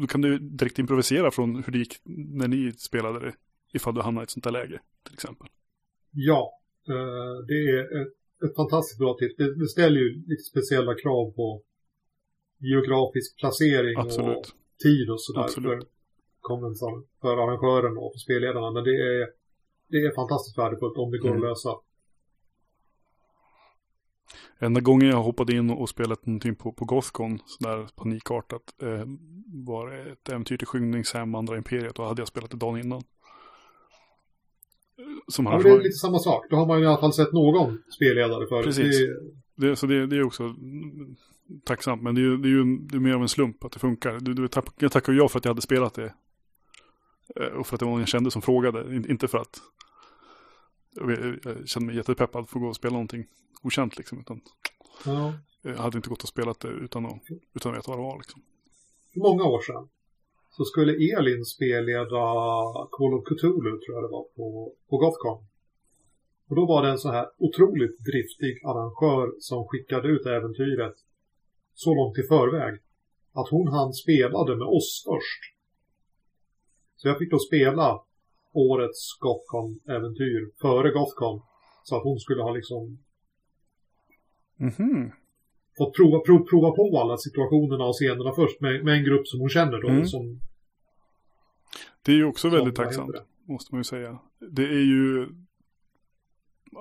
då 0.00 0.06
kan 0.06 0.20
du 0.20 0.38
direkt 0.38 0.78
improvisera 0.78 1.30
från 1.30 1.62
hur 1.62 1.72
det 1.72 1.78
gick 1.78 1.96
när 2.04 2.48
ni 2.48 2.72
spelade 2.72 3.20
det. 3.20 3.32
Ifall 3.72 3.94
du 3.94 4.00
hamnar 4.00 4.22
i 4.22 4.24
ett 4.24 4.30
sånt 4.30 4.44
där 4.44 4.50
läge, 4.50 4.80
till 5.04 5.14
exempel. 5.14 5.48
Ja, 6.10 6.52
eh, 6.88 7.46
det 7.48 7.54
är 7.54 8.02
ett, 8.02 8.12
ett 8.44 8.56
fantastiskt 8.56 8.98
bra 8.98 9.16
tips. 9.18 9.36
Det, 9.36 9.54
det 9.54 9.66
ställer 9.68 10.00
ju 10.00 10.08
lite 10.26 10.42
speciella 10.42 10.94
krav 10.94 11.30
på 11.30 11.62
geografisk 12.58 13.38
placering 13.38 13.96
och 13.96 14.04
Absolut. 14.04 14.54
tid 14.82 15.10
och 15.10 15.22
sådär 15.22 15.40
Absolut. 15.40 15.84
för, 16.48 17.20
för 17.20 17.36
arrangören 17.44 17.98
och 17.98 18.12
för 18.14 18.18
spelledarna. 18.18 18.70
Men 18.70 18.84
det 18.84 18.96
är, 18.96 19.28
det 19.88 19.96
är 19.96 20.14
fantastiskt 20.14 20.58
värdefullt 20.58 20.98
om 20.98 21.10
det 21.10 21.18
går 21.18 21.28
Mm. 21.28 21.42
att 21.42 21.48
lösa. 21.48 21.70
Enda 24.58 24.80
gången 24.80 25.08
jag 25.08 25.22
hoppade 25.22 25.52
in 25.56 25.70
och 25.70 25.88
spelat 25.88 26.26
någonting 26.26 26.56
på, 26.56 26.72
på 26.72 26.84
Gothcon, 26.84 27.38
sådär 27.46 27.88
panikartat, 27.96 28.62
eh, 28.82 29.04
var 29.46 29.92
ett 30.12 30.28
äventyr 30.28 30.56
till 30.56 30.66
Skymningshem, 30.66 31.34
Andra 31.34 31.56
Imperiet, 31.56 31.98
och 31.98 32.04
hade 32.06 32.20
jag 32.20 32.28
spelat 32.28 32.50
det 32.50 32.56
dagen 32.56 32.80
innan. 32.80 33.02
Som 35.30 35.44
Ja, 35.44 35.52
men 35.52 35.62
det 35.62 35.70
är 35.70 35.78
lite 35.78 35.92
samma 35.98 36.18
sak. 36.18 36.46
Då 36.50 36.56
har 36.56 36.66
man 36.66 36.82
i 36.82 36.86
alla 36.86 36.98
fall 37.00 37.12
sett 37.12 37.32
någon 37.32 37.82
spelledare 37.96 38.46
förut. 38.48 38.64
Precis. 38.64 38.98
Det, 39.56 39.66
det, 39.68 39.76
så 39.76 39.86
det, 39.86 40.06
det 40.06 40.16
är 40.16 40.22
också 40.22 40.54
tacksamt, 41.64 42.02
men 42.02 42.14
det 42.14 42.20
är 42.20 42.22
ju 42.22 42.36
det 42.36 42.48
är 42.48 42.50
ju 42.50 42.78
det 42.78 42.96
är 42.96 43.00
mer 43.00 43.14
av 43.14 43.22
en 43.22 43.28
slump 43.28 43.64
att 43.64 43.72
det 43.72 43.78
funkar. 43.78 44.20
Du, 44.20 44.34
du, 44.34 44.48
jag 44.78 44.92
tackar 44.92 45.12
ja 45.12 45.28
för 45.28 45.38
att 45.38 45.44
jag 45.44 45.50
hade 45.50 45.62
spelat 45.62 45.94
det. 45.94 46.14
Eh, 47.40 47.46
Och 47.46 47.66
för 47.66 47.76
att 47.76 47.78
det 47.80 47.84
var 47.84 47.92
någon 47.92 48.00
jag 48.00 48.08
kände 48.08 48.30
som 48.30 48.42
frågade, 48.42 48.96
In- 48.96 49.10
inte 49.10 49.28
för 49.28 49.38
att 49.38 49.60
jag, 50.90 51.38
jag 51.44 51.68
kände 51.68 51.86
mig 51.86 51.96
jättepeppad 51.96 52.48
för 52.48 52.58
att 52.58 52.62
gå 52.62 52.68
och 52.68 52.76
spela 52.76 52.92
någonting 52.92 53.26
okänt 53.62 53.98
liksom, 53.98 54.20
utan 54.20 54.40
ja. 55.04 55.32
jag 55.62 55.76
hade 55.76 55.96
inte 55.98 56.08
gått 56.08 56.22
och 56.22 56.28
spelat 56.28 56.60
det 56.60 56.68
utan 56.68 57.06
att, 57.06 57.22
utan 57.54 57.72
att 57.72 57.78
veta 57.78 57.90
vad 57.90 57.98
det 57.98 58.02
var 58.02 58.18
liksom. 58.18 58.42
för 59.12 59.20
många 59.20 59.44
år 59.44 59.60
sedan 59.62 59.88
så 60.60 60.64
skulle 60.64 60.92
Elin 61.16 61.44
spelleda 61.44 62.24
Call 62.96 63.14
of 63.18 63.24
Cthulhu 63.28 63.72
tror 63.80 63.94
jag 63.96 64.04
det 64.04 64.14
var 64.18 64.26
på, 64.36 64.46
på 64.88 64.96
Gothcon. 65.02 65.38
Och 66.48 66.56
då 66.56 66.66
var 66.66 66.82
det 66.82 66.90
en 66.90 66.98
så 66.98 67.10
här 67.10 67.26
otroligt 67.38 67.96
driftig 68.10 68.54
arrangör 68.70 69.26
som 69.38 69.68
skickade 69.68 70.08
ut 70.08 70.26
äventyret 70.26 70.94
så 71.74 71.94
långt 71.94 72.18
i 72.18 72.22
förväg 72.22 72.74
att 73.32 73.48
hon 73.50 73.68
hann 73.68 73.92
spelade 73.92 74.56
med 74.56 74.66
oss 74.66 75.04
först. 75.08 75.42
Så 76.96 77.08
jag 77.08 77.18
fick 77.18 77.30
då 77.30 77.38
spela 77.38 78.00
årets 78.52 79.02
Gothcon-äventyr 79.20 80.40
före 80.60 80.90
Gothcon. 80.90 81.42
Så 81.84 81.96
att 81.96 82.02
hon 82.02 82.18
skulle 82.20 82.42
ha 82.42 82.52
liksom 82.52 82.98
Mhm. 84.56 85.10
fått 85.78 85.96
prova, 85.96 86.18
prova, 86.26 86.44
prova 86.50 86.70
på 86.70 87.00
alla 87.00 87.16
situationerna 87.16 87.84
och 87.84 87.94
scenerna 87.94 88.32
först 88.32 88.60
med, 88.60 88.84
med 88.84 88.94
en 88.94 89.04
grupp 89.04 89.28
som 89.28 89.40
hon 89.40 89.48
känner 89.48 89.80
då. 89.80 89.88
Mm. 89.88 90.06
Som, 90.06 90.40
Det 92.04 92.12
är 92.12 92.16
ju 92.16 92.24
också 92.24 92.48
väldigt 92.48 92.76
tacksamt, 92.76 93.16
måste 93.48 93.74
man 93.74 93.80
ju 93.80 93.84
säga. 93.84 94.18
Det 94.50 94.64
är 94.64 94.84
ju 94.84 95.28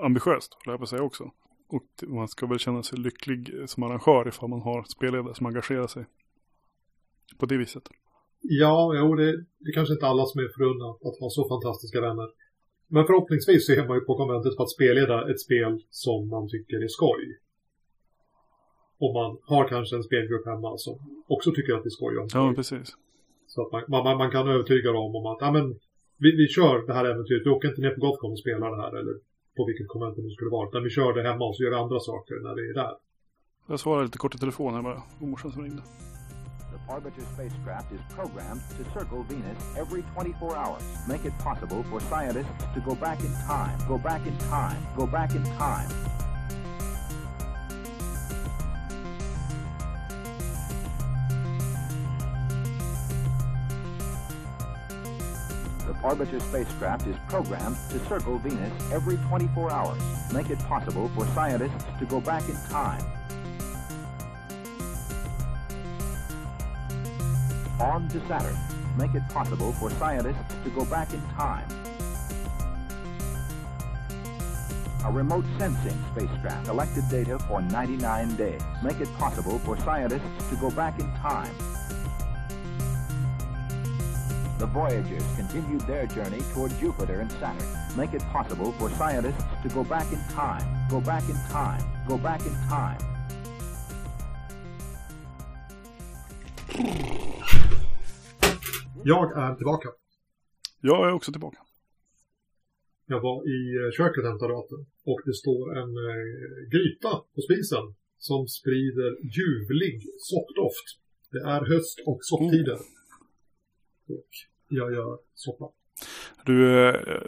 ambitiöst, 0.03 0.58
höll 0.65 0.73
jag 0.73 0.79
på 0.79 0.84
att 0.84 0.89
säga 0.89 1.03
också. 1.03 1.32
Och 1.67 2.10
man 2.10 2.27
ska 2.27 2.47
väl 2.47 2.60
känna 2.60 2.84
sig 2.84 2.99
lycklig 2.99 3.53
som 3.65 3.84
arrangör 3.84 4.27
ifall 4.27 4.49
man 4.49 4.62
har 4.62 4.84
spelledare 4.84 5.36
som 5.36 5.45
engagerar 5.45 5.88
sig 5.88 6.05
på 7.38 7.45
det 7.45 7.58
viset. 7.58 7.84
Ja, 8.41 8.93
jo, 8.95 9.15
det, 9.15 9.32
det 9.58 9.71
kanske 9.73 9.93
inte 9.93 10.08
alla 10.08 10.25
som 10.25 10.41
är 10.41 10.49
förunnat 10.58 10.95
att 11.08 11.19
ha 11.19 11.29
så 11.29 11.47
fantastiska 11.47 12.01
vänner. 12.01 12.29
Men 12.88 13.05
förhoppningsvis 13.05 13.65
så 13.65 13.71
är 13.73 13.88
man 13.88 13.97
ju 13.97 14.01
på 14.01 14.15
konventet 14.15 14.55
för 14.55 14.63
att 14.63 14.71
spelleda 14.71 15.32
ett 15.32 15.39
spel 15.39 15.84
som 15.89 16.29
man 16.29 16.49
tycker 16.49 16.84
är 16.84 16.88
skoj. 16.88 17.39
Och 18.99 19.13
man 19.13 19.38
har 19.43 19.67
kanske 19.67 19.95
en 19.95 20.03
spelgrupp 20.03 20.45
hemma 20.45 20.77
som 20.77 21.23
också 21.27 21.51
tycker 21.51 21.73
att 21.73 21.84
det 21.84 21.88
är 21.88 21.97
skoj 21.99 22.27
Ja, 22.34 22.53
precis. 22.55 22.97
Så 23.54 23.58
att 23.62 23.72
man, 23.72 24.04
man, 24.04 24.18
man 24.18 24.32
kan 24.32 24.48
övertyga 24.48 24.92
dem 24.92 25.16
om 25.16 25.26
att 25.26 25.38
ja, 25.42 25.52
men, 25.52 25.66
vi, 26.24 26.30
vi 26.42 26.48
kör 26.48 26.88
det 26.88 26.94
här 26.94 27.06
äventyret. 27.06 27.46
Vi 27.46 27.50
åker 27.50 27.68
inte 27.68 27.82
ner 27.82 27.94
på 27.96 28.02
Gothcon 28.02 28.32
och 28.32 28.40
spelar 28.40 28.68
det 28.76 28.82
här. 28.84 28.94
Eller 29.00 29.16
på 29.58 29.66
vilket 29.70 29.88
konvent 29.88 30.16
det 30.16 30.32
skulle 30.38 30.52
vara. 30.58 30.70
Utan 30.70 30.84
vi 30.84 30.90
kör 30.90 31.14
det 31.14 31.24
hemma 31.30 31.46
och 31.46 31.56
så 31.56 31.64
gör 31.64 31.70
vi 31.70 31.76
andra 31.76 32.00
saker 32.00 32.36
när 32.46 32.56
vi 32.56 32.70
är 32.70 32.74
där. 32.74 32.94
Jag 33.68 33.80
svarar 33.80 34.04
lite 34.04 34.18
kort 34.18 34.36
i 34.36 34.38
telefon 34.38 34.74
här 34.74 34.82
bara. 34.82 35.02
Det 35.20 35.26
morsan 35.26 35.52
som 35.52 35.62
ringde. 35.64 35.84
The 36.74 36.80
Parbitter 36.88 37.26
spacecraft 37.36 37.92
is 37.96 38.02
programmed 38.16 38.62
to 38.78 38.84
circle 38.96 39.22
Venus 39.30 39.62
every 39.82 40.04
24 40.16 40.56
hours. 40.64 40.84
Make 41.08 41.24
it 41.30 41.36
possible 41.48 41.82
for 41.90 42.00
scientists 42.00 42.64
to 42.76 42.80
go 42.89 42.93
back 43.06 43.20
in 43.28 43.34
time, 43.54 43.78
go 43.88 43.97
back 43.97 44.22
in 44.28 44.38
time, 44.38 44.82
go 44.97 45.06
back 45.08 45.36
in 45.36 45.43
time. 45.43 45.89
The 56.00 56.04
Parbitter 56.04 56.39
spacecraft 56.39 57.08
is 57.08 57.16
programmed 57.28 57.76
to 57.89 58.00
circle 58.06 58.38
Venus 58.38 58.72
every 58.93 59.18
24 59.28 59.70
hours. 59.70 60.02
Make 60.34 60.50
it 60.50 60.58
possible 60.60 61.10
for 61.10 61.26
scientists 61.28 61.84
to 62.00 62.06
go 62.06 62.22
back 62.22 62.47
in 62.47 62.56
time. 62.70 63.04
On 67.82 68.08
to 68.08 68.28
Saturn. 68.28 68.56
Make 68.97 69.14
it 69.14 69.28
possible 69.28 69.74
for 69.74 69.89
scientists 69.91 70.56
to 70.64 70.70
go 70.70 70.86
back 70.86 71.14
in 71.14 71.22
time. 71.36 71.68
A 75.06 75.12
remote 75.12 75.43
sensing 75.58 76.02
spacecraft 76.14 76.68
collected 76.68 77.10
data 77.10 77.39
for 77.39 77.62
99 77.62 78.38
days. 78.38 78.62
Make 78.82 79.02
it 79.02 79.14
possible 79.18 79.60
for 79.60 79.78
scientists 79.80 80.50
to 80.50 80.56
go 80.56 80.72
back 80.72 80.97
in 80.97 81.12
time. 81.16 81.54
The 84.60 84.66
Voyagers 84.66 85.24
continued 85.38 85.82
their 85.88 86.05
journey 86.05 86.41
toward 86.53 86.72
Jupiter 86.82 87.22
and 87.22 87.32
Saturn. 87.32 87.66
Make 87.95 88.14
it 88.14 88.22
possible 88.34 88.74
for 88.74 88.89
scientists 88.89 89.41
to 89.64 89.70
go 89.70 89.86
back 89.86 90.12
in 90.12 90.20
time. 90.36 90.89
Go 90.89 90.99
back 90.99 91.24
in 91.30 91.38
time. 91.49 91.82
Go 92.10 92.18
back 92.18 92.41
in 92.45 92.53
time. 92.68 92.99
Jag 99.03 99.38
är 99.38 99.55
tillbaka. 99.55 99.89
Jag 100.82 101.07
är 101.10 101.14
också 101.14 101.32
tillbaka. 101.32 101.57
Jag 103.05 103.22
var 103.22 103.38
i 103.55 103.60
eh, 103.80 103.91
köket 103.97 104.24
och 104.24 104.30
hämtade 104.30 104.53
vatten. 104.53 104.86
Och 105.05 105.20
det 105.26 105.34
står 105.34 105.78
en 105.78 105.91
eh, 106.07 106.70
gryta 106.74 107.12
på 107.36 107.41
spisen 107.41 107.95
som 108.18 108.47
sprider 108.47 109.12
ljuvlig 109.38 109.95
soppdoft. 110.30 110.88
Det 111.32 111.41
är 111.49 111.62
höst 111.74 111.99
och 112.05 112.20
sopptider. 112.22 112.99
Och 114.10 114.28
jag 114.68 114.93
gör 114.93 115.20
soppa. 115.34 115.70
Du, 116.45 116.88
eh, 116.89 117.22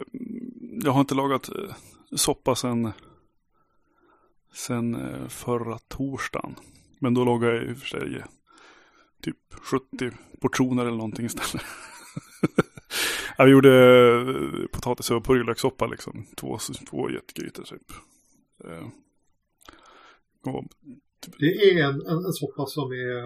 jag 0.84 0.92
har 0.92 1.00
inte 1.00 1.14
lagat 1.14 1.48
eh, 1.48 1.74
soppa 2.16 2.54
sen, 2.54 2.92
sen 4.52 4.94
eh, 4.94 5.28
förra 5.28 5.78
torsdagen. 5.78 6.54
Men 6.98 7.14
då 7.14 7.24
lagade 7.24 7.56
jag 7.56 7.64
i 7.64 7.72
och 7.72 7.78
för 7.78 7.86
sig 7.86 8.24
typ 9.22 9.54
70 9.62 10.10
portioner 10.40 10.82
eller 10.82 10.96
någonting 10.96 11.26
istället. 11.26 11.66
ja, 13.38 13.44
vi 13.44 13.50
gjorde 13.50 14.68
potatis 14.72 15.10
och 15.10 15.24
purjolökssoppa 15.24 15.86
liksom. 15.86 16.26
Två, 16.36 16.58
två 16.90 17.10
jättegrytor 17.10 17.62
typ. 17.62 17.92
Och, 20.44 20.64
Det 21.38 21.46
är 21.46 21.84
en, 21.84 22.06
en, 22.06 22.24
en 22.24 22.32
soppa 22.32 22.66
som 22.66 22.92
är 22.92 23.22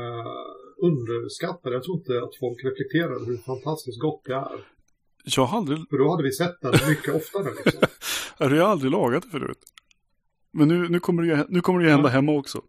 eh, 0.82 0.86
underskattad. 0.88 1.72
Jag 1.72 1.82
tror 1.82 1.96
inte 1.96 2.12
att 2.22 2.36
folk 2.40 2.64
reflekterar 2.64 3.26
hur 3.26 3.36
fantastiskt 3.36 4.00
gott 4.00 4.22
det 4.24 4.34
är. 4.34 4.60
jag 5.36 5.44
har 5.44 5.58
aldrig, 5.58 5.78
För 5.90 5.98
då 5.98 6.10
hade 6.10 6.22
vi 6.22 6.32
sett 6.32 6.60
den 6.60 6.72
mycket 6.88 7.14
oftare. 7.14 7.48
Liksom. 7.64 7.80
jag 8.38 8.50
har 8.50 8.58
aldrig 8.58 8.92
lagat 8.92 9.22
det 9.22 9.28
förut. 9.30 9.58
Men 10.52 10.68
nu, 10.68 10.88
nu 10.88 11.00
kommer 11.00 11.22
det 11.22 11.46
nu 11.48 11.60
kommer 11.60 11.80
det 11.84 11.90
hända 11.90 12.08
Ja. 12.08 12.12
hemma 12.12 12.32
också. 12.32 12.62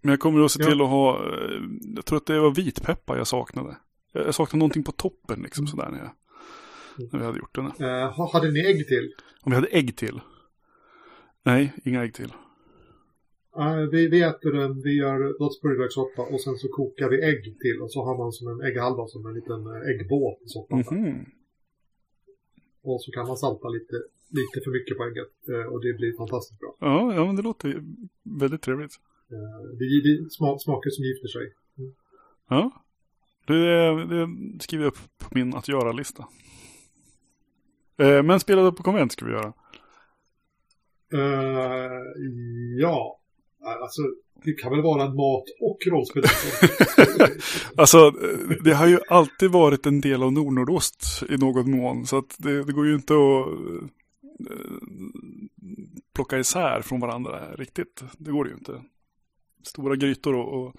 Men 0.00 0.10
jag 0.10 0.20
kommer 0.20 0.44
att 0.44 0.50
se 0.50 0.62
Ja. 0.62 0.68
till 0.70 0.80
att 0.80 0.88
ha, 0.88 1.16
eh, 1.34 1.60
jag 1.96 2.04
tror 2.04 2.16
att 2.16 2.26
det 2.26 2.40
var 2.40 2.50
vitpeppar 2.54 3.16
jag 3.16 3.26
saknade. 3.26 3.76
Jag 4.12 4.34
saknade 4.34 4.58
någonting 4.58 4.84
på 4.84 4.92
toppen 4.92 5.42
liksom 5.42 5.66
sådär 5.66 5.88
när, 5.90 5.98
jag, 5.98 6.10
när 7.12 7.18
vi 7.18 7.24
hade 7.26 7.38
gjort 7.38 7.54
den. 7.54 7.64
Ha- 7.66 8.32
hade 8.32 8.50
ni 8.50 8.60
ägg 8.60 8.88
till? 8.88 9.14
Om 9.42 9.50
vi 9.52 9.54
hade 9.56 9.68
ägg 9.68 9.96
till. 9.96 10.20
Nej, 11.44 11.72
inga 11.84 12.02
ägg 12.02 12.14
till. 12.14 12.32
Vi, 13.92 14.08
vi 14.08 14.22
äter 14.22 14.52
den, 14.52 14.82
vi 14.82 14.96
gör 14.96 15.38
dödspurjolökssoppa 15.38 16.22
och 16.22 16.40
sen 16.40 16.56
så 16.56 16.68
kokar 16.68 17.08
vi 17.08 17.22
ägg 17.22 17.42
till. 17.60 17.80
Och 17.82 17.92
så 17.92 18.04
har 18.04 18.18
man 18.18 18.32
som 18.32 18.48
en 18.48 18.60
ägghalva 18.66 19.06
som 19.06 19.26
en 19.26 19.34
liten 19.34 19.66
eh, 19.66 19.88
äggbåt 19.90 20.38
i 20.44 20.48
soppan. 20.48 20.84
Mhm. 20.90 21.24
Och 22.82 23.02
så 23.02 23.10
kan 23.12 23.26
man 23.28 23.36
salta 23.36 23.68
lite, 23.68 23.94
lite 24.30 24.60
för 24.64 24.70
mycket 24.70 24.96
på 24.96 25.04
ägget. 25.04 25.48
eh, 25.48 25.72
Och 25.72 25.80
det 25.84 25.92
blir 25.92 26.16
fantastiskt 26.16 26.60
bra. 26.60 26.76
Ja, 26.80 27.14
ja, 27.14 27.26
men 27.26 27.36
det 27.36 27.42
låter 27.42 27.82
väldigt 28.22 28.62
trevligt. 28.62 28.92
Eh, 29.32 29.68
Det 29.78 29.84
är 29.84 30.02
det 30.02 30.08
är 30.08 30.22
sma- 30.24 30.58
smaker 30.58 30.90
som 30.90 31.04
gifter 31.04 31.28
sig. 31.28 31.52
Ja, 32.48 32.70
det, 33.46 33.54
det 34.06 34.28
skriver 34.62 34.84
jag 34.84 34.90
upp 34.92 34.98
på 35.18 35.28
min 35.34 35.54
att 35.54 35.68
göra-lista. 35.68 36.28
Men 37.96 38.40
spelade 38.40 38.72
på 38.72 38.82
konvent 38.82 39.12
ska 39.12 39.24
vi 39.24 39.32
göra. 39.32 39.52
Eh, 41.12 42.00
ja, 42.80 43.18
Eh, 43.64 43.82
alltså 43.82 44.02
det 44.44 44.52
kan 44.52 44.70
väl 44.70 44.82
vara 44.82 45.02
en 45.02 45.16
mat 45.16 45.44
och 45.60 45.78
rollspel. 45.90 46.22
Alltså, 47.76 47.98
eh, 47.98 48.56
det 48.64 48.74
har 48.74 48.86
ju 48.86 48.98
alltid 49.08 49.50
varit 49.50 49.86
en 49.86 50.00
del 50.00 50.22
av 50.22 50.32
Nordnordost 50.32 51.22
i 51.28 51.36
någon 51.36 51.70
mån. 51.70 52.06
Så 52.06 52.18
att 52.18 52.36
det, 52.38 52.64
det 52.64 52.72
går 52.72 52.86
ju 52.86 52.94
inte 52.94 53.14
att 53.14 53.46
eh, 54.50 54.68
plocka 56.14 56.38
isär 56.38 56.82
från 56.82 57.00
varandra 57.00 57.54
riktigt. 57.54 58.04
Det 58.18 58.30
går 58.30 58.48
ju 58.48 58.54
inte. 58.54 58.82
Stora 59.62 59.96
grytor 59.96 60.34
och, 60.34 60.62
och, 60.62 60.74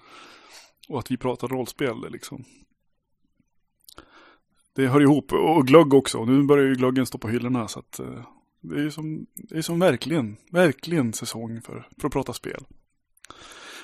och 0.88 0.98
att 0.98 1.10
vi 1.10 1.16
pratar 1.16 1.48
rollspel 1.48 1.96
liksom. 2.10 2.44
Det 4.76 4.86
hör 4.86 5.00
ihop. 5.00 5.32
Och 5.32 5.66
glögg 5.66 5.94
också. 5.94 6.24
Nu 6.24 6.42
börjar 6.42 6.64
ju 6.64 6.74
glöggen 6.74 7.06
stå 7.06 7.18
på 7.18 7.28
hyllorna. 7.28 7.68
Så 7.68 7.78
att 7.78 8.00
det 8.64 8.74
är 8.74 8.82
ju 8.82 8.90
som, 8.90 9.26
det 9.34 9.56
är 9.56 9.62
som 9.62 9.78
verkligen, 9.78 10.36
verkligen 10.50 11.12
säsong 11.12 11.60
för, 11.60 11.88
för 11.98 12.06
att 12.06 12.12
prata 12.12 12.32
spel. 12.32 12.64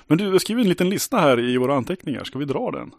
Men 0.07 0.18
du, 0.18 0.24
jag 0.24 0.41
skriver 0.41 0.62
en 0.62 0.68
liten 0.68 0.91
lista 0.91 1.16
här 1.16 1.41
i 1.41 1.57
våra 1.57 1.74
anteckningar. 1.74 2.24
Ska 2.24 2.39
vi 2.39 2.45
dra 2.45 2.70
den? 2.70 2.91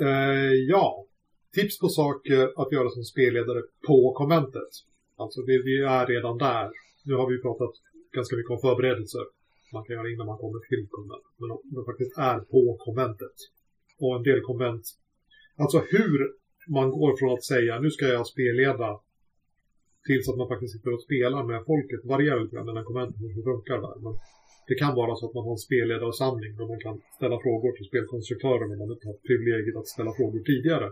Eh, 0.00 0.52
ja, 0.68 1.06
tips 1.54 1.78
på 1.78 1.88
saker 1.88 2.52
att 2.56 2.72
göra 2.72 2.90
som 2.90 3.04
spelledare 3.04 3.62
på 3.86 4.12
konventet. 4.12 4.72
Alltså 5.16 5.40
vi, 5.46 5.62
vi 5.62 5.82
är 5.82 6.06
redan 6.06 6.38
där. 6.38 6.70
Nu 7.04 7.14
har 7.14 7.30
vi 7.30 7.42
pratat 7.42 7.74
ganska 8.12 8.36
mycket 8.36 8.50
om 8.50 8.60
förberedelser. 8.60 9.24
Man 9.72 9.84
kan 9.84 9.96
göra 9.96 10.10
innan 10.10 10.26
man 10.26 10.38
kommer 10.38 10.60
till 10.68 10.86
konventet. 10.90 11.32
Men 11.36 11.50
om 11.50 11.60
man 11.74 11.84
faktiskt 11.84 12.18
är 12.18 12.38
på 12.38 12.76
konventet. 12.80 13.36
Och 14.00 14.16
en 14.16 14.22
del 14.22 14.40
konvent. 14.40 14.84
Alltså 15.56 15.78
hur 15.78 16.18
man 16.68 16.90
går 16.90 17.16
från 17.16 17.32
att 17.32 17.44
säga 17.44 17.80
nu 17.80 17.90
ska 17.90 18.06
jag 18.06 18.26
spelleda 18.26 19.00
tills 20.08 20.28
att 20.28 20.40
man 20.40 20.52
faktiskt 20.52 20.74
sitter 20.74 20.92
och 20.94 21.02
spelar 21.08 21.42
med 21.50 21.58
folket 21.70 22.00
varierar 22.12 22.40
lite 22.40 22.54
grann 22.56 22.68
mellan 22.70 22.88
konventen 22.88 23.20
hur 23.22 23.34
det 23.38 23.48
funkar 23.52 23.78
där. 23.86 23.96
Men 24.04 24.14
det 24.68 24.76
kan 24.82 24.94
vara 25.00 25.12
så 25.16 25.22
att 25.26 25.34
man 25.36 25.44
har 25.46 25.54
en 25.58 25.66
spelledarsamling 25.68 26.52
där 26.58 26.66
man 26.72 26.80
kan 26.86 26.96
ställa 27.18 27.36
frågor 27.46 27.72
till 27.72 27.90
spelkonstruktören 27.90 28.70
om 28.72 28.78
man 28.82 28.94
inte 28.94 29.06
har 29.10 29.16
privilegiet 29.28 29.76
att 29.76 29.94
ställa 29.94 30.12
frågor 30.18 30.40
tidigare. 30.52 30.88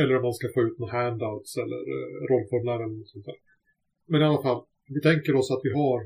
Eller 0.00 0.16
om 0.16 0.22
man 0.22 0.34
ska 0.38 0.46
få 0.54 0.60
ut 0.66 0.78
några 0.78 0.92
handouts 1.00 1.56
eller 1.62 1.80
eh, 1.94 2.12
rollformulär 2.30 2.80
eller 2.84 3.04
sånt 3.12 3.26
där. 3.28 3.38
Men 4.10 4.20
i 4.22 4.24
alla 4.24 4.42
fall, 4.46 4.60
vi 4.94 5.00
tänker 5.00 5.32
oss 5.34 5.50
att 5.50 5.64
vi 5.66 5.72
har 5.80 5.98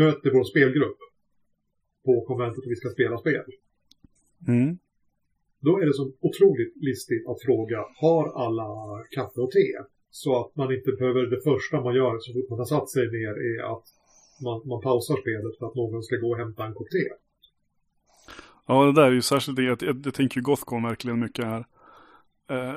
möte 0.00 0.30
vår 0.36 0.44
spelgrupp 0.44 1.00
på 2.04 2.24
konventet 2.28 2.64
och 2.64 2.72
vi 2.72 2.76
ska 2.76 2.88
spela 2.88 3.18
spel. 3.18 3.44
Mm. 4.48 4.78
Då 5.66 5.72
är 5.80 5.86
det 5.86 5.94
så 5.94 6.12
otroligt 6.28 6.74
listigt 6.88 7.28
att 7.30 7.42
fråga, 7.46 7.78
har 8.02 8.24
alla 8.44 8.68
kaffe 9.16 9.40
och 9.40 9.50
te? 9.50 9.68
Så 10.10 10.30
att 10.40 10.56
man 10.56 10.74
inte 10.76 10.90
behöver, 10.98 11.22
det 11.34 11.42
första 11.50 11.80
man 11.80 11.94
gör 11.94 12.18
så 12.18 12.32
fort 12.32 12.50
man 12.50 12.58
har 12.58 12.70
satt 12.74 12.90
sig 12.90 13.06
ner 13.18 13.34
är 13.50 13.58
att 13.72 13.86
man, 14.44 14.56
man 14.70 14.80
pausar 14.80 15.16
spelet 15.24 15.58
för 15.58 15.66
att 15.66 15.74
någon 15.74 16.02
ska 16.02 16.16
gå 16.16 16.30
och 16.30 16.38
hämta 16.42 16.64
en 16.66 16.74
kopp 16.74 16.90
te. 16.90 17.06
Ja, 18.66 18.84
det 18.84 18.92
där 18.92 19.06
är 19.06 19.18
ju 19.20 19.22
särskilt 19.22 19.56
det. 19.56 19.62
Jag, 19.62 19.82
jag, 19.82 20.02
jag 20.04 20.14
tänker 20.14 20.36
ju 20.36 20.42
Gothcon 20.42 20.82
verkligen 20.82 21.20
mycket 21.20 21.44
här. 21.44 21.64
Eh, 22.50 22.76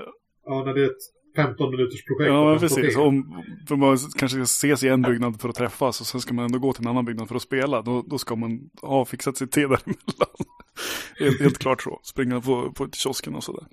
Ja, 0.49 0.63
när 0.65 0.73
det 0.73 0.81
är 0.81 0.85
ett 0.85 1.03
15 1.35 1.71
minuters 1.71 2.05
projekt. 2.05 2.33
ja, 2.33 2.57
precis. 2.59 2.95
te. 2.95 3.01
Om, 3.01 3.43
man 3.69 3.97
kanske 4.17 4.41
ses 4.41 4.83
i 4.83 4.87
en 4.87 5.01
byggnad 5.01 5.41
för 5.41 5.49
att 5.49 5.55
träffas 5.55 6.01
och 6.01 6.07
sen 6.07 6.21
ska 6.21 6.33
man 6.33 6.45
ändå 6.45 6.59
gå 6.59 6.73
till 6.73 6.83
en 6.83 6.89
annan 6.89 7.05
byggnad 7.05 7.27
för 7.27 7.35
att 7.35 7.41
spela. 7.41 7.81
Då, 7.81 8.03
då 8.07 8.17
ska 8.17 8.35
man 8.35 8.69
ha 8.81 9.05
fixat 9.05 9.37
sitt 9.37 9.51
te 9.51 9.61
däremellan. 9.61 10.56
helt, 11.19 11.41
helt 11.41 11.57
klart 11.57 11.81
så. 11.81 11.99
Springa 12.03 12.41
på, 12.41 12.71
på 12.71 12.89
kiosken 12.91 13.35
och 13.35 13.43
sådär. 13.43 13.67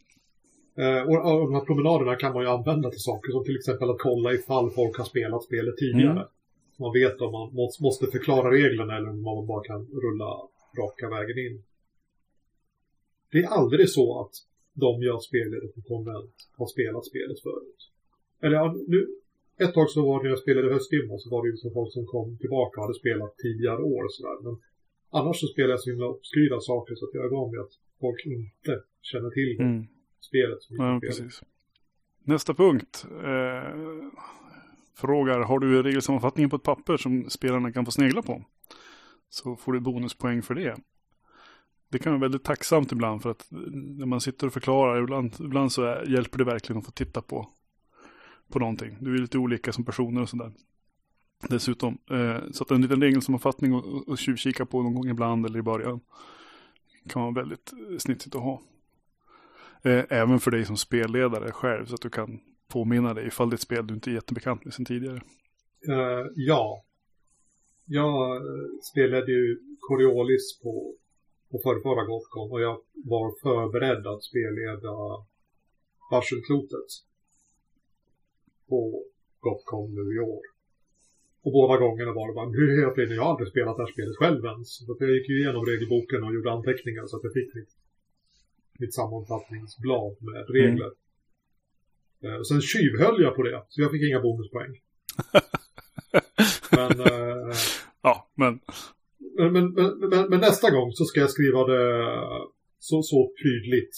Eh, 0.77 1.03
och, 1.03 1.33
och 1.33 1.41
de 1.41 1.55
här 1.55 1.65
promenaderna 1.65 2.17
kan 2.17 2.33
man 2.33 2.43
ju 2.43 2.49
använda 2.49 2.91
till 2.91 3.01
saker 3.01 3.33
som 3.33 3.45
till 3.45 3.57
exempel 3.57 3.91
att 3.91 3.99
kolla 3.99 4.33
ifall 4.33 4.71
folk 4.71 4.99
har 4.99 5.05
spelat 5.05 5.45
spelet 5.45 5.77
tidigare. 5.77 6.11
Mm. 6.11 6.27
Man 6.79 6.93
vet 6.93 7.21
om 7.21 7.33
man 7.33 7.55
måste, 7.55 7.83
måste 7.83 8.07
förklara 8.07 8.51
reglerna 8.51 8.97
eller 8.97 9.11
om 9.11 9.23
man 9.23 9.47
bara 9.47 9.65
kan 9.65 9.87
rulla 9.87 10.31
raka 10.79 11.09
vägen 11.09 11.39
in. 11.39 11.63
Det 13.33 13.39
är 13.39 13.49
aldrig 13.49 13.91
så 13.91 14.21
att 14.21 14.35
de 14.73 15.03
jag 15.03 15.23
spelade 15.23 15.67
på 15.75 15.83
konvent 15.83 16.35
har 16.59 16.67
spelat 16.67 17.07
spelet 17.07 17.41
förut. 17.41 17.81
Eller 18.43 18.57
ja, 18.57 18.77
nu, 18.89 19.09
ett 19.59 19.75
tag 19.75 19.91
så 19.91 20.03
var 20.09 20.19
det 20.19 20.23
när 20.23 20.31
jag 20.31 20.39
spelade 20.39 20.73
höstdimma 20.73 21.19
så 21.19 21.31
var 21.31 21.43
det 21.43 21.51
ju 21.51 21.57
som 21.57 21.73
folk 21.73 21.93
som 21.93 22.07
kom 22.07 22.39
tillbaka 22.39 22.81
och 22.81 22.87
hade 22.87 22.99
spelat 22.99 23.37
tidigare 23.37 23.83
år 23.83 24.05
och 24.05 24.15
sådär. 24.15 24.39
Men 24.43 24.57
annars 25.15 25.41
så 25.41 25.47
spelar 25.47 25.71
jag 25.71 25.81
så 25.81 25.91
himla 25.91 26.07
obskyra 26.07 26.61
saker 26.61 26.95
så 26.95 27.05
att 27.05 27.15
jag 27.15 27.25
är 27.25 27.31
van 27.31 27.51
vid 27.51 27.61
att 27.61 27.73
folk 28.01 28.27
inte 28.27 28.83
känner 29.03 29.31
till 29.31 29.61
Mm. 29.61 29.87
spelet. 30.21 30.63
Som 30.63 30.77
Ja, 30.77 31.01
precis. 31.01 31.43
Nästa 32.25 32.55
punkt. 32.55 33.07
Eh, 33.11 33.75
frågar, 34.97 35.41
har 35.41 35.59
du 35.59 35.83
regelsammanfattningen 35.83 36.51
på 36.51 36.57
ett 36.57 36.63
papper 36.63 36.97
som 36.97 37.31
spelarna 37.31 37.73
kan 37.73 37.85
få 37.85 37.91
snegla 37.91 38.23
på? 38.23 38.45
Så 39.29 39.57
får 39.57 39.73
du 39.73 39.81
bonuspoäng 39.81 40.43
för 40.43 40.55
det. 40.55 40.77
Det 41.91 41.99
kan 41.99 42.13
vara 42.13 42.21
väldigt 42.21 42.45
tacksamt 42.45 42.93
ibland 42.93 43.23
för 43.23 43.31
att 43.31 43.47
när 43.51 44.07
man 44.07 44.21
sitter 44.21 44.47
och 44.47 44.53
förklarar, 44.53 45.03
ibland, 45.03 45.35
ibland 45.41 45.73
så 45.73 45.83
är, 45.83 46.07
hjälper 46.11 46.39
det 46.39 46.45
verkligen 46.45 46.79
att 46.79 46.85
få 46.85 46.91
titta 46.91 47.23
på, 47.23 47.49
på 48.53 48.59
någonting. 48.59 48.97
Du 49.01 49.15
är 49.15 49.19
lite 49.19 49.39
olika 49.39 49.73
som 49.73 49.85
personer 49.85 50.23
och 50.23 50.29
sådär. 50.29 50.53
Dessutom, 51.49 51.99
eh, 52.11 52.51
så 52.53 52.65
att 52.65 52.71
en 52.71 52.83
liten 52.83 53.03
regelsammanfattning 53.03 53.75
och, 53.75 54.09
och, 54.09 54.19
tjuvkika 54.19 54.67
på 54.67 54.83
någon 54.83 54.95
gång 54.95 55.09
ibland 55.09 55.47
eller 55.47 55.59
i 55.59 55.63
början 55.63 56.01
kan 57.09 57.23
vara 57.23 57.33
väldigt 57.33 57.73
eh, 57.73 57.99
snitsigt 57.99 58.37
att 58.37 58.43
ha. 58.43 58.63
Eh, 59.83 60.05
även 60.09 60.41
för 60.41 60.51
dig 60.51 60.65
som 60.65 60.77
spelledare 60.77 61.53
själv 61.53 61.87
så 61.87 61.95
att 61.95 62.01
du 62.01 62.11
kan 62.11 62.41
påminna 62.69 63.15
dig 63.15 63.27
ifall 63.27 63.51
det 63.51 63.55
är 63.55 63.57
ett 63.57 63.61
spel 63.61 63.87
du 63.87 63.95
inte 63.95 64.11
är 64.11 64.15
jättebekant 64.15 64.65
med 64.65 64.75
sedan 64.75 64.85
tidigare. 64.85 65.21
Uh, 65.89 66.27
ja. 66.35 66.85
Jag 67.87 68.43
spelade 68.83 69.33
ju 69.33 69.61
Coriolis 69.81 70.61
på, 70.63 70.95
på 71.51 71.59
förrförra 71.59 72.05
Gothcon 72.05 72.51
och 72.53 72.61
jag 72.61 72.81
var 72.95 73.35
förberedd 73.43 74.07
att 74.07 74.23
spelleda 74.23 75.25
Varselklotet 76.11 76.89
på 78.69 79.05
Gothcon 79.41 79.95
nu 79.95 80.17
i 80.17 80.19
år. 80.19 80.54
Och 81.45 81.53
båda 81.53 81.77
gångerna 81.77 82.13
var 82.13 82.29
det 82.29 82.35
bara, 82.35 82.49
nu 82.49 82.63
är 82.73 82.83
jag, 82.83 82.93
jag 82.99 83.23
har 83.23 83.31
aldrig 83.31 83.49
spelat 83.49 83.77
det 83.77 83.83
här 83.83 83.93
spelet 83.93 84.17
själv 84.17 84.45
ens. 84.45 84.69
Så 84.77 84.97
jag 84.99 85.11
gick 85.11 85.29
ju 85.29 85.41
igenom 85.41 85.67
regelboken 85.67 86.25
och 86.25 86.35
gjorde 86.35 86.53
anteckningar 86.53 87.07
så 87.07 87.17
att 87.17 87.25
jag 87.25 87.33
fick 87.33 87.55
mitt, 87.55 87.73
mitt 88.79 88.95
sammanfattningsblad 88.95 90.17
med 90.21 90.51
regler. 90.57 90.93
Mm. 92.23 92.39
Och 92.39 92.49
sen 92.49 92.61
tjuvhöll 92.61 93.23
jag 93.23 93.37
på 93.37 93.43
det, 93.43 93.65
så 93.69 93.81
jag 93.83 93.91
fick 93.91 94.03
inga 94.03 94.21
bonuspoäng. 94.21 94.73
men, 96.77 97.01
äh, 97.01 97.57
ja, 98.03 98.31
men... 98.35 98.61
Men, 99.39 99.53
men, 99.53 99.99
men, 100.11 100.31
men, 100.31 100.41
nästa 100.41 100.71
gång 100.71 100.93
så 100.93 101.05
ska 101.05 101.21
jag 101.21 101.31
skriva 101.31 101.67
det 101.67 101.85
så, 102.79 103.03
så 103.03 103.33
tydligt 103.43 103.95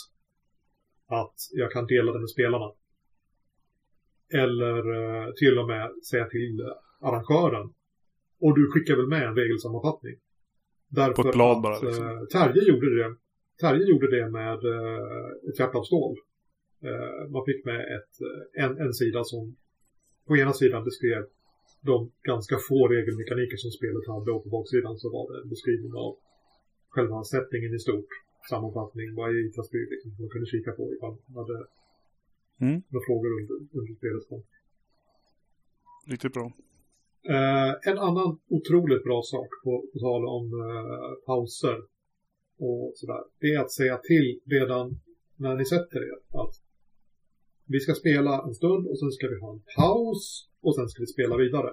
att 1.06 1.34
jag 1.52 1.72
kan 1.72 1.86
dela 1.86 2.12
det 2.12 2.20
med 2.20 2.30
spelarna. 2.30 2.72
Eller 4.34 4.90
uh, 4.90 5.34
till 5.34 5.58
och 5.58 5.66
med 5.66 5.90
säga 6.10 6.24
till 6.24 6.60
arrangören. 7.00 7.66
Och 8.40 8.54
du 8.58 8.70
skickar 8.72 8.96
väl 8.96 9.08
med 9.08 9.22
en 9.28 9.36
regelsammanfattning? 9.36 10.16
Därför 10.88 11.22
På 11.22 11.28
ett 11.28 11.34
blad 11.34 11.62
bara? 11.62 11.78
Liksom. 11.80 12.04
Uh, 12.04 12.26
Terje 12.26 12.62
gjorde 12.70 12.88
det. 12.98 13.16
Terje 13.60 13.84
gjorde 13.90 14.10
det 14.16 14.30
med 14.30 14.64
uh, 14.64 15.48
ett 15.48 15.58
hjärta 15.58 15.78
av 15.78 15.82
stål. 15.82 16.16
Uh, 16.84 17.30
man 17.34 17.42
fick 17.48 17.64
med 17.64 17.80
ett, 17.96 18.14
en, 18.64 18.80
en 18.84 18.94
sida 18.94 19.24
som 19.24 19.56
på 20.26 20.36
ena 20.36 20.52
sidan 20.52 20.84
beskrev 20.84 21.22
de 21.80 22.12
ganska 22.22 22.56
få 22.68 22.88
regelmekaniker 22.88 23.56
som 23.56 23.70
spelet 23.70 24.06
hade 24.12 24.30
och 24.32 24.42
på 24.44 24.50
baksidan 24.56 24.96
så 24.98 25.06
var 25.16 25.24
det 25.32 25.42
en 25.42 25.48
beskrivning 25.48 25.94
av 25.94 26.16
själva 26.88 27.24
sättningen 27.24 27.74
i 27.74 27.78
stort. 27.78 28.12
Sammanfattning, 28.50 29.14
vad 29.14 29.30
är 29.30 29.46
Itasby 29.46 29.78
liksom, 29.92 30.10
som 30.14 30.22
man 30.24 30.30
kunde 30.30 30.46
kika 30.46 30.72
på 30.72 30.84
ifall 30.94 31.16
man 31.26 31.36
hade 31.42 31.58
mm. 32.60 32.82
några 32.88 33.04
frågor 33.08 33.30
under, 33.38 33.54
under 33.78 33.94
spelets 33.94 34.28
gång. 34.28 34.42
Riktigt 36.06 36.32
bra. 36.32 36.52
Eh, 37.28 37.90
en 37.90 37.98
annan 37.98 38.38
otroligt 38.48 39.04
bra 39.04 39.22
sak 39.22 39.48
på, 39.64 39.84
på 39.92 39.98
tal 39.98 40.26
om 40.26 40.44
eh, 40.52 41.26
pauser 41.26 41.78
och 42.58 42.92
sådär. 42.94 43.22
Det 43.40 43.46
är 43.54 43.60
att 43.60 43.72
säga 43.72 43.96
till 43.98 44.40
redan 44.44 45.00
när 45.36 45.54
ni 45.56 45.64
sätter 45.64 46.00
er 46.10 46.40
att 46.42 46.54
vi 47.64 47.80
ska 47.80 47.94
spela 47.94 48.42
en 48.42 48.54
stund 48.54 48.86
och 48.86 48.98
sen 48.98 49.10
ska 49.10 49.28
vi 49.28 49.40
ha 49.40 49.52
en 49.52 49.62
paus 49.76 50.48
och 50.60 50.74
sen 50.76 50.88
ska 50.88 51.02
vi 51.02 51.06
spela 51.06 51.36
vidare. 51.36 51.72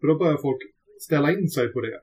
För 0.00 0.06
då 0.06 0.18
börjar 0.18 0.36
folk 0.36 0.62
ställa 1.00 1.32
in 1.32 1.48
sig 1.48 1.68
på 1.72 1.80
det. 1.80 2.00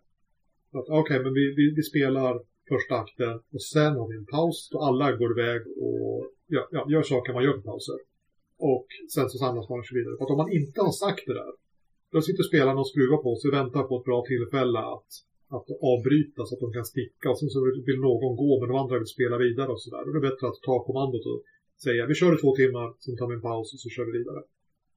Okej, 0.72 1.00
okay, 1.00 1.20
men 1.24 1.34
vi, 1.34 1.54
vi, 1.58 1.74
vi, 1.76 1.84
spelar 1.84 2.42
första 2.70 2.96
akten 2.96 3.36
och 3.54 3.64
sen 3.64 3.96
har 3.96 4.08
vi 4.08 4.18
en 4.18 4.26
paus 4.26 4.70
då 4.72 4.80
alla 4.80 5.12
går 5.12 5.40
iväg 5.40 5.62
och 5.68 6.32
ja, 6.48 6.68
ja, 6.72 6.88
gör 6.92 7.04
saker 7.04 7.34
man 7.34 7.44
gör 7.44 7.54
på 7.54 7.62
pauser. 7.62 8.00
Och 8.58 8.88
sen 9.14 9.30
så 9.30 9.38
samlas 9.38 9.70
man 9.70 9.80
och 9.80 9.86
så 9.86 9.96
vidare. 9.96 10.18
För 10.18 10.24
att 10.26 10.32
om 10.32 10.38
man 10.38 10.52
inte 10.52 10.82
har 10.82 10.92
sagt 10.92 11.24
det 11.28 11.34
där 11.34 11.54
då 12.12 12.22
sitter 12.22 12.44
spelarna 12.44 12.80
och 12.80 12.90
skruvar 12.90 13.18
på 13.18 13.36
sig 13.36 13.48
och 13.50 13.58
väntar 13.60 13.84
på 13.84 13.98
ett 13.98 14.06
bra 14.10 14.20
tillfälle 14.32 14.80
att, 14.80 15.10
att 15.56 15.68
avbryta 15.92 16.46
så 16.46 16.56
att 16.56 16.64
de 16.66 16.74
kan 16.74 16.86
sticka. 16.86 17.30
Och 17.30 17.40
sen 17.40 17.50
så 17.50 17.60
vill 17.88 18.00
någon 18.00 18.36
gå 18.44 18.60
men 18.60 18.70
de 18.70 18.78
andra 18.78 19.00
vill 19.00 19.16
spela 19.18 19.38
vidare 19.38 19.70
och 19.74 19.82
sådär. 19.82 20.02
Då 20.06 20.10
är 20.10 20.18
det 20.20 20.30
bättre 20.30 20.48
att 20.48 20.62
ta 20.70 20.84
kommandot 20.88 21.26
och 21.26 21.40
säga 21.84 22.06
vi 22.06 22.16
kör 22.16 22.36
i 22.36 22.42
två 22.42 22.56
timmar, 22.56 22.88
sen 23.00 23.18
tar 23.18 23.28
vi 23.28 23.36
en 23.36 23.42
paus 23.42 23.74
och 23.74 23.80
så 23.80 23.90
kör 23.90 24.06
vi 24.06 24.12
vidare. 24.20 24.42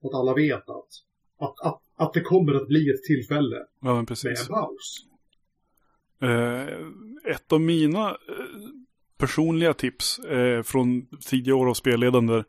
Så 0.00 0.08
att 0.08 0.14
alla 0.14 0.34
vet 0.34 0.68
att, 0.78 0.92
att, 1.38 1.56
att, 1.68 1.80
att 1.96 2.12
det 2.12 2.20
kommer 2.20 2.54
att 2.54 2.68
bli 2.68 2.90
ett 2.90 3.02
tillfälle 3.02 3.58
ja, 3.80 3.94
med 3.94 4.26
en 4.26 4.46
paus. 4.48 5.06
Eh, 6.22 6.66
ett 7.34 7.52
av 7.52 7.60
mina 7.60 8.10
eh, 8.10 8.16
personliga 9.18 9.74
tips 9.74 10.18
eh, 10.18 10.62
från 10.62 11.06
tidiga 11.30 11.54
år 11.54 11.68
av 11.68 11.74
spelledande 11.74 12.42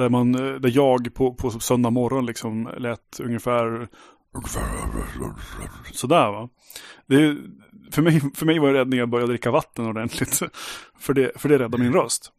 där, 0.00 0.08
man, 0.08 0.34
eh, 0.34 0.54
där 0.54 0.72
jag 0.74 1.14
på, 1.14 1.34
på 1.34 1.50
söndag 1.50 1.90
morgon 1.90 2.26
liksom 2.26 2.70
lät 2.78 3.20
ungefär 3.20 3.88
sådär 5.92 6.32
va. 6.32 6.48
Det, 7.06 7.36
för, 7.90 8.02
mig, 8.02 8.20
för 8.34 8.46
mig 8.46 8.58
var 8.58 8.72
räddningen 8.72 9.04
att 9.04 9.10
börja 9.10 9.26
dricka 9.26 9.50
vatten 9.50 9.86
ordentligt. 9.86 10.40
För 10.98 11.14
det, 11.14 11.32
för 11.36 11.48
det 11.48 11.58
räddar 11.58 11.78
min 11.78 11.92
röst. 11.92 12.32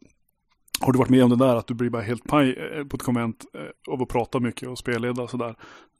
Har 0.80 0.92
du 0.92 0.98
varit 0.98 1.10
med 1.10 1.24
om 1.24 1.30
det 1.30 1.36
där 1.36 1.56
att 1.56 1.66
du 1.66 1.74
blir 1.74 1.90
bara 1.90 2.02
helt 2.02 2.24
paj 2.24 2.56
eh, 2.56 2.84
på 2.84 2.96
ett 2.96 3.02
konvent 3.02 3.44
eh, 3.54 3.92
av 3.94 4.02
att 4.02 4.08
prata 4.08 4.40
mycket 4.40 4.68
och 4.68 4.78
spelleda 4.78 5.22
och 5.22 5.30
sådär. 5.30 5.54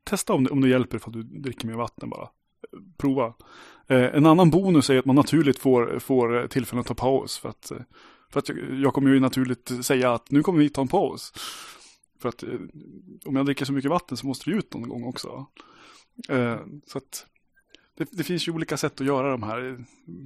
Testa 0.04 0.32
om 0.32 0.44
det, 0.44 0.50
om 0.50 0.60
det 0.60 0.68
hjälper 0.68 0.98
för 0.98 1.10
att 1.10 1.14
du 1.14 1.22
dricker 1.22 1.66
mer 1.66 1.74
vatten 1.74 2.10
bara. 2.10 2.28
Prova. 2.98 3.34
en 3.88 4.26
annan 4.26 4.50
bonus 4.50 4.90
är 4.90 4.98
att 4.98 5.04
man 5.04 5.16
naturligt 5.16 5.58
får, 5.58 5.98
får 5.98 6.46
tillfälle 6.46 6.80
att 6.80 6.86
ta 6.86 6.94
paus. 6.94 7.38
För 7.38 7.48
att 7.48 7.72
för 8.32 8.38
att 8.38 8.48
jag, 8.82 8.94
kommer 8.94 9.10
ju 9.10 9.20
naturligt 9.20 9.84
säga 9.84 10.12
att 10.12 10.30
nu 10.30 10.42
kommer 10.42 10.58
vi 10.58 10.68
ta 10.68 10.80
en 10.82 10.88
paus. 10.88 11.32
För 12.20 12.28
att 12.28 12.42
eh, 12.42 12.60
om 13.24 13.36
jag 13.36 13.46
dricker 13.46 13.64
så 13.64 13.72
mycket 13.72 13.90
vatten 13.90 14.16
så 14.16 14.26
måste 14.26 14.50
det 14.50 14.56
ut 14.56 14.74
någon 14.74 14.88
gång 14.88 15.04
också. 15.04 15.46
Eh, 16.28 16.60
så 16.86 16.98
att 16.98 17.26
det, 17.96 18.08
det, 18.12 18.24
finns 18.24 18.48
ju 18.48 18.52
olika 18.52 18.76
sätt 18.76 19.00
att 19.00 19.06
göra 19.06 19.30
de 19.30 19.42
här, 19.42 19.60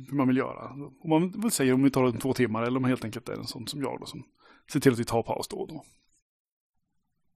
hur 0.09 0.17
man 0.17 0.29
vill 0.29 0.37
göra. 0.37 0.71
Om 1.01 1.11
man 1.11 1.41
vill 1.43 1.51
säga 1.51 1.75
om 1.75 1.83
vi 1.83 1.91
tar 1.91 2.05
en 2.05 2.19
två 2.19 2.33
timmar 2.33 2.63
eller 2.63 2.77
om 2.77 2.83
man 2.83 2.89
helt 2.89 3.05
enkelt 3.05 3.29
är 3.29 3.37
en 3.37 3.47
sån 3.47 3.67
som 3.67 3.81
jag 3.81 4.01
då 4.01 4.07
som 4.07 4.23
ser 4.73 4.81
till 4.81 4.93
att 4.93 4.99
vi 4.99 5.05
tar 5.05 5.23
paus 5.23 5.49
då 5.49 5.57
och 5.57 5.69
då. 5.69 5.85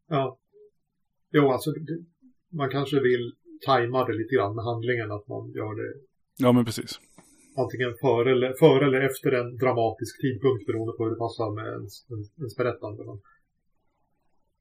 Ja. 0.09 0.39
Jo, 1.33 1.51
alltså 1.51 1.71
man 2.53 2.71
kanske 2.71 3.01
vill 3.01 3.35
tajma 3.66 4.05
det 4.05 4.12
lite 4.12 4.35
grann 4.35 4.55
med 4.55 4.64
handlingen, 4.64 5.12
att 5.12 5.29
man 5.29 5.53
gör 5.53 5.75
det. 5.75 6.01
Ja, 6.37 6.53
men 6.53 6.64
precis 6.64 7.01
antingen 7.57 7.94
före 8.01 8.30
eller, 8.30 8.53
före 8.53 8.86
eller 8.86 9.01
efter 9.01 9.32
en 9.32 9.57
dramatisk 9.57 10.20
tidpunkt 10.20 10.66
beroende 10.66 10.92
på 10.92 11.05
hur 11.05 11.11
det 11.11 11.24
passar 11.26 11.51
med 11.59 11.66
ens, 11.66 12.11
ens, 12.11 12.38
ens 12.38 12.57
berättande. 12.57 13.05
Men, 13.05 13.18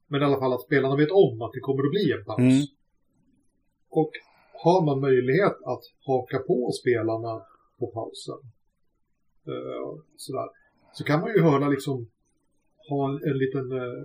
men 0.07 0.21
i 0.21 0.25
alla 0.25 0.39
fall 0.39 0.53
att 0.53 0.67
spelarna 0.69 0.95
vet 0.95 1.11
om 1.11 1.41
att 1.41 1.53
det 1.53 1.59
kommer 1.59 1.83
att 1.83 1.95
bli 1.95 2.11
en 2.11 2.25
paus. 2.25 2.39
Mm. 2.39 2.65
Och 3.89 4.11
har 4.63 4.85
man 4.85 4.99
möjlighet 4.99 5.57
att 5.71 5.83
haka 6.09 6.39
på 6.39 6.71
spelarna 6.81 7.33
på 7.79 7.85
pausen 7.97 8.41
uh, 9.53 9.91
sådär, 10.15 10.49
så 10.93 11.03
kan 11.03 11.19
man 11.21 11.29
ju 11.35 11.41
höra 11.41 11.67
liksom 11.69 11.97
ha 12.89 12.99
en, 13.09 13.17
en 13.29 13.37
liten, 13.43 13.71
uh, 13.71 14.03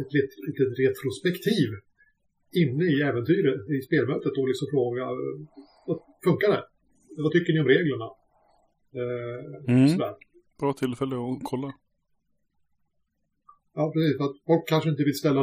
ett 0.00 0.12
litet 0.48 0.72
retrospektiv 0.84 1.68
inne 2.62 2.84
i 2.84 2.96
äventyret, 3.10 3.60
i 3.76 3.80
spelmötet 3.88 4.34
och 4.38 4.48
liksom 4.48 4.68
fråga, 4.74 5.04
funkar 6.24 6.48
det? 6.54 6.64
Vad 7.16 7.32
tycker 7.32 7.52
ni 7.52 7.60
om 7.60 7.68
reglerna? 7.68 8.08
Eh, 9.00 9.74
mm. 9.74 10.14
Bra 10.60 10.72
tillfälle 10.72 11.16
att 11.16 11.40
kolla. 11.42 11.72
Ja, 13.74 13.92
precis. 13.94 14.16
För 14.18 14.24
att 14.24 14.38
folk 14.46 14.64
kanske 14.68 14.90
inte 14.90 15.04
vill 15.08 15.18
ställa 15.22 15.42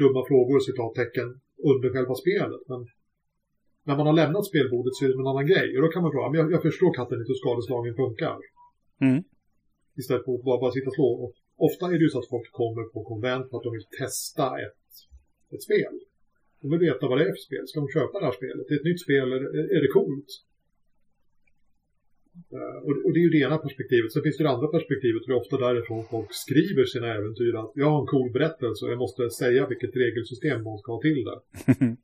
dumma 0.00 0.22
frågor, 0.30 0.60
citattecken, 0.60 1.28
under 1.70 1.88
själva 1.94 2.14
spelet. 2.14 2.62
Men 2.70 2.80
när 3.86 3.96
man 3.98 4.06
har 4.06 4.16
lämnat 4.22 4.46
spelbordet 4.50 4.94
så 4.94 5.04
är 5.04 5.08
det 5.08 5.20
en 5.22 5.32
annan 5.32 5.50
grej. 5.52 5.68
Och 5.76 5.82
då 5.84 5.88
kan 5.88 6.02
man 6.02 6.12
fråga, 6.12 6.28
men 6.30 6.40
jag, 6.40 6.48
jag 6.54 6.62
förstår 6.68 6.90
katten 6.94 7.18
inte 7.18 7.32
hur 7.32 7.42
skadeslagen 7.42 7.94
funkar. 8.02 8.38
Mm. 9.06 9.20
Istället 10.00 10.24
för 10.24 10.34
att 10.34 10.46
bara, 10.48 10.60
bara 10.64 10.72
sitta 10.76 10.88
och 10.90 10.98
slå. 10.98 11.08
Och 11.22 11.32
ofta 11.68 11.84
är 11.92 11.96
det 11.98 12.06
ju 12.06 12.12
så 12.14 12.18
att 12.22 12.32
folk 12.34 12.48
kommer 12.60 12.84
på 12.94 13.00
konvent 13.10 13.46
för 13.48 13.56
att 13.56 13.66
de 13.66 13.72
vill 13.76 13.88
testa 14.02 14.46
ett, 14.64 14.86
ett 15.54 15.62
spel. 15.68 15.94
De 16.60 16.66
vill 16.72 16.82
veta 16.88 17.08
vad 17.10 17.18
det 17.18 17.24
är 17.28 17.34
för 17.36 17.46
spel. 17.48 17.64
Ska 17.66 17.76
de 17.80 17.88
köpa 17.98 18.14
det 18.18 18.26
här 18.28 18.38
spelet? 18.40 18.64
Det 18.68 18.74
är 18.74 18.80
ett 18.82 18.90
nytt 18.90 19.02
spel, 19.06 19.26
är, 19.36 19.42
är 19.76 19.80
det 19.84 19.92
coolt? 19.98 20.30
Eh, 22.56 22.78
och, 23.04 23.12
det 23.12 23.20
är 23.20 23.26
ju 23.28 23.34
det 23.36 23.44
ena 23.48 23.58
perspektivet. 23.58 24.12
Sen 24.12 24.22
finns 24.22 24.36
det 24.38 24.44
det 24.44 24.54
andra 24.56 24.68
perspektivet 24.76 25.22
och 25.22 25.28
det 25.28 25.34
är 25.38 25.44
ofta 25.44 25.56
därifrån 25.66 26.04
folk 26.14 26.30
skriver 26.44 26.84
sina 26.84 27.08
äventyr. 27.18 27.54
Att 27.62 27.72
jag 27.74 27.90
har 27.90 28.00
en 28.00 28.12
cool 28.14 28.30
berättelse 28.32 28.80
och 28.84 28.92
jag 28.92 28.98
måste 28.98 29.30
säga 29.30 29.66
vilket 29.72 29.96
regelsystem 29.96 30.58
man 30.68 30.78
ska 30.78 30.92
ha 30.92 31.00
till 31.00 31.24
det. 31.28 31.38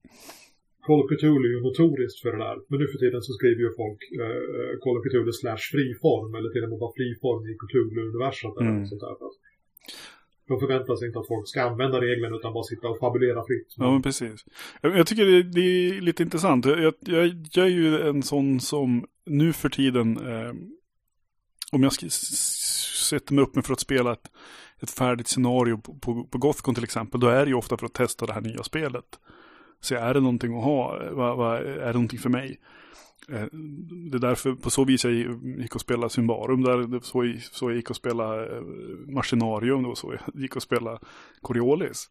Call 0.86 1.00
of 1.04 1.10
Cthulhu 1.10 1.48
är 1.48 1.54
ju 1.56 1.60
notoriskt 1.60 2.20
för 2.22 2.30
det 2.32 2.40
där. 2.46 2.56
Men 2.68 2.76
nu 2.80 2.86
för 2.92 2.98
tiden 3.04 3.22
så 3.22 3.32
skriver 3.38 3.60
ju 3.66 3.70
folk 3.82 4.00
uh, 4.22 4.72
Call 4.82 4.96
of 4.98 5.04
Cthulhu 5.06 5.32
slash 5.32 5.64
friform 5.72 6.30
eller 6.38 6.50
till 6.50 6.64
och 6.64 6.70
med 6.72 6.78
bara 6.84 6.94
friform 6.98 7.42
i 7.50 7.52
Cthulhu-universat. 7.62 8.54
Mm. 8.60 8.86
sånt 8.86 9.02
där. 9.06 9.16
De 10.48 10.60
förväntar 10.60 10.96
sig 10.96 11.06
inte 11.06 11.18
att 11.18 11.26
folk 11.26 11.48
ska 11.48 11.62
använda 11.62 12.00
reglerna 12.00 12.36
utan 12.36 12.52
bara 12.52 12.64
sitta 12.64 12.88
och 12.88 12.98
fabulera 12.98 13.44
fritt. 13.46 13.74
Ja, 13.76 13.90
men 13.92 14.02
precis. 14.02 14.44
Jag, 14.80 15.06
tycker 15.06 15.24
det, 15.24 15.42
det, 15.42 15.60
är 15.60 16.00
lite 16.00 16.22
intressant. 16.22 16.66
Jag, 16.66 16.94
jag, 17.00 17.46
jag, 17.52 17.66
är 17.66 17.70
ju 17.70 18.08
en 18.08 18.22
sån 18.22 18.60
som 18.60 19.06
nu 19.26 19.52
för 19.52 19.68
tiden, 19.68 20.16
eh, 20.16 20.52
om 21.72 21.82
jag 21.82 21.92
sätter 21.92 23.34
mig 23.34 23.44
upp 23.44 23.54
med 23.54 23.66
för 23.66 23.72
att 23.72 23.80
spela 23.80 24.12
ett, 24.12 24.30
ett 24.82 24.90
färdigt 24.90 25.28
scenario 25.28 25.78
på, 25.78 25.94
på, 25.94 26.24
på 26.24 26.38
Gothcon 26.38 26.74
till 26.74 26.84
exempel, 26.84 27.20
då 27.20 27.28
är 27.28 27.44
det 27.44 27.48
ju 27.48 27.54
ofta 27.54 27.76
för 27.76 27.86
att 27.86 27.94
testa 27.94 28.26
det 28.26 28.32
här 28.32 28.40
nya 28.40 28.62
spelet. 28.62 29.18
Så 29.80 29.94
är 29.94 30.14
det 30.14 30.20
någonting 30.20 30.58
att 30.58 30.64
ha? 30.64 31.04
Eh, 31.04 31.12
va, 31.12 31.34
va, 31.34 31.58
är 31.58 31.86
det 31.86 31.92
någonting 31.92 32.18
för 32.18 32.30
mig? 32.30 32.60
Eh, 33.28 33.46
det 34.10 34.16
är 34.16 34.20
därför 34.20 34.54
på 34.54 34.70
så 34.70 34.84
vis 34.84 35.04
jag 35.04 35.12
gick 35.58 35.74
och 35.74 35.80
spelade 35.80 36.10
Symbarum. 36.10 36.62
Där, 36.62 37.00
så, 37.00 37.40
så 37.52 37.70
jag 37.70 37.76
gick 37.76 37.90
och 37.90 37.96
spelade 37.96 38.56
eh, 38.56 38.62
Machinarium. 38.62 39.14
Machinarium. 39.14 39.86
Och 39.86 39.98
så 39.98 40.12
jag 40.12 40.20
gick 40.42 40.56
och 40.56 40.62
spelade 40.62 40.98
Coriolis. 41.40 42.10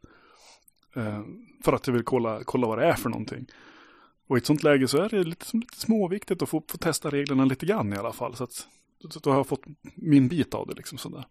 Eh, 0.95 1.21
för 1.63 1.73
att 1.73 1.87
jag 1.87 1.93
vill 1.93 2.03
kolla, 2.03 2.43
kolla 2.43 2.67
vad 2.67 2.77
det 2.77 2.85
är 2.85 2.93
för 2.93 3.09
någonting. 3.09 3.45
Och 4.27 4.37
i 4.37 4.39
ett 4.39 4.45
sånt 4.45 4.63
läge 4.63 4.87
så 4.87 4.97
är 4.97 5.09
det 5.09 5.23
lite, 5.23 5.57
lite 5.57 5.77
småviktigt 5.77 6.41
att 6.41 6.49
få, 6.49 6.63
få 6.67 6.77
testa 6.77 7.09
reglerna 7.09 7.45
lite 7.45 7.65
grann 7.65 7.93
i 7.93 7.97
alla 7.97 8.13
fall. 8.13 8.35
Så 8.35 8.43
att 8.43 8.67
så 9.09 9.19
då 9.19 9.29
har 9.29 9.37
jag 9.37 9.47
fått 9.47 9.63
min 9.95 10.27
bit 10.27 10.53
av 10.53 10.67
det 10.67 10.73
liksom 10.73 10.97
sådär. 10.97 11.25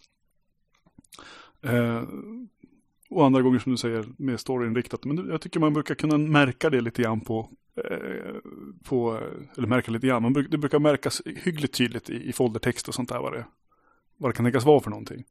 och 3.10 3.26
andra 3.26 3.42
gånger 3.42 3.58
som 3.58 3.72
du 3.72 3.78
säger 3.78 4.06
mer 4.18 4.36
storyinriktat. 4.36 5.04
Men 5.04 5.28
jag 5.28 5.40
tycker 5.40 5.60
man 5.60 5.72
brukar 5.72 5.94
kunna 5.94 6.18
märka 6.18 6.70
det 6.70 6.80
lite 6.80 7.02
grann 7.02 7.20
på, 7.20 7.50
Eh, 7.84 8.34
på 8.84 9.20
eller 9.56 9.66
märka 9.66 9.90
lite 9.90 10.06
grann, 10.06 10.22
man 10.22 10.32
bruk, 10.32 10.50
det 10.50 10.58
brukar 10.58 10.78
märkas 10.78 11.22
hyggligt 11.26 11.74
tydligt 11.74 12.10
i, 12.10 12.28
i 12.28 12.32
foldertext 12.32 12.88
och 12.88 12.94
sånt 12.94 13.08
där 13.08 13.18
vad 13.18 13.32
det, 13.32 13.44
vad 14.16 14.30
det 14.30 14.34
kan 14.34 14.46
tänkas 14.46 14.64
vara 14.64 14.80
för 14.80 14.90
någonting. 14.90 15.24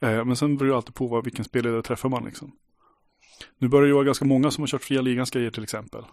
Eh, 0.00 0.24
men 0.24 0.36
sen 0.36 0.56
beror 0.56 0.70
det 0.70 0.76
alltid 0.76 0.94
på 0.94 1.06
vad, 1.06 1.24
vilken 1.24 1.44
spelledare 1.44 1.82
träffar 1.82 2.08
man 2.08 2.24
liksom. 2.24 2.52
Nu 3.58 3.68
börjar 3.68 3.86
det 3.86 3.94
vara 3.94 4.04
ganska 4.04 4.24
många 4.24 4.50
som 4.50 4.62
har 4.62 4.68
kört 4.68 4.84
fria 4.84 5.02
ligans 5.02 5.30
grejer 5.30 5.50
till 5.50 5.62
exempel. 5.62 6.04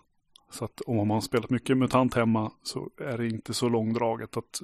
Så 0.51 0.65
att 0.65 0.81
om 0.81 0.95
man 0.95 1.09
har 1.09 1.21
spelat 1.21 1.49
mycket 1.49 1.77
MUTANT 1.77 2.13
hemma 2.13 2.51
så 2.63 2.89
är 2.97 3.17
det 3.17 3.27
inte 3.27 3.53
så 3.53 3.69
långdraget 3.69 4.37
att 4.37 4.61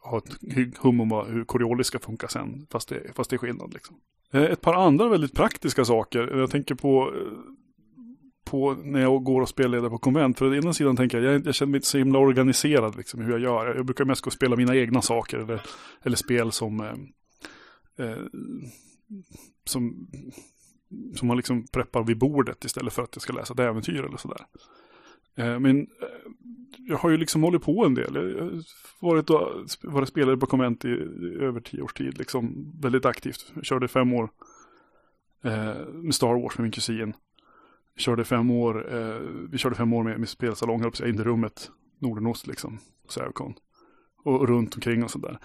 ha 0.00 0.18
ett 0.18 0.36
hum 0.78 1.00
om 1.00 1.26
hur 1.28 1.44
Coriolis 1.44 1.86
ska 1.86 1.98
funka 1.98 2.28
sen, 2.28 2.66
fast 2.70 2.88
det, 2.88 3.12
fast 3.14 3.30
det 3.30 3.36
är 3.36 3.38
skillnad. 3.38 3.74
Liksom. 3.74 3.96
Eh, 4.30 4.42
ett 4.42 4.60
par 4.60 4.74
andra 4.74 5.08
väldigt 5.08 5.34
praktiska 5.34 5.84
saker. 5.84 6.38
Jag 6.38 6.50
tänker 6.50 6.74
på, 6.74 7.14
eh, 7.14 7.32
på 8.50 8.74
när 8.74 9.00
jag 9.00 9.24
går 9.24 9.40
och 9.40 9.48
spelar 9.48 9.90
på 9.90 9.98
konvent. 9.98 10.38
För 10.38 10.50
å 10.50 10.54
ena 10.54 10.72
sidan 10.72 10.96
tänker 10.96 11.20
jag, 11.20 11.34
jag, 11.34 11.46
jag 11.46 11.54
känner 11.54 11.70
mig 11.70 11.78
inte 11.78 11.88
så 11.88 11.98
himla 11.98 12.18
organiserad 12.18 12.96
liksom, 12.96 13.20
hur 13.20 13.30
jag 13.30 13.40
gör. 13.40 13.74
Jag 13.76 13.86
brukar 13.86 14.04
mest 14.04 14.20
gå 14.20 14.28
och 14.28 14.32
spela 14.32 14.56
mina 14.56 14.76
egna 14.76 15.02
saker 15.02 15.38
eller, 15.38 15.60
eller 16.02 16.16
spel 16.16 16.52
som, 16.52 16.80
eh, 16.80 18.06
eh, 18.06 18.22
som, 19.64 20.08
som 21.14 21.28
man 21.28 21.36
liksom 21.36 21.66
preppar 21.66 22.02
vid 22.04 22.18
bordet 22.18 22.64
istället 22.64 22.92
för 22.92 23.02
att 23.02 23.16
jag 23.16 23.22
ska 23.22 23.32
läsa 23.32 23.52
ett 23.52 23.60
äventyr 23.60 24.04
eller 24.04 24.16
sådär. 24.16 24.46
Eh, 25.38 25.58
men 25.58 25.80
eh, 25.80 25.86
jag 26.78 26.96
har 26.96 27.10
ju 27.10 27.16
liksom 27.16 27.42
hållit 27.42 27.62
på 27.62 27.84
en 27.84 27.94
del. 27.94 28.14
Jag 28.14 28.44
har 28.44 28.62
varit, 29.00 29.30
varit 29.82 30.08
spelare 30.08 30.36
på 30.36 30.46
konvent 30.46 30.84
i, 30.84 30.88
över 31.40 31.60
tio 31.60 31.82
års 31.82 31.92
tid. 31.92 32.18
Liksom 32.18 32.72
väldigt 32.80 33.04
aktivt. 33.04 33.52
Jag 33.54 33.64
körde 33.64 33.88
fem 33.88 34.12
år 34.12 34.30
eh, 35.44 35.86
med 35.92 36.14
Star 36.14 36.42
Wars 36.42 36.58
med 36.58 36.62
min 36.62 36.72
kusin. 36.72 37.14
Körde 37.98 38.24
fem 38.24 38.50
år, 38.50 38.94
eh, 38.94 39.20
vi 39.50 39.58
körde 39.58 39.76
fem 39.76 39.92
år 39.92 40.04
med, 40.04 40.18
med 40.18 40.28
spelsalong, 40.28 40.82
höll 40.82 40.90
på 40.90 41.06
in 41.06 41.20
i 41.20 41.22
rummet. 41.22 41.70
Nordenost 41.98 42.46
liksom, 42.46 42.78
Sävcon. 43.08 43.54
Och, 44.24 44.40
och 44.40 44.48
runt 44.48 44.74
omkring 44.74 45.04
och 45.04 45.10
sådär. 45.10 45.38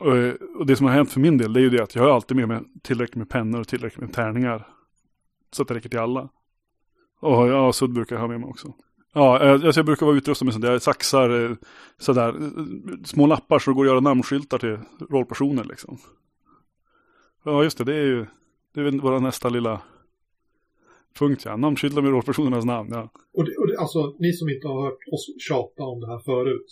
Och, 0.00 0.16
eh, 0.16 0.34
och, 0.58 0.66
det 0.66 0.76
som 0.76 0.86
har 0.86 0.92
hänt 0.92 1.12
för 1.12 1.20
min 1.20 1.38
del, 1.38 1.52
det 1.52 1.60
är 1.60 1.62
ju 1.62 1.70
det 1.70 1.82
att 1.82 1.94
jag 1.94 2.02
har 2.02 2.10
alltid 2.10 2.36
med 2.36 2.48
mig 2.48 2.60
tillräckligt 2.82 3.16
med 3.16 3.28
pennor 3.28 3.60
och 3.60 3.68
tillräckligt 3.68 4.00
med 4.00 4.12
tärningar. 4.12 4.68
Så 5.50 5.62
att 5.62 5.68
det 5.68 5.74
räcker 5.74 5.88
till 5.88 5.98
alla. 5.98 6.28
Och 7.20 7.48
ja, 7.48 7.72
sudd 7.72 7.92
brukar 7.92 8.16
jag 8.16 8.20
ha 8.20 8.28
med 8.28 8.40
mig 8.40 8.48
också. 8.48 8.72
Ja, 9.12 9.42
eh, 9.42 9.52
alltså 9.52 9.80
jag 9.80 9.86
brukar 9.86 10.06
vara 10.06 10.16
utrustad 10.16 10.44
med 10.44 10.54
sånt 10.54 10.64
där, 10.64 10.78
saxar, 10.78 11.44
eh, 11.50 11.56
sådär, 11.98 12.34
små 13.04 13.26
lappar 13.26 13.58
så 13.58 13.70
det 13.70 13.74
går 13.74 13.84
att 13.84 13.90
göra 13.90 14.00
namnskyltar 14.00 14.58
till 14.58 14.78
rollpersoner 15.10 15.64
liksom. 15.64 15.98
Ja, 17.44 17.62
just 17.62 17.78
det, 17.78 17.84
det 17.84 17.94
är 17.94 18.04
ju, 18.04 18.26
det 18.74 18.80
är 18.80 19.00
vår 19.00 19.20
nästa 19.20 19.48
lilla 19.48 19.80
punkt 21.18 21.42
ja, 21.44 21.56
namnskyltar 21.56 22.02
med 22.02 22.10
rollpersonernas 22.10 22.64
namn, 22.64 22.90
ja. 22.92 23.10
Och, 23.36 23.44
det, 23.44 23.56
och 23.60 23.66
det, 23.68 23.78
alltså, 23.78 24.16
ni 24.18 24.32
som 24.32 24.48
inte 24.48 24.68
har 24.68 24.82
hört 24.86 25.02
oss 25.14 25.24
tjata 25.48 25.82
om 25.92 26.00
det 26.00 26.06
här 26.06 26.18
förut. 26.18 26.70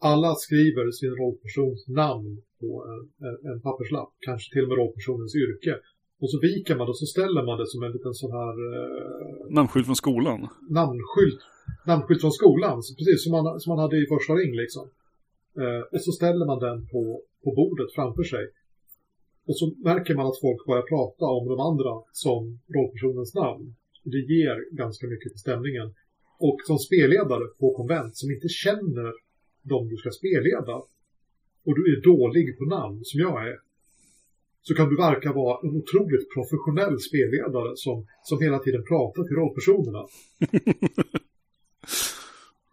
Alla 0.00 0.34
skriver 0.34 0.90
sin 0.90 1.14
rollpersons 1.20 1.88
namn 1.88 2.42
på 2.60 2.70
en, 2.92 3.02
en, 3.26 3.36
en 3.50 3.60
papperslapp, 3.60 4.12
kanske 4.26 4.52
till 4.52 4.62
och 4.64 4.68
med 4.68 4.78
rollpersonens 4.78 5.34
yrke. 5.44 5.74
Och 6.22 6.30
så 6.30 6.38
viker 6.48 6.74
man 6.76 6.86
det 6.86 6.90
och 6.90 7.02
så 7.04 7.06
ställer 7.06 7.42
man 7.48 7.58
det 7.58 7.68
som 7.72 7.82
en 7.82 7.92
liten 7.92 8.14
sån 8.14 8.32
här... 8.40 8.54
Eh, 8.74 9.54
namnskylt 9.58 9.86
från 9.86 10.02
skolan? 10.04 10.40
Namnskylt. 10.80 11.40
Namnskylt 11.86 12.20
från 12.20 12.32
skolan, 12.40 12.82
så 12.82 12.94
precis 12.98 13.24
som 13.24 13.32
man, 13.36 13.60
som 13.60 13.70
man 13.72 13.82
hade 13.84 13.96
i 14.02 14.06
första 14.14 14.32
ring 14.40 14.52
liksom. 14.62 14.84
Eh, 15.62 15.82
och 15.92 16.02
så 16.06 16.12
ställer 16.12 16.46
man 16.50 16.58
den 16.66 16.78
på, 16.92 17.02
på 17.44 17.50
bordet 17.58 17.90
framför 17.94 18.22
sig. 18.32 18.44
Och 19.48 19.58
så 19.58 19.74
märker 19.90 20.14
man 20.14 20.26
att 20.26 20.40
folk 20.40 20.66
börjar 20.66 20.82
prata 20.82 21.24
om 21.24 21.48
de 21.48 21.60
andra 21.60 21.92
som 22.12 22.40
rollpersonens 22.74 23.34
namn. 23.34 23.74
Det 24.04 24.22
ger 24.34 24.76
ganska 24.82 25.06
mycket 25.06 25.30
till 25.32 25.44
stämningen. 25.46 25.94
Och 26.38 26.58
som 26.66 26.78
spelledare 26.78 27.44
på 27.60 27.74
konvent 27.74 28.16
som 28.16 28.30
inte 28.30 28.48
känner 28.48 29.12
de 29.62 29.88
du 29.88 29.96
ska 29.96 30.10
spelleda 30.10 30.74
och 31.66 31.74
du 31.78 31.82
är 31.92 32.00
dålig 32.02 32.58
på 32.58 32.64
namn 32.64 33.00
som 33.04 33.20
jag 33.20 33.48
är 33.48 33.56
så 34.62 34.74
kan 34.74 34.88
du 34.88 34.96
verka 34.96 35.32
vara 35.32 35.60
en 35.62 35.76
otroligt 35.76 36.26
professionell 36.34 37.00
spelledare 37.00 37.72
som, 37.76 38.06
som 38.22 38.42
hela 38.42 38.58
tiden 38.58 38.84
pratar 38.84 39.22
till 39.22 39.36
rollpersonerna. 39.36 40.02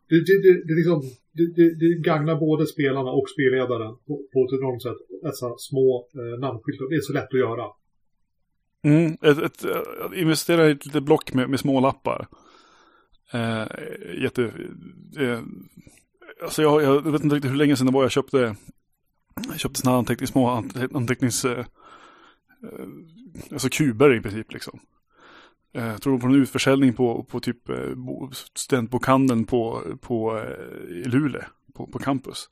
det, 0.09 0.19
det, 0.27 0.41
det, 0.43 0.53
det, 0.67 0.73
liksom, 0.73 0.99
det, 1.35 1.45
det, 1.55 1.75
det 1.79 2.01
gagnar 2.09 2.35
både 2.35 2.65
spelarna 2.65 3.11
och 3.11 3.29
spelledaren 3.29 3.95
på, 4.07 4.13
på 4.33 4.45
ett 4.45 4.59
enormt 4.59 4.83
sätt. 4.83 4.97
Dessa 5.23 5.57
små 5.57 6.07
eh, 6.13 6.39
namnskyltar, 6.39 6.89
det 6.89 6.95
är 6.95 7.01
så 7.01 7.13
lätt 7.13 7.33
att 7.33 7.39
göra. 7.39 7.65
Mm, 8.83 9.17
ett, 9.21 9.37
ett, 9.37 9.65
eh, 9.65 10.21
investera 10.21 10.67
i 10.67 10.71
ett 10.71 10.85
litet 10.85 11.03
block 11.03 11.33
med, 11.33 11.49
med 11.49 11.59
små 11.59 11.79
lappar. 11.79 12.27
Eh, 13.33 13.67
jätte... 14.23 14.43
Eh, 15.19 15.39
alltså 16.43 16.61
jag, 16.61 16.83
jag 16.83 17.11
vet 17.11 17.23
inte 17.23 17.35
riktigt 17.35 17.51
hur 17.51 17.57
länge 17.57 17.75
sedan 17.75 17.87
det 17.87 17.93
var 17.93 18.03
jag 18.03 18.11
köpte 18.11 18.55
jag 19.49 19.59
köpte 19.59 19.79
sådana 19.79 19.97
antecknings, 19.97 20.31
små 20.31 20.63
antecknings... 20.93 21.45
Eh, 21.45 21.59
eh, 21.59 22.85
alltså 23.51 23.69
kuber 23.69 24.15
i 24.15 24.21
princip 24.21 24.53
liksom. 24.53 24.79
Jag 25.77 26.01
tror 26.01 26.19
på 26.19 26.27
en 26.27 26.35
utförsäljning 26.35 26.93
på, 26.93 27.23
på 27.23 27.39
typ 27.39 27.69
eh, 27.69 27.75
studentbokhandeln 28.53 29.45
på, 29.45 29.81
på, 30.01 30.37
eh, 30.37 31.09
Luleå, 31.09 31.41
på, 31.73 31.87
på 31.87 31.99
campus. 31.99 32.49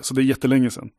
Så 0.00 0.14
det 0.14 0.20
är 0.20 0.24
jättelänge 0.24 0.70
sedan. 0.70 0.90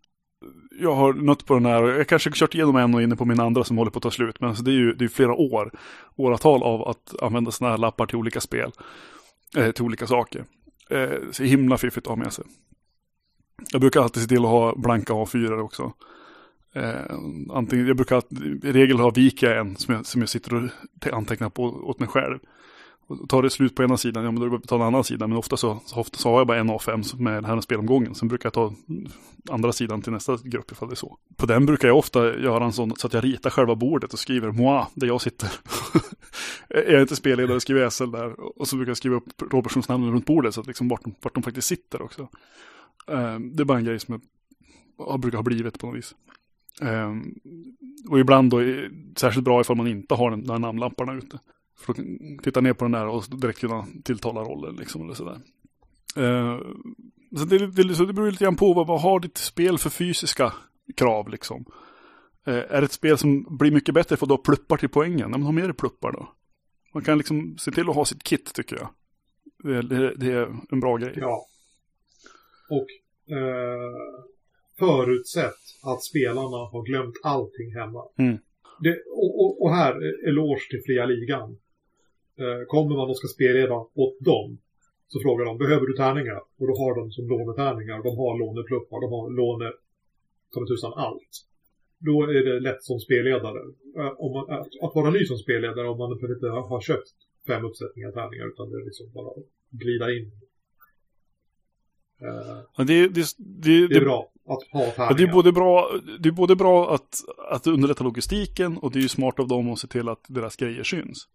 Jag 0.79 0.95
har 0.95 1.13
nött 1.13 1.45
på 1.45 1.53
den 1.53 1.65
här, 1.65 1.83
jag 1.83 2.07
kanske 2.07 2.31
kört 2.33 2.55
igenom 2.55 2.75
en 2.75 2.95
och 2.95 3.01
inne 3.01 3.15
på 3.15 3.25
min 3.25 3.39
andra 3.39 3.63
som 3.63 3.77
håller 3.77 3.91
på 3.91 3.99
att 3.99 4.03
ta 4.03 4.11
slut. 4.11 4.39
Men 4.39 4.49
alltså 4.49 4.63
det 4.63 4.71
är 4.71 4.75
ju 4.75 4.93
det 4.93 5.05
är 5.05 5.09
flera 5.09 5.33
år, 5.33 5.71
åratal 6.15 6.63
av 6.63 6.87
att 6.87 7.21
använda 7.21 7.51
sådana 7.51 7.73
här 7.73 7.77
lappar 7.77 8.05
till 8.05 8.17
olika 8.17 8.41
spel. 8.41 8.71
till 9.75 9.83
olika 9.83 10.07
saker. 10.07 10.45
så 11.31 11.43
himla 11.43 11.77
fiffigt 11.77 12.07
att 12.07 12.11
ha 12.11 12.23
med 12.23 12.33
sig. 12.33 12.45
Jag 13.71 13.81
brukar 13.81 14.01
alltid 14.01 14.23
se 14.23 14.29
till 14.29 14.45
att 14.45 14.51
ha 14.51 14.75
blanka 14.75 15.13
A4 15.13 15.59
också. 15.59 15.93
Eh, 16.73 17.15
antingen, 17.49 17.87
jag 17.87 17.95
brukar 17.95 18.23
i 18.65 18.71
regel 18.71 18.99
ha 18.99 19.09
vika 19.09 19.59
en 19.59 19.75
som 19.75 19.95
jag, 19.95 20.05
som 20.05 20.21
jag 20.21 20.29
sitter 20.29 20.55
och 20.55 20.69
antecknar 21.13 21.49
på 21.49 21.63
åt 21.63 21.99
mig 21.99 22.09
själv. 22.09 22.39
Och 23.07 23.29
tar 23.29 23.43
det 23.43 23.49
slut 23.49 23.75
på 23.75 23.83
ena 23.83 23.97
sidan, 23.97 24.23
ja 24.23 24.31
men 24.31 24.39
då 24.39 24.55
är 24.55 24.59
det 24.59 24.67
ta 24.67 24.75
en 24.75 24.81
annan 24.81 25.03
sida. 25.03 25.27
Men 25.27 25.37
ofta 25.37 25.57
så, 25.57 25.79
så, 25.85 25.99
ofta 25.99 26.17
så 26.17 26.29
har 26.29 26.37
jag 26.37 26.47
bara 26.47 26.57
en 26.57 26.69
A5 26.69 27.21
med 27.21 27.33
den 27.33 27.45
här 27.45 27.61
spelomgången. 27.61 28.15
Sen 28.15 28.27
brukar 28.27 28.45
jag 28.45 28.53
ta 28.53 28.73
andra 29.49 29.71
sidan 29.71 30.01
till 30.01 30.11
nästa 30.11 30.37
grupp 30.43 30.71
ifall 30.71 30.87
det 30.89 30.93
är 30.93 30.95
så. 30.95 31.17
På 31.35 31.45
den 31.45 31.65
brukar 31.65 31.87
jag 31.87 31.97
ofta 31.97 32.39
göra 32.39 32.65
en 32.65 32.73
sån 32.73 32.95
så 32.95 33.07
att 33.07 33.13
jag 33.13 33.23
ritar 33.23 33.49
själva 33.49 33.75
bordet 33.75 34.13
och 34.13 34.19
skriver 34.19 34.51
moi, 34.51 34.85
där 34.93 35.07
jag 35.07 35.21
sitter. 35.21 35.49
är 36.69 36.91
jag 36.91 37.01
inte 37.01 37.15
spelledare 37.15 37.59
skriver 37.59 37.81
jag 37.81 37.93
SL 37.93 38.11
där. 38.11 38.59
Och 38.59 38.67
så 38.67 38.75
brukar 38.75 38.89
jag 38.89 38.97
skriva 38.97 39.15
upp 39.15 39.41
rollpersonsnamnen 39.51 40.11
runt 40.11 40.25
bordet 40.25 40.53
så 40.53 40.61
att 40.61 40.67
liksom 40.67 40.87
vart, 40.87 41.01
vart 41.21 41.33
de 41.33 41.43
faktiskt 41.43 41.67
sitter 41.67 42.01
också. 42.01 42.21
Eh, 43.07 43.39
det 43.39 43.63
är 43.63 43.65
bara 43.65 43.77
en 43.77 43.85
grej 43.85 43.99
som 43.99 44.21
jag 44.97 45.19
brukar 45.19 45.37
ha 45.37 45.43
blivit 45.43 45.79
på 45.79 45.87
något 45.87 45.97
vis. 45.97 46.15
Um, 46.81 47.35
och 48.09 48.19
ibland 48.19 48.49
då, 48.49 48.61
eh, 48.61 48.89
särskilt 49.17 49.45
bra 49.45 49.61
ifall 49.61 49.77
man 49.77 49.87
inte 49.87 50.15
har 50.15 50.31
den 50.31 50.43
där 50.43 50.59
namnlamparna 50.59 51.13
ute. 51.13 51.39
För 51.79 51.93
att 51.93 51.99
titta 52.43 52.61
ner 52.61 52.73
på 52.73 52.85
den 52.85 52.91
där 52.91 53.07
och 53.07 53.23
direkt 53.41 53.59
kunna 53.59 53.87
tilltala 54.03 54.41
rollen 54.41 54.75
liksom 54.75 55.01
eller 55.01 55.13
sådär. 55.13 55.39
Uh, 56.17 56.59
så, 57.37 57.45
det, 57.45 57.67
det, 57.67 57.95
så 57.95 58.05
det 58.05 58.13
beror 58.13 58.31
lite 58.31 58.43
grann 58.43 58.55
på 58.55 58.73
vad, 58.73 58.87
vad 58.87 59.01
har 59.01 59.19
ditt 59.19 59.37
spel 59.37 59.77
för 59.77 59.89
fysiska 59.89 60.53
krav 60.95 61.29
liksom. 61.29 61.65
Uh, 62.47 62.53
är 62.53 62.81
det 62.81 62.85
ett 62.85 62.91
spel 62.91 63.17
som 63.17 63.57
blir 63.57 63.71
mycket 63.71 63.95
bättre 63.95 64.17
för 64.17 64.25
att 64.25 64.29
du 64.29 64.33
har 64.33 64.43
pluppar 64.43 64.77
till 64.77 64.89
poängen? 64.89 65.19
Ja, 65.19 65.27
men 65.27 65.43
ha 65.43 65.51
med 65.51 65.63
dig 65.63 65.73
pluppar 65.73 66.11
då. 66.11 66.33
Man 66.93 67.03
kan 67.03 67.17
liksom 67.17 67.57
se 67.57 67.71
till 67.71 67.89
att 67.89 67.95
ha 67.95 68.05
sitt 68.05 68.23
kit 68.23 68.53
tycker 68.53 68.75
jag. 68.75 68.89
Det, 69.63 69.81
det, 69.81 70.15
det 70.15 70.31
är 70.31 70.55
en 70.71 70.79
bra 70.79 70.97
grej. 70.97 71.13
Ja, 71.15 71.47
och 72.69 72.87
eh, 73.35 74.30
förutsett 74.81 75.63
att 75.91 76.01
spelarna 76.03 76.59
har 76.73 76.83
glömt 76.89 77.15
allting 77.23 77.69
hemma. 77.79 78.03
Mm. 78.17 78.37
Det, 78.83 78.95
och, 79.21 79.31
och, 79.41 79.61
och, 79.61 79.71
här, 79.79 79.93
eloge 80.29 80.65
till 80.69 80.83
fria 80.85 81.05
ligan. 81.05 81.49
Eh, 82.41 82.61
kommer 82.67 82.95
man 82.95 83.09
och 83.09 83.17
ska 83.17 83.27
spelleda 83.27 83.75
åt 84.03 84.17
dem 84.19 84.57
så 85.07 85.19
frågar 85.19 85.45
de, 85.45 85.57
behöver 85.57 85.85
du 85.87 85.93
tärningar? 85.93 86.39
Och 86.59 86.67
då 86.69 86.73
har 86.81 86.95
de 86.99 87.11
som 87.11 87.27
lånetärningar, 87.27 88.03
de 88.03 88.17
har 88.21 88.39
lånepluppar, 88.39 88.97
de 89.05 89.09
har 89.17 89.25
låne, 89.41 89.69
ta 90.53 90.59
tusan 90.67 90.93
allt. 91.05 91.33
Då 92.07 92.15
är 92.23 92.43
det 92.49 92.59
lätt 92.59 92.83
som 92.83 92.99
spelledare. 92.99 93.61
Eh, 93.97 94.13
om 94.25 94.31
man, 94.35 94.45
att, 94.59 94.73
att 94.83 94.95
vara 94.95 95.09
ny 95.11 95.25
som 95.25 95.37
spelledare 95.37 95.87
om 95.89 95.97
man 95.97 96.11
inte 96.11 96.47
har 96.71 96.81
köpt 96.81 97.09
fem 97.47 97.65
uppsättningar 97.65 98.11
tärningar 98.11 98.47
utan 98.47 98.69
det 98.69 98.77
är 98.81 98.85
liksom 98.85 99.07
bara 99.13 99.33
glida 99.69 100.07
in 100.15 100.31
Ja, 102.77 102.83
det, 102.83 103.07
det, 103.07 103.25
det, 103.37 103.87
det, 103.87 103.95
är 103.95 104.01
bra 104.01 104.30
att 104.53 104.95
ja, 104.97 105.13
det 105.17 105.23
är 105.23 105.33
både 105.33 105.51
bra, 105.51 105.89
det 106.19 106.29
är 106.29 106.33
både 106.33 106.55
bra 106.55 106.93
att, 106.95 107.15
att 107.51 107.67
underlätta 107.67 108.03
logistiken 108.03 108.77
och 108.77 108.91
det 108.91 108.99
är 108.99 109.01
ju 109.01 109.07
smart 109.07 109.39
av 109.39 109.47
dem 109.47 109.71
att 109.71 109.79
se 109.79 109.87
till 109.87 110.09
att 110.09 110.25
deras 110.27 110.55
grejer 110.55 110.83
syns. 110.83 111.27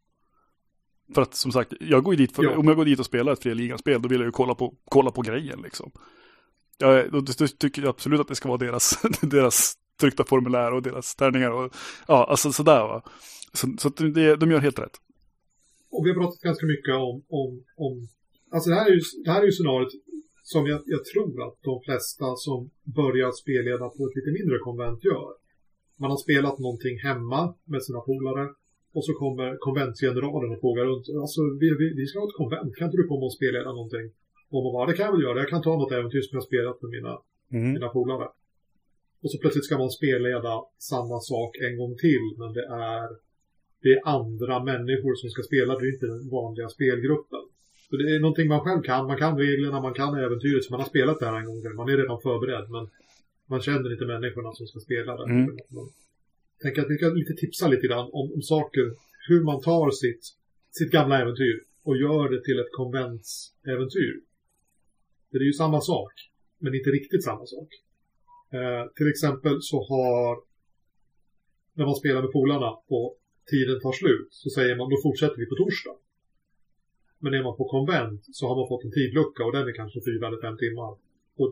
För 1.15 1.23
att 1.23 1.35
som 1.35 1.53
sagt, 1.53 1.73
jag 1.81 2.03
går 2.03 2.15
dit 2.15 2.37
för, 2.37 2.45
ja. 2.45 2.57
om 2.57 2.69
jag 2.69 2.77
går 2.77 2.85
dit 2.85 3.01
och 3.01 3.07
spelar 3.07 3.33
ett 3.33 3.43
fria 3.43 3.99
då 3.99 4.09
vill 4.09 4.21
jag 4.21 4.27
ju 4.27 4.33
kolla 4.33 4.55
på, 4.55 4.75
kolla 4.85 5.11
på 5.11 5.23
grejen 5.23 5.61
liksom. 5.63 5.91
Ja, 6.79 7.05
då, 7.11 7.21
då 7.21 7.47
tycker 7.59 7.83
jag 7.83 7.89
absolut 7.89 8.21
att 8.21 8.29
det 8.29 8.35
ska 8.35 8.49
vara 8.49 8.59
deras, 8.59 9.03
deras 9.21 9.75
tryckta 10.01 10.25
formulär 10.25 10.73
och 10.73 10.83
deras 10.83 11.15
tärningar. 11.15 11.51
Och, 11.51 11.75
ja, 12.09 12.27
alltså 12.31 12.53
sådär 12.53 12.81
va. 12.81 13.03
Så, 13.53 13.75
så 13.79 13.89
det, 13.89 14.37
de 14.37 14.51
gör 14.51 14.61
helt 14.61 14.79
rätt. 14.79 14.97
Och 15.91 16.07
vi 16.07 16.11
har 16.11 16.21
pratat 16.21 16.41
ganska 16.41 16.67
mycket 16.67 16.95
om, 16.95 17.25
om, 17.29 17.65
om 17.77 18.09
alltså 18.51 18.71
det 18.71 18.77
här 18.77 18.87
är 18.87 18.95
ju, 18.95 19.01
det 19.25 19.31
här 19.31 19.41
är 19.41 19.47
ju 19.47 19.53
scenariot 19.53 19.93
som 20.53 20.63
jag, 20.71 20.81
jag 20.95 21.03
tror 21.13 21.35
att 21.47 21.57
de 21.71 21.75
flesta 21.87 22.29
som 22.47 22.59
börjar 23.01 23.31
spelleda 23.43 23.87
på 23.97 24.01
ett 24.07 24.17
lite 24.19 24.33
mindre 24.39 24.59
konvent 24.67 25.01
gör. 25.11 25.31
Man 26.03 26.11
har 26.13 26.21
spelat 26.27 26.57
någonting 26.65 26.97
hemma 27.09 27.41
med 27.73 27.83
sina 27.87 28.01
polare 28.09 28.45
och 28.97 29.05
så 29.07 29.13
kommer 29.23 29.49
konventsgeneralen 29.67 30.51
och 30.55 30.61
frågar 30.65 30.85
runt. 30.91 31.07
Alltså, 31.23 31.41
vi, 31.63 31.69
vi, 31.81 31.87
vi 32.01 32.05
ska 32.07 32.15
ha 32.21 32.29
ett 32.29 32.41
konvent. 32.43 32.77
Kan 32.77 32.87
inte 32.89 33.01
du 33.01 33.07
komma 33.13 33.25
och 33.29 33.39
spelleda 33.39 33.71
någonting? 33.79 34.07
Och 34.53 34.61
man 34.65 34.73
bara, 34.77 34.87
det 34.89 34.97
kan 34.97 35.07
jag 35.07 35.15
väl 35.17 35.27
göra. 35.27 35.39
Jag 35.43 35.53
kan 35.55 35.67
ta 35.67 35.73
något 35.77 35.97
äventyr 35.99 36.23
som 36.27 36.37
jag 36.39 36.47
spelat 36.51 36.77
med 36.83 36.91
mina, 36.97 37.15
mm. 37.57 37.73
mina 37.77 37.89
polare. 37.97 38.27
Och 39.23 39.31
så 39.33 39.37
plötsligt 39.43 39.69
ska 39.69 39.77
man 39.85 39.99
spelleda 40.01 40.55
samma 40.93 41.19
sak 41.33 41.51
en 41.67 41.75
gång 41.81 41.95
till. 42.05 42.25
Men 42.41 42.51
det 42.57 42.67
är, 42.93 43.09
det 43.83 43.91
är 43.97 44.01
andra 44.19 44.57
människor 44.71 45.15
som 45.21 45.29
ska 45.31 45.43
spela. 45.51 45.71
Det 45.79 45.85
är 45.87 45.93
inte 45.97 46.13
den 46.15 46.25
vanliga 46.39 46.69
spelgruppen. 46.77 47.45
Så 47.91 47.97
det 47.97 48.15
är 48.15 48.21
någonting 48.21 48.49
man 48.49 48.61
själv 48.61 48.83
kan. 48.83 49.07
Man 49.07 49.19
kan 49.19 49.39
reglerna, 49.39 49.81
man 49.81 49.95
kan 49.95 50.19
äventyret. 50.19 50.65
Så 50.65 50.73
man 50.73 50.81
har 50.81 50.89
spelat 50.89 51.21
det 51.21 51.27
här 51.27 51.39
en 51.39 51.45
gång. 51.45 51.77
Man 51.77 51.89
är 51.89 51.97
redan 51.97 52.21
förberedd. 52.21 52.71
Men 52.71 52.89
man 53.47 53.61
känner 53.61 53.93
inte 53.93 54.05
människorna 54.05 54.53
som 54.53 54.67
ska 54.67 54.79
spela 54.81 55.17
det. 55.17 55.25
Mm. 55.25 55.59
Man 55.69 55.89
tänker 56.63 56.83
att 56.83 56.91
vi 56.91 56.99
kan 56.99 57.15
lite 57.15 57.35
tipsa 57.35 57.69
lite 57.69 57.87
grann 57.87 58.09
om, 58.13 58.33
om 58.35 58.43
saker. 58.43 58.93
Hur 59.29 59.45
man 59.45 59.63
tar 59.63 59.91
sitt, 59.91 60.25
sitt 60.71 60.91
gamla 60.91 61.21
äventyr 61.23 61.63
och 61.83 61.97
gör 61.97 62.29
det 62.29 62.45
till 62.45 62.59
ett 62.59 62.73
konventsäventyr. 62.73 64.21
Det 65.31 65.39
är 65.39 65.43
ju 65.43 65.53
samma 65.53 65.81
sak, 65.81 66.13
men 66.59 66.75
inte 66.75 66.91
riktigt 66.91 67.25
samma 67.25 67.47
sak. 67.47 67.69
Eh, 68.53 68.93
till 68.97 69.09
exempel 69.09 69.63
så 69.63 69.77
har, 69.91 70.39
när 71.75 71.87
man 71.87 71.95
spelar 71.95 72.23
med 72.23 72.33
polarna 72.33 72.71
och 72.87 73.19
tiden 73.51 73.81
tar 73.81 73.93
slut, 73.93 74.29
så 74.31 74.51
säger 74.51 74.77
man 74.77 74.91
då 74.91 74.97
fortsätter 75.03 75.37
vi 75.37 75.47
på 75.47 75.55
torsdag. 75.55 75.97
Men 77.19 77.35
är 77.35 77.43
man 77.43 77.57
på 77.57 77.65
konvent 77.65 78.23
så 78.33 78.49
har 78.49 78.57
man 78.57 78.69
fått 78.69 78.85
en 78.85 78.97
tidlucka 78.99 79.45
och 79.45 79.53
den 79.53 79.69
är 79.69 79.73
kanske 79.73 80.01
fyra 80.09 80.27
eller 80.27 80.41
fem 80.47 80.57
timmar. 80.57 80.91
Och 81.37 81.51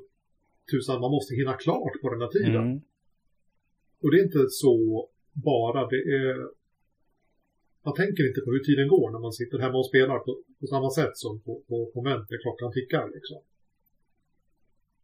tusan, 0.71 1.01
man 1.01 1.11
måste 1.11 1.35
hinna 1.35 1.55
klart 1.65 1.95
på 2.03 2.11
den 2.11 2.21
här 2.21 2.29
tiden. 2.29 2.67
Mm. 2.71 2.81
Och 4.03 4.11
det 4.11 4.17
är 4.19 4.25
inte 4.25 4.47
så 4.49 4.75
bara, 5.33 5.81
det 5.93 6.03
är... 6.21 6.37
Man 7.87 7.95
tänker 7.95 8.29
inte 8.29 8.41
på 8.41 8.51
hur 8.51 8.65
tiden 8.69 8.89
går 8.89 9.11
när 9.11 9.19
man 9.19 9.33
sitter 9.33 9.59
hemma 9.59 9.79
och 9.79 9.87
spelar 9.87 10.19
på, 10.19 10.43
på 10.61 10.67
samma 10.67 10.91
sätt 10.91 11.15
som 11.15 11.41
på, 11.41 11.53
på 11.69 11.91
konvent 11.95 12.31
när 12.31 12.39
klockan 12.39 12.73
tickar. 12.73 13.11
Liksom. 13.15 13.41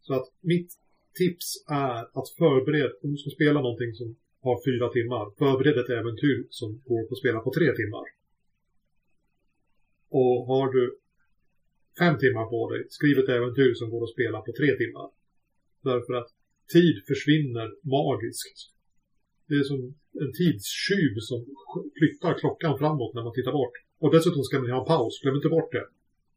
Så 0.01 0.15
att 0.15 0.27
mitt 0.41 0.71
tips 1.15 1.65
är 1.69 2.01
att 2.19 2.29
förbereda, 2.39 2.95
om 3.03 3.11
du 3.11 3.17
ska 3.17 3.31
spela 3.31 3.61
någonting 3.61 3.93
som 3.95 4.17
har 4.47 4.57
fyra 4.69 4.89
timmar, 4.97 5.25
förbered 5.39 5.79
ett 5.79 5.91
äventyr 5.99 6.47
som 6.51 6.69
går 6.87 7.03
att 7.13 7.19
spela 7.19 7.41
på 7.41 7.51
tre 7.53 7.69
timmar. 7.81 8.05
Och 10.19 10.47
har 10.51 10.67
du 10.73 10.83
fem 11.99 12.19
timmar 12.19 12.47
på 12.55 12.71
dig, 12.73 12.81
skriv 12.99 13.19
ett 13.19 13.29
äventyr 13.29 13.75
som 13.75 13.91
går 13.91 14.03
att 14.05 14.15
spela 14.17 14.39
på 14.47 14.53
tre 14.61 14.71
timmar. 14.83 15.09
Därför 15.91 16.13
att 16.21 16.29
tid 16.75 16.97
försvinner 17.11 17.69
magiskt. 17.97 18.59
Det 19.49 19.55
är 19.55 19.67
som 19.73 19.81
en 20.25 20.33
tidstjuv 20.41 21.13
som 21.29 21.39
flyttar 21.99 22.33
klockan 22.43 22.79
framåt 22.79 23.15
när 23.15 23.23
man 23.23 23.35
tittar 23.35 23.53
bort. 23.53 23.77
Och 24.03 24.11
dessutom 24.15 24.43
ska 24.45 24.61
ni 24.61 24.71
ha 24.71 24.81
en 24.81 24.87
paus, 24.95 25.21
glöm 25.23 25.37
inte 25.37 25.49
bort 25.49 25.73
det. 25.73 25.87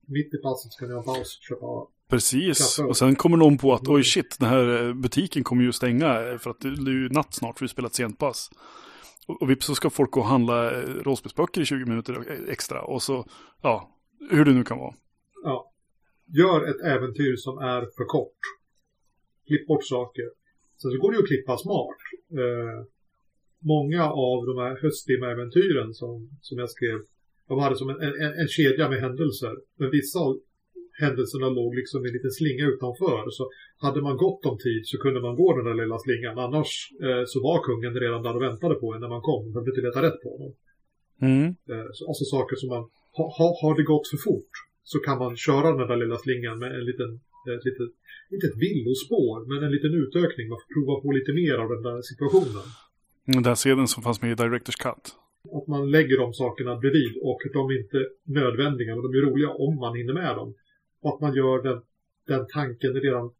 Mitt 0.08 0.34
i 0.34 0.38
passet 0.38 0.72
ska 0.74 0.86
ni 0.86 0.94
ha 0.94 1.00
en 1.00 1.06
paus, 1.06 1.40
köpa 1.50 1.68
Precis, 2.10 2.58
kaffe. 2.58 2.88
och 2.88 2.98
sen 2.98 3.16
kommer 3.16 3.38
någon 3.38 3.58
på 3.58 3.74
att 3.74 3.88
oj 3.88 4.04
shit, 4.04 4.38
den 4.40 4.50
här 4.50 4.88
eh, 4.88 4.94
butiken 4.94 5.44
kommer 5.44 5.64
ju 5.64 5.72
stänga 5.72 6.38
för 6.40 6.50
att 6.50 6.60
det 6.62 6.68
är 6.68 7.02
ju 7.04 7.10
natt 7.10 7.34
snart 7.34 7.58
för 7.58 7.66
vi 7.66 7.70
spelar 7.70 7.90
ett 7.90 7.96
sent 7.96 8.20
pass. 8.20 8.50
Och 9.28 9.50
vips 9.50 9.66
så 9.66 9.76
ska 9.76 9.90
folk 9.90 10.12
gå 10.12 10.20
och 10.20 10.26
handla 10.26 10.72
eh, 10.72 10.90
rollspelsböcker 10.90 11.62
i 11.62 11.66
20 11.66 11.86
minuter 11.86 12.26
extra 12.50 12.82
och 12.82 13.02
så, 13.02 13.26
ja, 13.62 13.90
hur 14.30 14.46
det 14.46 14.54
nu 14.54 14.64
kan 14.64 14.80
vara. 14.80 14.94
Ja. 15.44 15.72
Gör 16.26 16.70
ett 16.70 16.82
äventyr 16.96 17.36
som 17.36 17.58
är 17.58 17.82
för 17.82 18.06
kort. 18.06 18.38
Klipp 19.48 19.68
bort 19.68 19.86
saker. 19.86 20.26
Sen 20.78 20.92
så 20.92 20.98
går 20.98 21.12
det 21.12 21.18
ju 21.18 21.24
att 21.24 21.28
klippa 21.28 21.58
smart. 21.58 21.98
Eh, 22.32 22.86
många 23.60 24.04
av 24.04 24.46
de 24.46 24.58
här 24.58 24.80
hösttimma-äventyren 24.82 25.94
som, 25.94 26.30
som 26.42 26.58
jag 26.58 26.70
skrev, 26.70 27.00
de 27.48 27.60
hade 27.60 27.76
som 27.76 27.90
en, 27.90 28.02
en, 28.02 28.34
en 28.42 28.48
kedja 28.48 28.90
med 28.90 29.00
händelser. 29.02 29.56
Men 29.78 29.92
vissa 29.92 30.20
av 30.20 30.40
händelserna 31.02 31.50
låg 31.50 31.76
liksom 31.76 32.06
i 32.06 32.08
en 32.10 32.14
liten 32.14 32.32
slinga 32.32 32.66
utanför. 32.74 33.30
Så 33.30 33.44
hade 33.78 34.02
man 34.02 34.18
gott 34.18 34.46
om 34.46 34.58
tid 34.58 34.82
så 34.86 34.98
kunde 34.98 35.22
man 35.22 35.36
gå 35.36 35.58
den 35.58 35.66
där 35.66 35.78
lilla 35.84 35.98
slingan. 36.00 36.40
Annars 36.40 36.72
eh, 37.06 37.24
så 37.32 37.38
var 37.48 37.64
kungen 37.64 37.94
redan 38.04 38.24
där 38.24 38.36
och 38.36 38.42
väntade 38.42 38.76
på 38.76 38.94
en 38.94 39.02
när 39.02 39.14
man 39.16 39.22
kom. 39.22 39.44
Man 39.44 39.54
behövde 39.54 39.72
inte 39.72 39.88
leta 39.88 40.02
rätt 40.08 40.22
på 40.24 40.30
honom. 40.36 40.54
Mm. 41.22 41.48
Eh, 41.72 41.88
så, 41.94 42.08
alltså 42.10 42.24
saker 42.36 42.56
som 42.56 42.70
man, 42.70 42.84
ha, 43.18 43.26
ha, 43.38 43.48
har 43.62 43.74
det 43.78 43.84
gått 43.94 44.08
för 44.12 44.18
fort 44.18 44.54
så 44.84 45.00
kan 45.00 45.18
man 45.18 45.34
köra 45.38 45.78
den 45.78 45.88
där 45.88 45.98
lilla 46.04 46.18
slingan 46.18 46.60
med 46.60 46.72
en 46.80 46.86
liten, 46.86 47.10
ett 47.56 47.66
litet, 47.66 47.90
inte 48.34 48.48
ett 48.48 48.58
villospår, 48.66 49.36
men 49.50 49.64
en 49.66 49.72
liten 49.76 49.94
utökning. 50.02 50.46
Man 50.50 50.60
får 50.62 50.70
prova 50.76 51.02
på 51.02 51.12
lite 51.12 51.34
mer 51.34 51.56
av 51.64 51.70
den 51.74 51.84
där 51.88 52.02
situationen. 52.12 52.66
Den 53.26 53.44
där 53.44 53.56
scenen 53.56 53.88
som 53.88 54.04
fanns 54.04 54.22
med 54.22 54.32
i 54.32 54.36
Directors 54.36 54.76
Cut. 54.76 55.06
Att 55.58 55.68
man 55.68 55.92
lägger 55.92 56.18
de 56.18 56.34
sakerna 56.34 56.76
bredvid 56.76 57.14
och 57.22 57.42
de 57.54 57.62
är 57.72 57.78
inte 57.84 58.00
nödvändiga, 58.40 58.96
men 58.96 59.04
de 59.06 59.10
är 59.18 59.22
roliga 59.30 59.50
om 59.66 59.76
man 59.76 59.98
hinner 59.98 60.14
med 60.14 60.36
dem. 60.36 60.54
Och 61.04 61.14
att 61.14 61.22
man 61.22 61.34
gör 61.36 61.64
den, 61.64 61.82
den 62.28 62.48
tanken 62.48 62.94
redan 62.94 63.32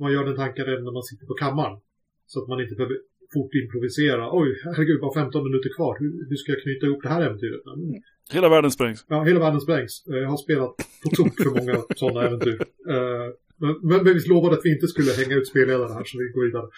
man 0.00 0.12
gör 0.12 0.24
den 0.24 0.36
tanken 0.36 0.64
redan 0.64 0.84
när 0.84 0.92
man 0.92 1.02
sitter 1.02 1.26
på 1.26 1.34
kammaren. 1.34 1.78
Så 2.26 2.42
att 2.42 2.48
man 2.48 2.60
inte 2.60 2.74
behöver 2.74 2.96
fort 3.32 3.54
improvisera. 3.54 4.22
Oj, 4.32 4.60
herregud, 4.64 5.00
bara 5.00 5.14
15 5.14 5.44
minuter 5.44 5.70
kvar. 5.76 5.96
Hur, 6.00 6.28
hur 6.28 6.36
ska 6.36 6.52
jag 6.52 6.62
knyta 6.62 6.86
ihop 6.86 7.02
det 7.02 7.08
här 7.08 7.22
äventyret? 7.22 7.60
Mm. 7.66 8.02
Hela 8.32 8.48
världen 8.48 8.70
sprängs. 8.70 9.04
Ja, 9.08 9.22
hela 9.22 9.40
världen 9.40 9.60
sprängs. 9.60 10.02
Jag 10.06 10.28
har 10.28 10.36
spelat 10.36 10.76
på 11.02 11.08
tok 11.16 11.36
för 11.42 11.50
många 11.58 11.84
sådana 11.96 12.26
äventyr. 12.26 12.60
Uh, 12.90 13.28
men, 13.56 13.74
men 13.82 14.04
vi 14.04 14.28
lovade 14.28 14.56
att 14.56 14.64
vi 14.64 14.72
inte 14.74 14.86
skulle 14.86 15.12
hänga 15.12 15.36
ut 15.36 15.48
spelledare 15.48 15.92
här, 15.92 16.04
så 16.04 16.18
vi 16.18 16.24
går 16.34 16.44
vidare. 16.44 16.68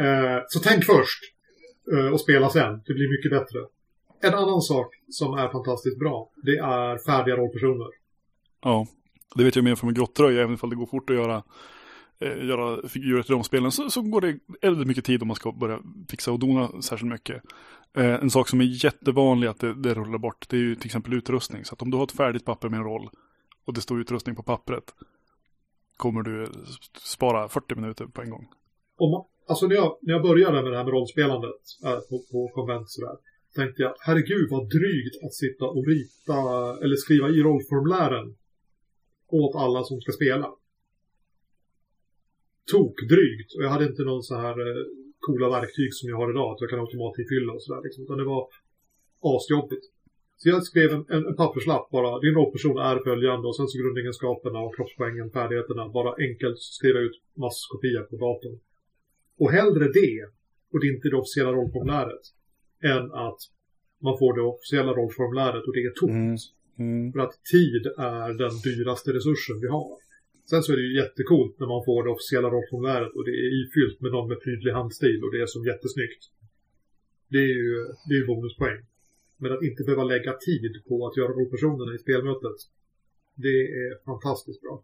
uh, 0.00 0.42
så 0.48 0.58
tänk 0.60 0.84
först 0.84 1.22
och 2.12 2.20
spela 2.20 2.50
sen. 2.50 2.82
Det 2.86 2.94
blir 2.94 3.10
mycket 3.10 3.30
bättre. 3.30 3.58
En 4.20 4.34
annan 4.34 4.60
sak 4.60 4.94
som 5.08 5.34
är 5.34 5.48
fantastiskt 5.48 5.98
bra, 5.98 6.30
det 6.42 6.56
är 6.56 6.98
färdiga 6.98 7.36
rollpersoner. 7.36 7.86
Ja, 8.62 8.86
det 9.34 9.44
vet 9.44 9.56
jag 9.56 9.64
mer 9.64 9.74
från 9.74 9.88
min 9.88 9.94
grottröja, 9.94 10.42
även 10.42 10.58
om 10.60 10.70
det 10.70 10.76
går 10.76 10.86
fort 10.86 11.10
att 11.10 11.16
göra, 11.16 11.42
eh, 12.18 12.46
göra 12.46 12.88
figurer 12.88 13.22
till 13.22 13.32
de 13.32 13.44
spelen, 13.44 13.72
så, 13.72 13.90
så 13.90 14.02
går 14.02 14.20
det 14.20 14.38
väldigt 14.62 14.88
mycket 14.88 15.04
tid 15.04 15.22
om 15.22 15.28
man 15.28 15.34
ska 15.34 15.52
börja 15.52 15.80
fixa 16.10 16.32
och 16.32 16.38
dona 16.38 16.82
särskilt 16.82 17.12
mycket. 17.12 17.42
Eh, 17.96 18.14
en 18.14 18.30
sak 18.30 18.48
som 18.48 18.60
är 18.60 18.84
jättevanlig 18.84 19.48
att 19.48 19.60
det, 19.60 19.74
det 19.74 19.94
rullar 19.94 20.18
bort, 20.18 20.46
det 20.48 20.56
är 20.56 20.60
ju 20.60 20.74
till 20.74 20.86
exempel 20.86 21.14
utrustning. 21.14 21.64
Så 21.64 21.74
att 21.74 21.82
om 21.82 21.90
du 21.90 21.96
har 21.96 22.04
ett 22.04 22.12
färdigt 22.12 22.44
papper 22.44 22.68
med 22.68 22.78
en 22.78 22.84
roll 22.84 23.10
och 23.64 23.74
det 23.74 23.80
står 23.80 24.00
utrustning 24.00 24.36
på 24.36 24.42
pappret, 24.42 24.94
kommer 25.96 26.22
du 26.22 26.52
spara 26.98 27.48
40 27.48 27.74
minuter 27.74 28.06
på 28.06 28.22
en 28.22 28.30
gång. 28.30 28.48
Om, 28.96 29.26
alltså 29.48 29.66
när 29.66 29.74
jag, 29.74 29.98
när 30.02 30.12
jag 30.12 30.22
började 30.22 30.62
med 30.62 30.72
det 30.72 30.76
här 30.76 30.84
med 30.84 30.92
rollspelandet 30.92 31.60
äh, 31.84 31.90
på, 31.90 32.22
på 32.32 32.50
konvent 32.54 32.90
sådär, 32.90 33.16
tänkte 33.60 33.82
jag, 33.82 33.94
herregud 34.06 34.46
vad 34.50 34.64
drygt 34.76 35.16
att 35.24 35.34
sitta 35.34 35.64
och 35.64 35.86
rita 35.92 36.40
eller 36.82 36.96
skriva 36.96 37.28
i 37.28 37.38
rollformulären 37.46 38.26
åt 39.28 39.54
alla 39.64 39.80
som 39.84 40.00
ska 40.00 40.12
spela. 40.12 40.48
Tokdrygt. 42.72 43.50
Och 43.56 43.62
jag 43.64 43.70
hade 43.74 43.86
inte 43.90 44.02
någon 44.02 44.22
så 44.22 44.34
här 44.44 44.56
eh, 44.68 44.84
coola 45.18 45.48
verktyg 45.50 45.94
som 45.94 46.08
jag 46.10 46.16
har 46.16 46.30
idag, 46.30 46.48
att 46.52 46.60
jag 46.60 46.70
kan 46.70 46.80
automatinfylla 46.80 47.52
och 47.52 47.62
sådär. 47.62 47.82
Liksom. 47.84 48.04
Utan 48.04 48.18
det 48.18 48.24
var 48.34 48.42
asjobbigt. 49.20 49.84
Så 50.36 50.48
jag 50.48 50.64
skrev 50.64 50.90
en, 50.92 51.04
en, 51.08 51.26
en 51.26 51.36
papperslapp 51.36 51.90
bara. 51.90 52.20
Din 52.20 52.34
rollperson 52.34 52.78
är 52.78 52.98
följande 52.98 53.48
och 53.48 53.56
sen 53.56 53.68
så 53.68 53.78
grundegenskaperna 53.82 54.58
och 54.60 54.76
kroppspoängen, 54.76 55.30
färdigheterna. 55.30 55.88
Bara 55.88 56.14
enkelt 56.26 56.58
skriva 56.58 56.98
ut 56.98 57.16
masskopia 57.34 58.02
på 58.02 58.16
datorn. 58.16 58.58
Och 59.38 59.50
hellre 59.50 59.84
det, 60.00 60.16
och 60.72 60.80
det 60.80 60.86
inte 60.94 61.08
det 61.08 61.16
officiella 61.16 61.52
rollformuläret, 61.52 62.24
än 62.94 63.12
att 63.26 63.40
man 64.06 64.18
får 64.18 64.32
det 64.36 64.42
officiella 64.42 64.92
rollformuläret 64.92 65.64
och 65.66 65.74
det 65.76 65.84
är 65.90 65.94
tomt. 66.00 66.12
Mm. 66.12 66.36
Mm. 66.78 67.12
För 67.12 67.20
att 67.20 67.34
tid 67.52 67.86
är 68.14 68.28
den 68.44 68.54
dyraste 68.66 69.12
resursen 69.12 69.60
vi 69.60 69.68
har. 69.68 69.96
Sen 70.50 70.62
så 70.62 70.72
är 70.72 70.76
det 70.76 70.82
ju 70.82 70.96
jättekult 71.02 71.54
när 71.60 71.66
man 71.74 71.84
får 71.84 72.04
det 72.04 72.10
officiella 72.10 72.48
rollformuläret 72.50 73.12
och 73.16 73.24
det 73.24 73.36
är 73.44 73.50
ifyllt 73.62 74.00
med 74.00 74.12
någon 74.12 74.28
med 74.28 74.38
tydlig 74.44 74.72
handstil 74.72 75.20
och 75.24 75.32
det 75.32 75.40
är 75.40 75.46
som 75.46 75.64
jättesnyggt. 75.64 76.22
Det 77.28 77.38
är 77.38 77.54
ju, 77.62 77.70
det 78.06 78.14
är 78.14 78.18
ju 78.18 78.26
bonuspoäng. 78.26 78.80
Men 79.36 79.52
att 79.52 79.62
inte 79.62 79.84
behöva 79.84 80.04
lägga 80.04 80.32
tid 80.32 80.72
på 80.88 81.06
att 81.06 81.16
göra 81.16 81.32
rollpersonerna 81.32 81.94
i 81.94 81.98
spelmötet, 81.98 82.58
det 83.34 83.58
är 83.82 84.04
fantastiskt 84.04 84.60
bra. 84.60 84.82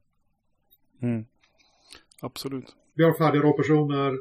Mm. 1.03 1.25
Absolut. 2.21 2.69
Vi 2.95 3.05
har 3.05 3.13
färdiga 3.13 3.43
rollpersoner. 3.43 4.19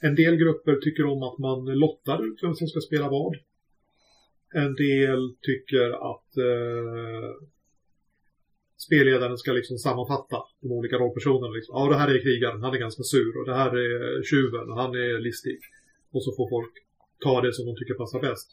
En 0.00 0.14
del 0.14 0.36
grupper 0.36 0.76
tycker 0.76 1.04
om 1.04 1.22
att 1.22 1.38
man 1.38 1.64
lottar 1.64 2.26
ut 2.26 2.38
vem 2.42 2.54
som 2.54 2.68
ska 2.68 2.80
spela 2.80 3.10
vad. 3.10 3.34
En 4.54 4.74
del 4.74 5.34
tycker 5.40 5.90
att 6.10 6.36
eh, 6.36 7.30
spelledaren 8.86 9.38
ska 9.38 9.52
liksom 9.52 9.78
sammanfatta 9.78 10.36
de 10.60 10.72
olika 10.72 10.96
rollpersonerna. 10.96 11.52
Liksom. 11.54 11.74
Ja, 11.78 11.88
det 11.88 11.96
här 11.96 12.14
är 12.14 12.22
krigaren, 12.22 12.62
han 12.62 12.74
är 12.74 12.78
ganska 12.78 13.02
sur 13.02 13.38
och 13.38 13.46
det 13.46 13.54
här 13.54 13.72
är 13.76 14.22
tjuven 14.22 14.70
och 14.70 14.76
han 14.76 14.94
är 14.94 15.20
listig. 15.20 15.58
Och 16.12 16.24
så 16.24 16.32
får 16.36 16.48
folk 16.48 16.72
ta 17.24 17.40
det 17.40 17.52
som 17.52 17.66
de 17.66 17.76
tycker 17.76 17.94
passar 17.94 18.20
bäst. 18.20 18.48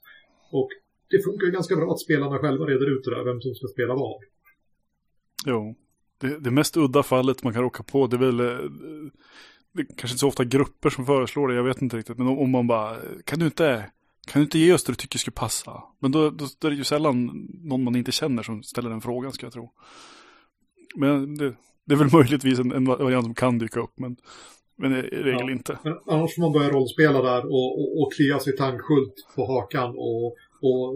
Och 0.52 0.70
det 1.10 1.24
funkar 1.24 1.46
ju 1.46 1.52
ganska 1.52 1.76
bra 1.76 1.92
att 1.92 2.00
spelarna 2.00 2.38
själva 2.38 2.66
reder 2.66 2.98
ut 2.98 3.04
det 3.04 3.16
där, 3.16 3.24
vem 3.24 3.42
som 3.42 3.56
ska 3.56 3.68
spela 3.68 3.94
vad. 3.96 4.22
Jo, 5.46 5.76
det, 6.22 6.40
det 6.40 6.52
mest 6.52 6.78
udda 6.78 7.04
fallet 7.04 7.44
man 7.44 7.54
kan 7.54 7.64
råka 7.64 7.84
på, 7.84 8.08
det 8.08 8.16
är 8.16 8.20
väl 8.20 8.40
eh, 8.40 8.72
det 9.78 9.84
är 9.84 9.86
kanske 9.86 10.08
inte 10.08 10.18
så 10.20 10.28
ofta 10.28 10.44
grupper 10.44 10.90
som 10.90 11.06
föreslår 11.06 11.48
det, 11.48 11.56
jag 11.56 11.64
vet 11.64 11.82
inte 11.82 11.98
riktigt. 11.98 12.18
Men 12.18 12.28
om 12.28 12.52
man 12.52 12.68
bara, 12.68 12.96
kan 13.24 13.40
du 13.40 13.46
inte, 13.46 13.90
kan 14.28 14.40
du 14.40 14.44
inte 14.44 14.60
ge 14.60 14.74
oss 14.74 14.84
det 14.84 14.92
du 14.92 14.96
tycker 14.96 15.20
skulle 15.20 15.34
passa? 15.34 15.84
Men 16.00 16.12
då, 16.12 16.30
då, 16.30 16.46
då 16.60 16.68
är 16.68 16.72
det 16.72 16.78
ju 16.78 16.84
sällan 16.84 17.48
någon 17.64 17.84
man 17.84 17.96
inte 17.96 18.12
känner 18.12 18.44
som 18.44 18.64
ställer 18.64 18.90
den 18.90 19.02
frågan, 19.02 19.32
ska 19.32 19.46
jag 19.46 19.54
tro. 19.54 19.72
Men 20.96 21.38
det, 21.38 21.54
det 21.86 21.94
är 21.94 21.98
väl 21.98 22.14
möjligtvis 22.14 22.60
en, 22.60 22.72
en 22.72 22.86
variant 22.86 23.26
som 23.26 23.36
kan 23.36 23.60
dyka 23.60 23.80
upp, 23.80 23.94
men, 24.00 24.18
men 24.78 24.92
i 24.92 25.02
regel 25.02 25.48
ja. 25.48 25.52
inte. 25.52 25.78
Men 25.84 25.94
annars 26.06 26.36
får 26.36 26.42
man 26.42 26.52
börja 26.52 26.70
rollspela 26.70 27.22
där 27.22 27.46
och, 27.46 27.80
och, 27.80 28.02
och 28.02 28.14
klia 28.14 28.40
sig 28.40 28.58
tankskylt 28.58 29.14
på 29.36 29.46
hakan 29.46 29.90
och, 29.90 30.26
och 30.62 30.96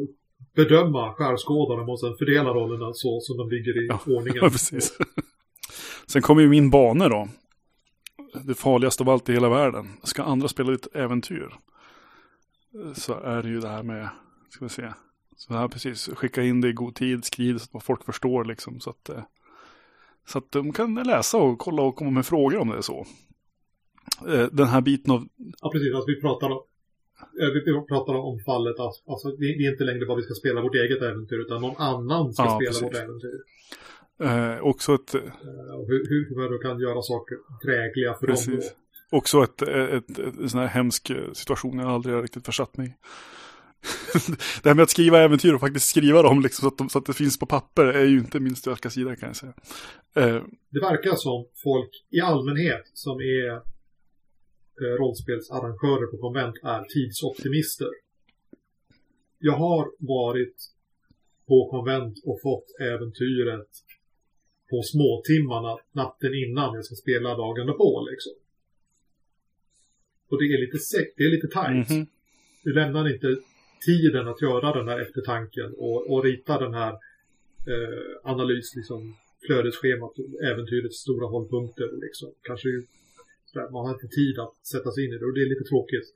bedöma 0.55 1.13
skärskådarna 1.13 1.91
och 1.91 1.99
sen 1.99 2.15
fördela 2.19 2.49
rollerna 2.49 2.93
så 2.93 3.19
som 3.21 3.37
de 3.37 3.49
ligger 3.49 3.83
i 3.83 3.87
ja, 3.87 3.99
ordningen. 4.07 4.39
Ja, 4.43 4.49
precis. 4.49 4.97
Sen 6.07 6.21
kommer 6.21 6.41
ju 6.41 6.49
min 6.49 6.69
bana 6.69 7.09
då 7.09 7.27
det 8.33 8.53
farligaste 8.53 9.03
av 9.03 9.09
allt 9.09 9.29
i 9.29 9.33
hela 9.33 9.49
världen. 9.49 9.87
Ska 10.03 10.23
andra 10.23 10.47
spela 10.47 10.73
ett 10.73 10.95
äventyr 10.95 11.53
så 12.93 13.13
är 13.13 13.43
det 13.43 13.49
ju 13.49 13.59
det 13.59 13.67
här 13.67 13.83
med, 13.83 14.09
ska 14.49 14.65
vi 14.65 14.69
se, 14.69 14.93
så 15.35 15.53
här 15.53 15.67
precis, 15.67 16.09
skicka 16.09 16.43
in 16.43 16.61
det 16.61 16.69
i 16.69 16.73
god 16.73 16.95
tid, 16.95 17.25
skriv 17.25 17.57
så 17.57 17.77
att 17.77 17.83
folk 17.83 18.03
förstår 18.03 18.45
liksom 18.45 18.79
så 18.79 18.89
att, 18.89 19.09
eh, 19.09 19.23
så 20.27 20.37
att 20.37 20.51
de 20.51 20.73
kan 20.73 20.95
läsa 20.95 21.37
och 21.37 21.59
kolla 21.59 21.81
och 21.81 21.95
komma 21.95 22.11
med 22.11 22.25
frågor 22.25 22.57
om 22.57 22.69
det 22.69 22.77
är 22.77 22.81
så. 22.81 23.05
Eh, 24.27 24.45
den 24.51 24.67
här 24.67 24.81
biten 24.81 25.13
av... 25.13 25.27
Ja, 25.61 25.71
precis, 25.71 25.93
alltså 25.95 26.07
vi 26.07 26.21
pratar 26.21 26.49
om 26.49 26.63
vi 27.33 27.87
pratar 27.87 28.13
om 28.13 28.39
fallet 28.39 28.79
att 28.79 29.03
alltså, 29.07 29.29
det 29.31 29.45
är 29.45 29.71
inte 29.71 29.83
längre 29.83 30.05
vad 30.05 30.17
vi 30.17 30.23
ska 30.23 30.33
spela 30.33 30.61
vårt 30.61 30.75
eget 30.75 31.01
äventyr 31.01 31.39
utan 31.39 31.61
någon 31.61 31.77
annan 31.77 32.33
ska 32.33 32.43
ja, 32.43 32.49
spela 32.49 32.69
precis. 32.69 32.83
vårt 32.83 32.95
äventyr. 32.95 33.43
Eh, 34.23 34.59
också 34.61 34.95
ett... 34.95 35.15
Eh, 35.15 35.21
hur, 35.87 36.09
hur 36.09 36.49
man 36.49 36.59
kan 36.59 36.79
göra 36.79 37.01
saker 37.01 37.37
drägliga 37.65 38.13
för 38.13 38.27
precis. 38.27 38.47
dem. 38.47 38.77
Också 39.09 39.43
ett, 39.43 39.61
ett, 39.61 40.09
ett, 40.09 40.19
ett 40.19 40.51
sån 40.51 40.59
här 40.59 40.67
hemsk 40.67 41.09
eh, 41.09 41.31
situation 41.33 41.79
jag 41.79 41.89
aldrig 41.89 42.15
har 42.15 42.21
riktigt 42.21 42.45
försatt 42.45 42.77
mig 42.77 42.97
det 44.63 44.69
här 44.69 44.75
med 44.75 44.83
att 44.83 44.89
skriva 44.89 45.19
äventyr 45.19 45.53
och 45.53 45.59
faktiskt 45.59 45.89
skriva 45.89 46.21
dem 46.21 46.41
liksom, 46.41 46.61
så, 46.61 46.67
att 46.67 46.77
de, 46.77 46.89
så 46.89 46.99
att 46.99 47.05
det 47.05 47.13
finns 47.13 47.39
på 47.39 47.45
papper 47.45 47.85
är 47.85 48.05
ju 48.05 48.17
inte 48.17 48.39
min 48.39 48.55
starka 48.55 48.89
sida 48.89 49.15
kan 49.15 49.29
jag 49.29 49.35
säga. 49.35 49.53
Eh. 50.15 50.43
Det 50.69 50.79
verkar 50.79 51.15
som 51.15 51.45
folk 51.63 51.89
i 52.09 52.21
allmänhet 52.21 52.91
som 52.93 53.19
är 53.19 53.51
eh, 54.81 54.95
rollspelsarrangörer 54.99 56.07
på 56.07 56.17
konvent 56.17 56.55
är 56.63 56.83
tidsoptimister. 56.83 57.89
Jag 59.39 59.53
har 59.53 59.91
varit 59.99 60.55
på 61.47 61.69
konvent 61.69 62.17
och 62.25 62.41
fått 62.41 62.65
äventyret 62.79 63.67
på 64.71 64.81
småtimmarna 64.91 65.77
natten 65.91 66.33
innan 66.33 66.75
jag 66.75 66.85
ska 66.85 66.95
spela 66.95 67.29
dagen 67.43 67.67
på 67.77 68.07
liksom. 68.11 68.33
Och 70.29 70.37
det 70.39 70.45
är 70.45 70.61
lite 70.65 70.79
säck, 70.79 71.13
det 71.17 71.23
är 71.23 71.31
lite 71.31 71.47
tajt. 71.47 71.89
Mm 71.89 72.03
-hmm. 72.03 72.07
Du 72.63 72.73
lämnar 72.73 73.13
inte 73.13 73.27
tiden 73.85 74.27
att 74.27 74.41
göra 74.41 74.77
den 74.77 74.87
här 74.87 74.99
eftertanken 74.99 75.73
och, 75.77 76.11
och 76.11 76.23
rita 76.23 76.59
den 76.59 76.73
här 76.73 76.93
eh, 77.71 78.31
analys, 78.31 78.75
liksom 78.75 79.15
flödesschemat, 79.45 80.13
äventyrets 80.51 80.97
stora 80.97 81.27
hållpunkter 81.27 81.89
liksom. 82.05 82.29
Kanske 82.41 82.69
man 83.71 83.85
har 83.85 83.93
inte 83.93 84.07
tid 84.07 84.39
att 84.39 84.55
sätta 84.73 84.91
sig 84.91 85.05
in 85.05 85.13
i 85.13 85.17
det 85.17 85.25
och 85.25 85.33
det 85.33 85.41
är 85.41 85.49
lite 85.49 85.69
tråkigt. 85.69 86.07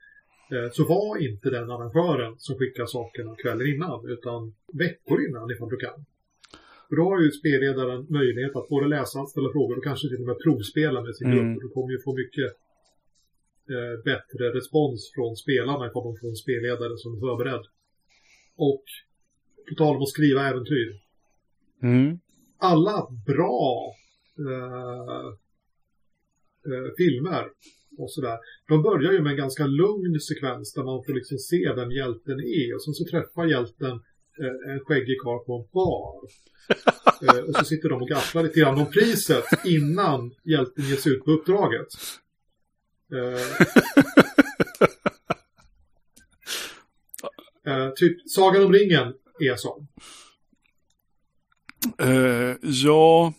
Eh, 0.51 0.71
så 0.71 0.83
var 0.85 1.21
inte 1.27 1.49
den 1.49 1.71
arrangören 1.71 2.35
som 2.37 2.57
skickar 2.57 2.85
sakerna 2.85 3.35
kvällen 3.35 3.67
innan 3.67 4.09
utan 4.09 4.53
veckor 4.73 5.17
innan 5.27 5.51
ifall 5.51 5.69
du 5.69 5.77
kan. 5.77 6.05
För 6.87 6.95
då 6.95 7.03
har 7.09 7.21
ju 7.21 7.31
spelledaren 7.31 8.05
möjlighet 8.09 8.55
att 8.55 8.69
både 8.69 8.87
läsa, 8.87 9.25
ställa 9.25 9.49
frågor 9.51 9.77
och 9.77 9.83
kanske 9.83 10.07
till 10.07 10.21
och 10.23 10.29
med 10.31 10.39
provspela 10.43 11.01
med 11.01 11.15
sin 11.15 11.27
mm. 11.27 11.37
grupp. 11.37 11.61
Du 11.61 11.69
kommer 11.69 11.91
ju 11.91 11.99
få 12.07 12.13
mycket 12.23 12.49
eh, 13.73 13.95
bättre 14.09 14.43
respons 14.57 15.11
från 15.15 15.35
spelarna 15.35 15.87
ifall 15.87 16.03
de 16.03 16.13
får 16.19 16.29
en 16.29 16.43
spelledare 16.45 16.97
som 16.97 17.15
är 17.15 17.19
förberedd. 17.19 17.65
Och 18.55 18.83
på 19.69 19.75
tal 19.75 19.95
om 19.95 20.01
att 20.01 20.09
skriva 20.09 20.49
äventyr. 20.49 20.89
Mm. 21.83 22.19
Alla 22.57 23.07
bra 23.25 23.93
eh, 24.47 25.27
eh, 26.69 26.89
filmer 26.97 27.45
och 27.97 28.11
sådär. 28.11 28.37
De 28.67 28.83
börjar 28.83 29.11
ju 29.11 29.21
med 29.21 29.31
en 29.31 29.37
ganska 29.37 29.65
lugn 29.65 30.19
sekvens 30.19 30.73
där 30.73 30.83
man 30.83 31.03
får 31.03 31.13
liksom 31.13 31.37
se 31.37 31.73
vem 31.75 31.91
hjälten 31.91 32.39
är 32.39 32.75
och 32.75 32.83
sen 32.83 32.93
så 32.93 33.05
träffar 33.05 33.45
hjälten 33.45 33.99
en 34.71 34.79
skäggig 34.79 35.21
karl 35.23 35.45
på 35.45 35.55
en 35.55 35.67
bar. 35.73 36.29
Eh, 37.21 37.37
och 37.37 37.55
så 37.55 37.65
sitter 37.65 37.89
de 37.89 38.01
och 38.01 38.07
gafflar 38.07 38.43
lite 38.43 38.59
grann 38.59 38.79
om 38.79 38.91
priset 38.91 39.45
innan 39.65 40.31
hjälten 40.43 40.83
ger 40.85 40.95
sig 40.95 41.11
ut 41.11 41.25
på 41.25 41.31
uppdraget. 41.31 41.87
Eh, 43.13 43.41
eh, 47.73 47.89
typ 47.95 48.29
Sagan 48.29 48.63
om 48.63 48.73
ringen 48.73 49.13
är 49.39 49.55
sån. 49.55 49.87
Uh, 52.03 52.55
ja. 52.61 53.33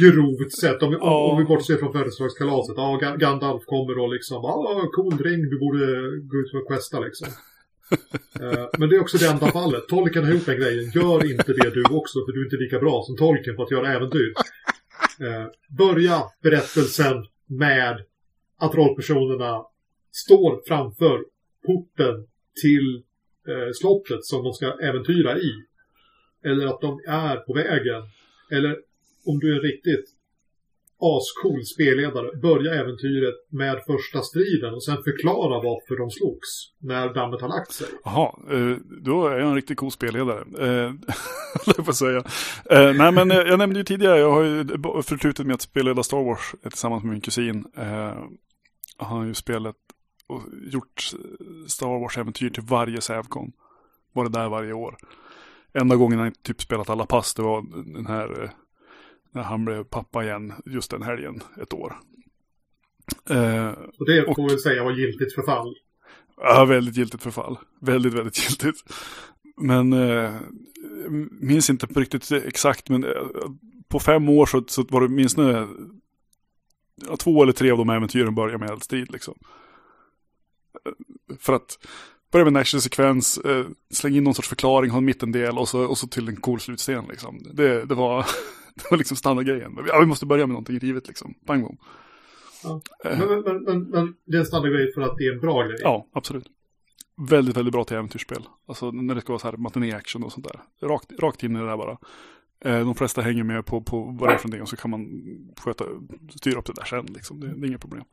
Grovt 0.00 0.52
sett. 0.52 0.82
Om, 0.82 0.92
ja. 0.92 0.98
om, 0.98 1.30
om 1.30 1.38
vi 1.38 1.44
bortser 1.44 1.76
från 1.76 1.92
födelsedagskalaset. 1.92 2.74
Ja, 2.76 3.16
Gandalf 3.18 3.64
kommer 3.64 3.98
och 3.98 4.12
liksom. 4.12 4.36
Ja, 4.42 4.48
ah, 4.48 4.88
cool 4.92 5.18
ring. 5.18 5.40
Du 5.50 5.58
borde 5.58 5.86
gå 6.20 6.36
ut 6.36 6.54
och 6.54 6.68
questa 6.68 7.00
liksom. 7.00 7.28
Eh, 8.40 8.68
men 8.78 8.88
det 8.88 8.96
är 8.96 9.00
också 9.00 9.18
det 9.18 9.28
enda 9.28 9.52
fallet. 9.52 9.88
Tolken 9.88 10.24
har 10.24 10.32
gjort 10.32 10.46
den 10.46 10.60
grejen. 10.60 10.90
Gör 10.94 11.30
inte 11.30 11.52
det 11.52 11.70
du 11.70 11.84
också, 11.84 12.18
för 12.24 12.32
du 12.32 12.40
är 12.40 12.44
inte 12.44 12.56
lika 12.56 12.78
bra 12.78 13.02
som 13.06 13.16
Tolken 13.16 13.56
på 13.56 13.62
att 13.62 13.70
göra 13.70 13.92
äventyr. 13.92 14.32
Eh, 15.20 15.46
börja 15.78 16.22
berättelsen 16.42 17.26
med 17.46 18.04
att 18.58 18.74
rollpersonerna 18.74 19.64
står 20.12 20.62
framför 20.68 21.24
porten 21.66 22.26
till 22.62 23.02
eh, 23.48 23.72
slottet 23.74 24.24
som 24.24 24.44
de 24.44 24.52
ska 24.52 24.78
äventyra 24.82 25.38
i. 25.38 25.52
Eller 26.44 26.66
att 26.66 26.80
de 26.80 27.00
är 27.06 27.36
på 27.36 27.54
vägen. 27.54 28.02
Eller 28.50 28.76
om 29.24 29.38
du 29.38 29.56
är 29.56 29.60
riktigt 29.60 30.17
ascool 31.00 31.64
spelledare 31.64 32.36
börja 32.36 32.74
äventyret 32.80 33.34
med 33.50 33.76
första 33.86 34.22
striden 34.22 34.74
och 34.74 34.84
sen 34.84 35.02
förklara 35.02 35.62
varför 35.68 35.98
de 35.98 36.10
slogs 36.10 36.48
när 36.78 37.14
dammet 37.14 37.40
har 37.40 37.48
lagt 37.48 37.72
sig. 37.72 37.86
Jaha, 38.04 38.32
eh, 38.50 38.76
då 39.04 39.26
är 39.26 39.38
jag 39.38 39.48
en 39.48 39.54
riktigt 39.54 39.76
cool 39.76 39.90
spelledare. 39.90 40.40
Eh, 40.58 40.92
jag 41.76 41.86
får 41.86 41.92
säga. 41.92 42.18
Eh, 42.70 42.96
nej, 42.96 43.12
men 43.12 43.30
eh, 43.30 43.36
jag 43.36 43.58
nämnde 43.58 43.80
ju 43.80 43.84
tidigare, 43.84 44.18
jag 44.18 44.32
har 44.32 44.42
ju 44.42 44.64
förtrutit 45.02 45.46
med 45.46 45.54
att 45.54 45.62
spelleda 45.62 46.02
Star 46.02 46.24
Wars 46.24 46.54
tillsammans 46.62 47.04
med 47.04 47.12
min 47.12 47.20
kusin. 47.20 47.64
Han 48.96 49.18
har 49.18 49.24
ju 49.24 49.34
spelat 49.34 49.76
och 50.26 50.42
gjort 50.72 51.10
Star 51.66 52.00
Wars-äventyr 52.00 52.50
till 52.50 52.62
varje 52.62 53.00
Sävcon. 53.00 53.52
Varit 54.12 54.32
där 54.32 54.48
varje 54.48 54.72
år. 54.72 54.96
Enda 55.74 55.96
gången 55.96 56.18
han 56.18 56.32
typ 56.42 56.62
spelat 56.62 56.90
alla 56.90 57.06
pass, 57.06 57.34
det 57.34 57.42
var 57.42 57.64
den 57.94 58.06
här 58.06 58.52
när 59.32 59.42
han 59.42 59.64
blev 59.64 59.84
pappa 59.84 60.24
igen 60.24 60.52
just 60.66 60.90
den 60.90 61.02
helgen 61.02 61.42
ett 61.62 61.74
år. 61.74 61.96
Eh, 63.30 63.70
och 63.98 64.06
det 64.06 64.24
får 64.24 64.50
vi 64.50 64.58
säga 64.58 64.84
var 64.84 64.92
giltigt 64.92 65.34
förfall. 65.34 65.74
Ja, 66.36 66.64
väldigt 66.64 66.96
giltigt 66.96 67.22
förfall. 67.22 67.58
Väldigt, 67.80 68.14
väldigt 68.14 68.38
giltigt. 68.38 68.78
Men 69.56 69.92
eh, 69.92 70.34
minns 71.40 71.70
inte 71.70 71.86
riktigt 71.86 72.32
exakt, 72.32 72.88
men 72.88 73.04
eh, 73.04 73.10
på 73.88 74.00
fem 74.00 74.28
år 74.28 74.46
så, 74.46 74.64
så 74.68 74.84
var 74.88 75.00
det 75.00 75.08
minst 75.08 75.38
ja, 77.06 77.16
två 77.16 77.42
eller 77.42 77.52
tre 77.52 77.70
av 77.70 77.78
de 77.78 77.90
äventyren 77.90 78.34
börjar 78.34 78.58
med 78.58 78.70
eldstrid 78.70 79.12
liksom. 79.12 79.34
Eh, 80.86 80.92
för 81.38 81.52
att 81.52 81.78
börja 82.32 82.44
med 82.44 82.50
en 82.50 82.60
actionsekvens, 82.60 83.38
eh, 83.38 83.66
släng 83.90 84.16
in 84.16 84.24
någon 84.24 84.34
sorts 84.34 84.48
förklaring, 84.48 84.90
ha 84.90 84.98
en 84.98 85.04
mittendel 85.04 85.58
och 85.58 85.68
så, 85.68 85.84
och 85.84 85.98
så 85.98 86.06
till 86.06 86.28
en 86.28 86.36
cool 86.36 86.60
slutscen 86.60 87.04
liksom. 87.08 87.40
Det, 87.52 87.84
det 87.84 87.94
var 87.94 88.26
det 88.74 88.90
var 88.90 88.98
liksom 88.98 89.16
standardgrejen. 89.16 89.78
Ja, 89.86 90.00
vi 90.00 90.06
måste 90.06 90.26
börja 90.26 90.46
med 90.46 90.52
någonting 90.52 90.78
rivet 90.78 91.08
liksom. 91.08 91.34
Pang 91.46 91.62
bom. 91.62 91.78
Ja. 92.64 92.80
Men, 93.04 93.40
men, 93.42 93.62
men, 93.62 93.82
men, 93.82 94.14
det 94.24 94.36
är 94.36 94.40
en 94.40 94.46
standardgrej 94.46 94.92
för 94.92 95.00
att 95.00 95.16
det 95.18 95.26
är 95.26 95.32
en 95.32 95.40
bra 95.40 95.62
grej? 95.62 95.78
Ja, 95.82 96.08
absolut. 96.12 96.46
Väldigt, 97.30 97.56
väldigt 97.56 97.72
bra 97.72 97.84
till 97.84 97.96
äventyrsspel. 97.96 98.42
Alltså 98.68 98.90
när 98.90 99.14
det 99.14 99.20
ska 99.20 99.32
vara 99.32 99.40
så 99.40 99.50
här 99.50 99.56
matiné-action 99.56 100.24
och 100.24 100.32
sånt 100.32 100.46
där. 100.46 100.88
Rakt, 100.88 101.12
rakt 101.18 101.42
in 101.42 101.56
i 101.56 101.58
det 101.58 101.66
där 101.66 101.76
bara. 101.76 101.98
Eh, 102.64 102.78
de 102.86 102.94
flesta 102.94 103.22
hänger 103.22 103.44
med 103.44 103.66
på, 103.66 103.82
på 103.82 104.16
vad 104.20 104.28
det 104.28 104.34
är 104.34 104.38
för 104.38 104.48
någonting 104.48 104.62
och 104.62 104.68
så 104.68 104.76
kan 104.76 104.90
man 104.90 105.08
sköta, 105.60 105.84
styra 106.30 106.58
upp 106.58 106.66
det 106.66 106.72
där 106.76 106.84
sen 106.84 107.06
liksom. 107.06 107.40
Det, 107.40 107.46
det 107.46 107.66
är 107.66 107.68
inga 107.68 107.78
problem. 107.78 108.04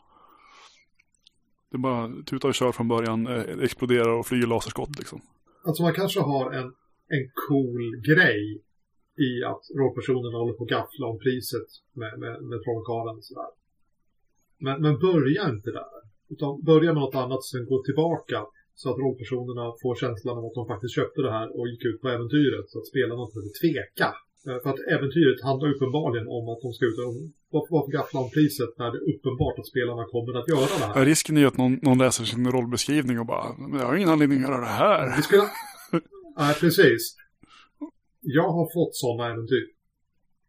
Det 1.71 1.77
är 1.77 1.85
bara 1.89 2.23
tutar 2.29 2.49
och 2.49 2.55
kör 2.55 2.71
från 2.71 2.87
början, 2.87 3.27
eh, 3.27 3.63
exploderar 3.63 4.09
och 4.19 4.25
flyger 4.25 4.47
laserskott 4.47 4.97
liksom. 4.97 5.21
Alltså 5.65 5.83
man 5.83 5.93
kanske 5.93 6.19
har 6.19 6.51
en, 6.51 6.67
en 7.15 7.25
cool 7.47 7.83
grej 8.09 8.61
i 9.27 9.31
att 9.51 9.63
rollpersonerna 9.79 10.37
håller 10.37 10.53
på 10.57 10.63
att 10.63 10.75
gaffla 10.77 11.05
om 11.11 11.17
priset 11.19 11.69
med, 11.93 12.19
med, 12.21 12.33
med 12.49 12.59
trollkarlen. 12.63 13.21
Sådär. 13.21 13.51
Men, 14.65 14.81
men 14.81 14.93
börja 15.07 15.49
inte 15.49 15.71
där. 15.71 15.95
Utan 16.33 16.51
börja 16.71 16.93
med 16.93 17.01
något 17.01 17.15
annat, 17.23 17.43
sen 17.43 17.65
gå 17.65 17.83
tillbaka. 17.83 18.39
Så 18.81 18.85
att 18.89 19.01
rollpersonerna 19.03 19.65
får 19.81 19.95
känslan 19.95 20.37
av 20.37 20.45
att 20.45 20.57
de 20.59 20.63
faktiskt 20.73 20.95
köpte 20.99 21.21
det 21.21 21.31
här 21.37 21.47
och 21.57 21.67
gick 21.71 21.83
ut 21.89 22.01
på 22.01 22.07
äventyret. 22.15 22.65
Så 22.69 22.75
att 22.79 22.87
spelarna 22.91 23.21
inte 23.23 23.35
behöver 23.35 23.55
tveka. 23.61 24.09
Eh, 24.47 24.59
för 24.63 24.69
att 24.73 24.81
äventyret 24.95 25.39
handlar 25.49 25.67
uppenbarligen 25.73 26.27
om 26.37 26.45
att 26.51 26.61
de 26.65 26.69
ska 26.73 26.83
ut 26.85 26.99
och 27.01 27.09
varför, 27.55 27.73
varför 27.77 27.91
gaffla 27.91 28.19
om 28.19 28.29
priset 28.37 28.71
när 28.79 28.91
det 28.91 28.97
är 28.97 29.05
uppenbart 29.13 29.59
att 29.59 29.67
spelarna 29.73 30.03
kommer 30.13 30.33
att 30.39 30.49
göra 30.53 30.67
det 30.79 30.85
här. 30.85 30.99
Ja, 30.99 31.05
risken 31.05 31.37
är 31.37 31.41
ju 31.41 31.47
att 31.47 31.57
någon, 31.57 31.73
någon 31.87 31.97
läser 31.97 32.23
sin 32.23 32.51
rollbeskrivning 32.55 33.19
och 33.19 33.25
bara, 33.25 33.45
men 33.57 33.79
jag 33.79 33.87
har 33.87 33.95
ingen 33.95 34.09
anledning 34.09 34.37
att 34.39 34.49
göra 34.49 34.61
det 34.69 34.75
här. 34.83 35.15
Vi 35.17 35.21
skulle... 35.27 35.43
Nej, 36.41 36.53
precis. 36.63 37.03
Jag 38.21 38.49
har 38.57 38.67
fått 38.77 38.95
sådana 38.95 39.23
äventyr. 39.33 39.65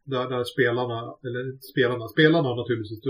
Där, 0.04 0.28
där 0.32 0.44
spelarna, 0.44 0.98
eller 1.26 1.42
spelarna, 1.72 2.08
spelarna 2.08 2.48
har 2.48 2.56
naturligtvis 2.56 2.98
ett, 2.98 3.06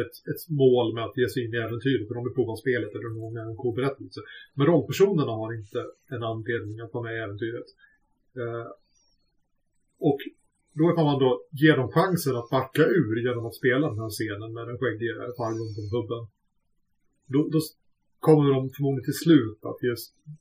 ett, 0.00 0.14
ett 0.30 0.42
mål 0.62 0.94
med 0.94 1.04
att 1.04 1.16
ge 1.20 1.28
sig 1.28 1.44
in 1.44 1.54
i 1.54 1.56
äventyret 1.56 2.08
för 2.08 2.14
de 2.14 2.24
vill 2.24 2.38
prova 2.38 2.56
spelet 2.56 2.90
eller 2.94 3.08
har 3.20 3.50
en 3.50 3.56
cool 3.56 3.74
berättelse. 3.74 4.20
Men 4.54 4.66
rollpersonerna 4.66 5.32
har 5.32 5.50
inte 5.60 5.80
en 6.14 6.22
anledning 6.22 6.80
att 6.80 6.94
vara 6.94 7.04
med 7.04 7.14
i 7.16 7.24
äventyret. 7.26 7.68
Eh, 8.40 8.66
och 9.98 10.20
då 10.78 10.84
kan 10.96 11.04
man 11.10 11.18
då 11.24 11.30
ge 11.62 11.70
dem 11.80 11.88
chansen 11.96 12.36
att 12.36 12.50
backa 12.50 12.84
ur 12.98 13.16
genom 13.26 13.46
att 13.46 13.60
spela 13.60 13.84
den 13.92 13.98
här 14.02 14.12
scenen 14.18 14.50
med 14.56 14.64
den 14.68 14.78
skäggiga 14.80 15.14
farbrorn 15.38 15.72
på 15.76 15.82
puben. 15.92 16.22
Då, 17.32 17.38
då 17.54 17.60
kommer 18.26 18.44
de 18.54 18.60
förmodligen 18.76 19.08
till 19.10 19.20
slut 19.24 19.60
att 19.70 19.78
ge, 19.86 19.92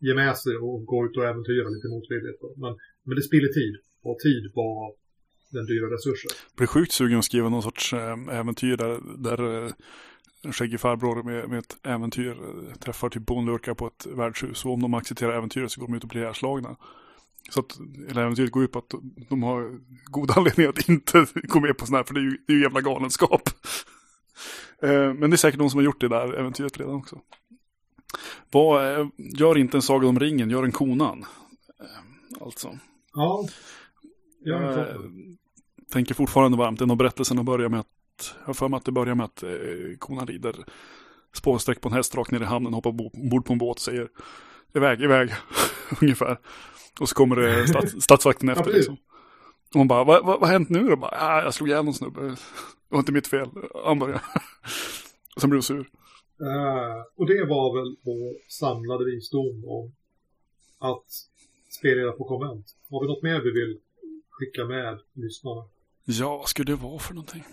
ge 0.07 0.13
med 0.21 0.38
sig 0.43 0.55
och 0.65 0.86
gå 0.91 0.97
ut 1.05 1.17
och 1.17 1.25
äventyra 1.31 1.67
lite 1.75 1.88
motvilligt. 1.95 2.41
Men, 2.63 2.73
men 3.05 3.15
det 3.17 3.23
spiller 3.29 3.51
tid. 3.59 3.75
Och 4.07 4.19
tid 4.19 4.43
var 4.55 4.93
den 5.55 5.65
dyra 5.65 5.88
resursen. 5.95 6.29
Jag 6.51 6.57
blir 6.57 6.67
sjukt 6.67 6.91
sugen 6.91 7.19
att 7.19 7.25
skriva 7.25 7.49
någon 7.49 7.63
sorts 7.63 7.93
eh, 7.93 8.39
äventyr 8.39 8.77
där, 8.77 8.93
där 9.17 9.65
eh, 9.65 9.71
en 10.43 10.53
skäggig 10.53 10.79
farbror 10.79 11.23
med, 11.23 11.49
med 11.49 11.59
ett 11.59 11.77
äventyr 11.83 12.31
eh, 12.31 12.73
träffar 12.79 13.09
typ 13.09 13.25
bondlurkar 13.25 13.73
på 13.73 13.88
ett 13.88 14.05
värdshus. 14.05 14.65
Och 14.65 14.71
om 14.73 14.81
de 14.81 14.93
accepterar 14.93 15.38
äventyret 15.38 15.71
så 15.71 15.81
går 15.81 15.88
de 15.88 15.95
ut 15.95 16.03
och 16.03 16.09
blir 16.09 16.21
ihjälslagna. 16.21 16.75
Så 17.49 17.59
att 17.59 17.77
hela 18.07 18.21
äventyret 18.21 18.51
går 18.51 18.63
ut 18.63 18.71
på 18.71 18.79
att 18.79 18.93
de 19.29 19.43
har 19.43 19.79
god 20.05 20.37
anledning 20.37 20.67
att 20.67 20.89
inte 20.89 21.25
gå 21.43 21.59
med 21.59 21.77
på 21.77 21.85
sådana 21.85 21.97
här, 21.97 22.03
för 22.03 22.13
det 22.13 22.19
är 22.19 22.23
ju, 22.23 22.37
det 22.47 22.53
är 22.53 22.57
ju 22.57 22.61
jävla 22.63 22.81
galenskap. 22.81 23.49
Eh, 24.81 25.13
Men 25.13 25.29
det 25.29 25.35
är 25.35 25.37
säkert 25.37 25.59
någon 25.59 25.69
som 25.69 25.77
har 25.77 25.85
gjort 25.85 26.01
det 26.01 26.07
där 26.07 26.33
äventyret 26.33 26.77
redan 26.79 26.95
också. 26.95 27.21
Vad, 28.51 28.99
eh, 28.99 29.07
gör 29.17 29.57
inte 29.57 29.77
en 29.77 29.81
Saga 29.81 30.07
om 30.07 30.19
ringen, 30.19 30.49
gör 30.49 30.63
en 30.63 30.71
konan. 30.71 31.25
Eh, 31.79 32.41
Alltså. 32.41 32.77
Ja. 33.13 33.47
Jag 34.43 34.87
tänker 35.91 36.13
fortfarande 36.15 36.57
varmt. 36.57 36.79
Den 36.79 36.91
och 36.91 36.97
berättelsen 36.97 37.39
att 37.39 37.45
börja 37.45 37.69
med 37.69 37.79
att, 37.79 38.35
jag 38.39 38.45
har 38.45 38.53
för 38.53 38.67
mig 38.69 38.77
att 38.77 38.85
det 38.85 38.91
börjar 38.91 39.15
med 39.15 39.23
att 39.25 39.43
konan 39.99 40.27
rider 40.27 40.55
spårsträck 41.33 41.81
på 41.81 41.89
en 41.89 41.93
häst 41.95 42.15
rakt 42.15 42.31
ner 42.31 42.41
i 42.41 42.45
hamnen, 42.45 42.73
hoppar 42.73 42.91
bo- 42.91 43.11
ombord 43.13 43.45
på 43.45 43.53
en 43.53 43.59
båt 43.59 43.77
och 43.77 43.81
säger 43.81 44.07
iväg, 44.75 45.01
iväg, 45.01 45.29
ungefär. 46.01 46.37
Och 46.99 47.09
så 47.09 47.15
kommer 47.15 47.35
det 47.35 47.67
stats, 47.67 48.01
statsvakten 48.03 48.49
efter 48.49 48.63
precis. 48.63 48.77
liksom. 48.77 48.97
Och 49.69 49.77
man 49.77 49.87
bara, 49.87 50.03
vad, 50.03 50.25
vad, 50.25 50.39
vad 50.39 50.49
har 50.49 50.53
hänt 50.53 50.69
nu 50.69 50.83
då? 50.83 50.95
Bara, 50.95 51.17
ah, 51.19 51.43
jag 51.43 51.53
slog 51.53 51.69
ihjäl 51.69 51.85
någon 51.85 51.93
snubbe. 51.93 52.21
Det 52.21 52.35
var 52.89 52.99
inte 52.99 53.11
mitt 53.11 53.27
fel. 53.27 53.49
Han 53.85 53.99
började. 53.99 54.21
och 55.35 55.41
sen 55.41 55.49
blev 55.49 55.57
hon 55.57 55.63
sur. 55.63 55.89
Eh, 56.41 57.03
och 57.15 57.27
det 57.27 57.45
var 57.45 57.77
väl 57.77 57.95
vår 58.03 58.33
samlade 58.49 59.05
visdom 59.05 59.65
om 59.67 59.91
att 60.79 61.05
spela 61.69 62.11
på 62.11 62.23
konvent. 62.23 62.65
Har 62.89 63.01
vi 63.01 63.07
något 63.07 63.23
mer 63.23 63.41
vi 63.41 63.51
vill 63.51 63.79
skicka 64.29 64.65
med 64.65 64.99
lyssnarna? 65.13 65.63
Ja, 66.05 66.37
vad 66.37 66.49
skulle 66.49 66.71
det 66.71 66.75
vara 66.75 66.99
för 66.99 67.13
någonting? 67.13 67.43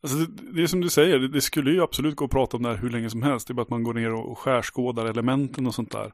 Alltså 0.00 0.18
det, 0.18 0.52
det 0.52 0.62
är 0.62 0.66
som 0.66 0.80
du 0.80 0.90
säger, 0.90 1.18
det, 1.18 1.28
det 1.28 1.40
skulle 1.40 1.70
ju 1.70 1.82
absolut 1.82 2.16
gå 2.16 2.24
att 2.24 2.30
prata 2.30 2.56
om 2.56 2.62
det 2.62 2.68
här 2.68 2.76
hur 2.76 2.90
länge 2.90 3.10
som 3.10 3.22
helst. 3.22 3.48
Det 3.48 3.52
är 3.52 3.54
bara 3.54 3.62
att 3.62 3.70
man 3.70 3.82
går 3.82 3.94
ner 3.94 4.14
och, 4.14 4.30
och 4.30 4.38
skärskådar 4.38 5.06
elementen 5.06 5.66
och 5.66 5.74
sånt 5.74 5.90
där. 5.92 6.12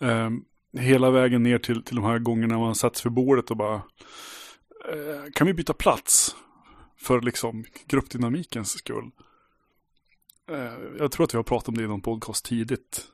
Ehm, 0.00 0.44
hela 0.76 1.10
vägen 1.10 1.42
ner 1.42 1.58
till, 1.58 1.82
till 1.82 1.96
de 1.96 2.04
här 2.04 2.18
gångerna 2.18 2.58
man 2.58 2.74
satts 2.74 3.02
för 3.02 3.10
bordet 3.10 3.50
och 3.50 3.56
bara 3.56 3.74
eh, 4.92 5.32
Kan 5.34 5.46
vi 5.46 5.54
byta 5.54 5.72
plats? 5.72 6.36
För 7.00 7.20
liksom 7.20 7.64
gruppdynamikens 7.86 8.70
skull. 8.70 9.10
Eh, 10.50 10.72
jag 10.98 11.12
tror 11.12 11.24
att 11.24 11.34
vi 11.34 11.38
har 11.38 11.42
pratat 11.42 11.68
om 11.68 11.76
det 11.76 11.82
i 11.82 11.86
någon 11.86 12.02
podcast 12.02 12.44
tidigt. 12.44 13.06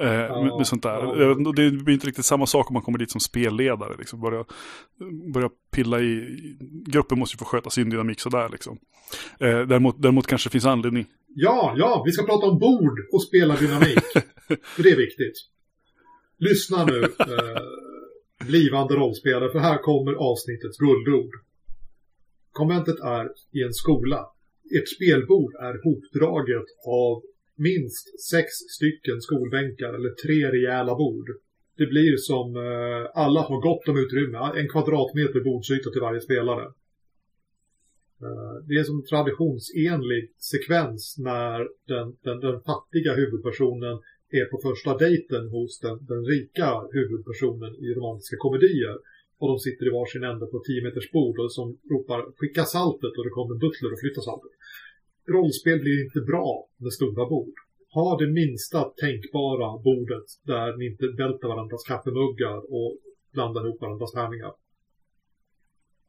Eh, 0.00 0.42
med, 0.42 0.56
med 0.58 0.66
sånt 0.66 0.82
där. 0.82 1.22
ja. 1.22 1.52
Det 1.52 1.70
blir 1.70 1.94
inte 1.94 2.06
riktigt 2.06 2.24
samma 2.24 2.46
sak 2.46 2.70
om 2.70 2.74
man 2.74 2.82
kommer 2.82 2.98
dit 2.98 3.10
som 3.10 3.20
spelledare. 3.20 3.96
Liksom. 3.98 4.20
Börja, 4.20 4.44
börja 5.34 5.50
pilla 5.72 6.00
i... 6.00 6.38
Gruppen 6.86 7.18
måste 7.18 7.34
ju 7.34 7.38
få 7.38 7.44
sköta 7.44 7.70
sin 7.70 7.90
dynamik 7.90 8.20
sådär 8.20 8.48
liksom. 8.48 8.78
Eh, 9.40 9.60
däremot, 9.60 10.02
däremot 10.02 10.26
kanske 10.26 10.48
det 10.48 10.52
finns 10.52 10.66
anledning. 10.66 11.06
Ja, 11.34 11.74
ja, 11.76 12.02
vi 12.06 12.12
ska 12.12 12.26
prata 12.26 12.46
om 12.46 12.58
bord 12.58 12.98
och 13.12 13.22
spela 13.22 13.56
dynamik. 13.56 13.98
för 14.48 14.82
det 14.82 14.90
är 14.90 14.96
viktigt. 14.96 15.36
Lyssna 16.48 16.84
nu, 16.84 17.02
eh, 17.02 17.62
blivande 18.46 18.94
rollspelare, 18.94 19.52
för 19.52 19.58
här 19.58 19.78
kommer 19.78 20.12
avsnittets 20.12 20.78
guldord. 20.78 21.32
Konventet 22.52 23.00
är 23.00 23.24
i 23.58 23.62
en 23.62 23.72
skola. 23.72 24.26
Ert 24.76 24.88
spelbord 24.96 25.54
är 25.54 25.74
hopdraget 25.86 26.68
av 26.86 27.22
minst 27.56 28.06
sex 28.30 28.48
stycken 28.76 29.20
skolbänkar 29.20 29.92
eller 29.94 30.10
tre 30.24 30.50
rejäla 30.56 30.94
bord. 30.94 31.28
Det 31.76 31.86
blir 31.86 32.16
som 32.16 32.56
eh, 32.56 33.22
alla 33.22 33.40
har 33.40 33.60
gott 33.68 33.88
om 33.88 33.96
utrymme, 34.04 34.38
en 34.60 34.68
kvadratmeter 34.68 35.40
bordsyta 35.40 35.90
till 35.90 36.00
varje 36.00 36.20
spelare. 36.20 36.64
Eh, 38.24 38.54
Det 38.68 38.74
är 38.74 38.84
som 38.84 38.98
en 38.98 39.10
traditionsenlig 39.12 40.22
sekvens 40.52 41.02
när 41.18 41.58
den, 41.92 42.06
den, 42.24 42.40
den 42.40 42.60
fattiga 42.60 43.14
huvudpersonen 43.14 43.96
är 44.30 44.44
på 44.44 44.58
första 44.68 44.96
dejten 44.96 45.48
hos 45.48 45.80
den, 45.80 46.06
den 46.06 46.24
rika 46.24 46.68
huvudpersonen 46.92 47.74
i 47.84 47.94
romantiska 47.94 48.36
komedier. 48.38 48.98
Och 49.38 49.48
de 49.48 49.58
sitter 49.58 49.86
i 49.86 49.90
varsin 49.90 50.24
ände 50.24 50.46
på 50.46 50.58
10 50.58 50.82
meters 50.82 51.10
bord 51.12 51.38
och 51.38 51.52
som 51.52 51.78
ropar 51.90 52.20
skicka 52.36 52.64
saltet 52.64 53.12
och 53.16 53.24
det 53.24 53.30
kommer 53.30 53.54
en 53.54 53.58
butler 53.64 53.92
och 53.92 54.00
flyttar 54.00 54.22
saltet. 54.22 54.52
Rollspel 55.28 55.78
blir 55.80 56.04
inte 56.04 56.20
bra 56.20 56.68
med 56.76 56.92
stora 56.92 57.24
bord. 57.28 57.54
Ha 57.92 58.18
det 58.18 58.26
minsta 58.26 58.80
tänkbara 58.84 59.78
bordet 59.78 60.28
där 60.42 60.76
ni 60.76 60.86
inte 60.86 61.06
välter 61.06 61.48
varandras 61.48 61.84
kaffemuggar 61.84 62.58
och 62.76 62.96
blandar 63.32 63.66
ihop 63.66 63.80
varandras 63.80 64.12
tärningar. 64.12 64.52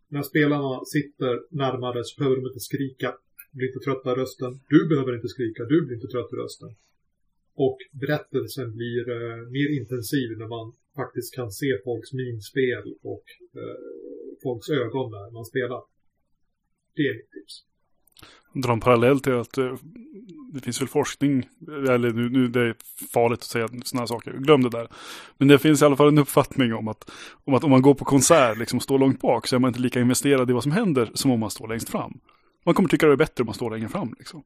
När 0.08 0.22
spelarna 0.22 0.86
sitter 0.86 1.34
närmare 1.50 2.04
så 2.04 2.20
behöver 2.20 2.36
de 2.36 2.46
inte 2.48 2.60
skrika. 2.60 3.16
Blir 3.52 3.68
inte 3.68 3.80
trötta 3.80 4.12
i 4.12 4.16
rösten. 4.16 4.60
Du 4.70 4.90
behöver 4.90 5.16
inte 5.16 5.28
skrika. 5.28 5.64
Du 5.64 5.86
blir 5.86 5.96
inte 5.96 6.08
trött 6.08 6.34
i 6.34 6.36
rösten. 6.36 6.70
Och 7.56 7.78
berättelsen 7.92 8.76
blir 8.76 9.10
eh, 9.10 9.38
mer 9.56 9.80
intensiv 9.80 10.38
när 10.38 10.48
man 10.48 10.74
faktiskt 10.96 11.36
kan 11.36 11.52
se 11.52 11.78
folks 11.84 12.14
minspel 12.14 12.84
och 13.04 13.26
eh, 13.60 13.80
folks 14.44 14.70
ögon 14.70 15.12
när 15.12 15.32
man 15.32 15.46
spelar. 15.46 15.82
Det 16.96 17.02
är 17.02 17.14
mitt 17.14 17.32
tips. 17.32 17.64
Dra 18.54 18.74
en 18.74 18.80
parallell 18.80 19.20
till 19.20 19.34
att 19.34 19.58
eh, 19.58 19.76
det 20.54 20.62
finns 20.62 20.82
väl 20.82 20.88
forskning, 20.88 21.50
eller 21.68 22.12
nu, 22.14 22.30
nu 22.30 22.48
det 22.48 22.62
är 22.62 22.76
farligt 23.14 23.40
att 23.40 23.46
säga 23.46 23.68
sådana 23.68 24.02
här 24.02 24.06
saker, 24.06 24.32
glöm 24.32 24.64
det 24.64 24.70
där. 24.70 24.88
Men 25.38 25.48
det 25.48 25.60
finns 25.60 25.82
i 25.82 25.86
alla 25.86 25.96
fall 25.96 26.08
en 26.08 26.18
uppfattning 26.18 26.74
om 26.74 26.88
att 26.88 27.12
om, 27.44 27.54
att 27.54 27.64
om 27.64 27.72
man 27.72 27.82
går 27.82 27.94
på 27.94 28.06
konsert 28.06 28.58
liksom, 28.58 28.78
och 28.78 28.84
står 28.84 29.00
långt 29.00 29.22
bak 29.22 29.48
så 29.48 29.56
är 29.56 29.60
man 29.60 29.68
inte 29.68 29.80
lika 29.80 30.00
investerad 30.00 30.50
i 30.50 30.54
vad 30.54 30.64
som 30.64 30.72
händer 30.72 31.12
som 31.14 31.32
om 31.32 31.40
man 31.40 31.52
står 31.52 31.68
längst 31.68 31.90
fram. 31.90 32.20
Man 32.66 32.76
kommer 32.76 32.90
tycka 32.90 33.08
det 33.08 33.14
är 33.14 33.18
bättre 33.18 33.42
om 33.42 33.46
man 33.46 33.56
står 33.56 33.72
längre 33.72 33.90
fram. 33.90 34.16
Liksom. 34.20 34.44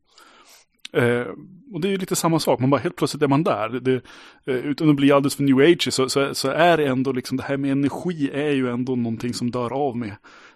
Eh, 0.95 1.27
och 1.73 1.81
det 1.81 1.87
är 1.87 1.89
ju 1.89 1.97
lite 1.97 2.15
samma 2.15 2.39
sak, 2.39 2.59
man 2.59 2.69
bara 2.69 2.81
helt 2.81 2.95
plötsligt 2.95 3.23
är 3.23 3.27
man 3.27 3.43
där. 3.43 3.69
Det, 3.69 3.93
eh, 4.45 4.55
utan 4.55 4.89
att 4.89 4.95
bli 4.95 5.11
alldeles 5.11 5.35
för 5.35 5.43
new 5.43 5.59
age 5.59 5.93
så, 5.93 6.09
så, 6.09 6.35
så 6.35 6.49
är 6.49 6.77
det 6.77 6.85
ändå 6.85 7.11
liksom, 7.11 7.37
det 7.37 7.43
här 7.43 7.57
med 7.57 7.71
energi 7.71 8.29
är 8.33 8.51
ju 8.51 8.69
ändå 8.69 8.95
någonting 8.95 9.33
som 9.33 9.51
dör 9.51 9.73
av 9.73 9.97
med, 9.97 10.15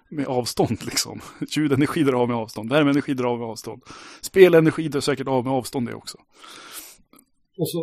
med 0.09 0.27
avstånd 0.27 0.77
liksom. 0.85 1.21
Ljudenergi 1.49 2.03
drar 2.03 2.21
av 2.21 2.27
med 2.27 2.37
avstånd, 2.37 2.69
värmeenergi 2.69 3.13
drar 3.13 3.27
av 3.29 3.39
med 3.39 3.47
avstånd. 3.47 3.81
Spelenergi 4.21 4.87
drar 4.87 5.01
säkert 5.01 5.27
av 5.27 5.43
med 5.43 5.53
avstånd 5.53 5.87
det 5.87 5.93
också. 5.93 6.17
Och 7.57 7.69
så, 7.69 7.79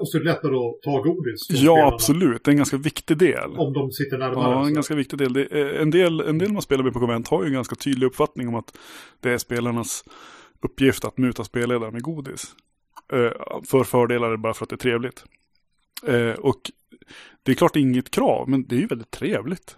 och 0.00 0.08
så 0.08 0.18
är 0.18 0.20
det 0.20 0.30
lättare 0.30 0.56
att 0.56 0.82
ta 0.82 1.02
godis. 1.02 1.46
Ja, 1.50 1.56
spelarna 1.56 1.86
absolut. 1.86 2.44
Det 2.44 2.48
är 2.48 2.52
en 2.52 2.56
ganska 2.56 2.76
viktig 2.76 3.18
del. 3.18 3.50
Om 3.56 3.72
de 3.72 3.90
sitter 3.90 4.18
närmare. 4.18 4.50
Ja, 4.50 4.60
en 4.60 4.68
så. 4.68 4.74
ganska 4.74 4.94
viktig 4.94 5.18
del. 5.18 5.32
Det 5.32 5.42
är, 5.42 5.74
en 5.74 5.90
del. 5.90 6.20
En 6.20 6.38
del 6.38 6.52
man 6.52 6.62
spelar 6.62 6.84
med 6.84 6.92
på 6.92 7.00
konvent 7.00 7.28
har 7.28 7.42
ju 7.42 7.46
en 7.46 7.54
ganska 7.54 7.76
tydlig 7.76 8.06
uppfattning 8.06 8.48
om 8.48 8.54
att 8.54 8.78
det 9.20 9.30
är 9.30 9.38
spelarnas 9.38 10.04
uppgift 10.60 11.04
att 11.04 11.18
muta 11.18 11.44
spelledaren 11.44 11.92
med 11.92 12.02
godis. 12.02 12.54
Eh, 13.12 13.62
för 13.64 13.84
fördelar 13.84 14.36
bara 14.36 14.54
för 14.54 14.64
att 14.64 14.70
det 14.70 14.74
är 14.74 14.78
trevligt. 14.78 15.24
Eh, 16.06 16.30
och 16.30 16.70
det 17.42 17.52
är 17.52 17.56
klart 17.56 17.76
inget 17.76 18.10
krav, 18.10 18.48
men 18.48 18.66
det 18.66 18.76
är 18.76 18.80
ju 18.80 18.86
väldigt 18.86 19.10
trevligt. 19.10 19.76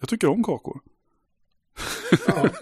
Jag 0.00 0.08
tycker 0.08 0.28
om 0.28 0.44
kakor. 0.44 0.80
Ja. 2.26 2.48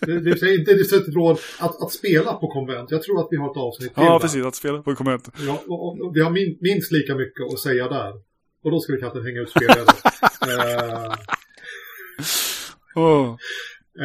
Det, 0.00 0.20
det 0.20 0.42
är 0.42 0.58
inte 0.58 0.96
ett 0.96 1.14
råd 1.14 1.38
att, 1.58 1.82
att 1.82 1.92
spela 1.92 2.34
på 2.34 2.48
konvent. 2.48 2.90
Jag 2.90 3.02
tror 3.02 3.20
att 3.20 3.28
vi 3.30 3.36
har 3.36 3.50
ett 3.50 3.56
avsnitt 3.56 3.94
till 3.94 4.04
Ja, 4.04 4.12
där. 4.12 4.18
precis. 4.18 4.44
Att 4.44 4.54
spela 4.54 4.82
på 4.82 4.94
konvent. 4.94 5.28
Ja, 5.46 5.62
och, 5.68 6.00
och, 6.00 6.16
vi 6.16 6.20
har 6.20 6.30
min, 6.30 6.58
minst 6.60 6.92
lika 6.92 7.14
mycket 7.14 7.46
att 7.52 7.58
säga 7.58 7.88
där. 7.88 8.12
Och 8.62 8.70
då 8.70 8.80
ska 8.80 8.92
vi 8.92 9.00
kanske 9.00 9.22
hänga 9.22 9.40
ut 9.40 9.50
spelare. 9.50 9.84
eh. 12.96 13.36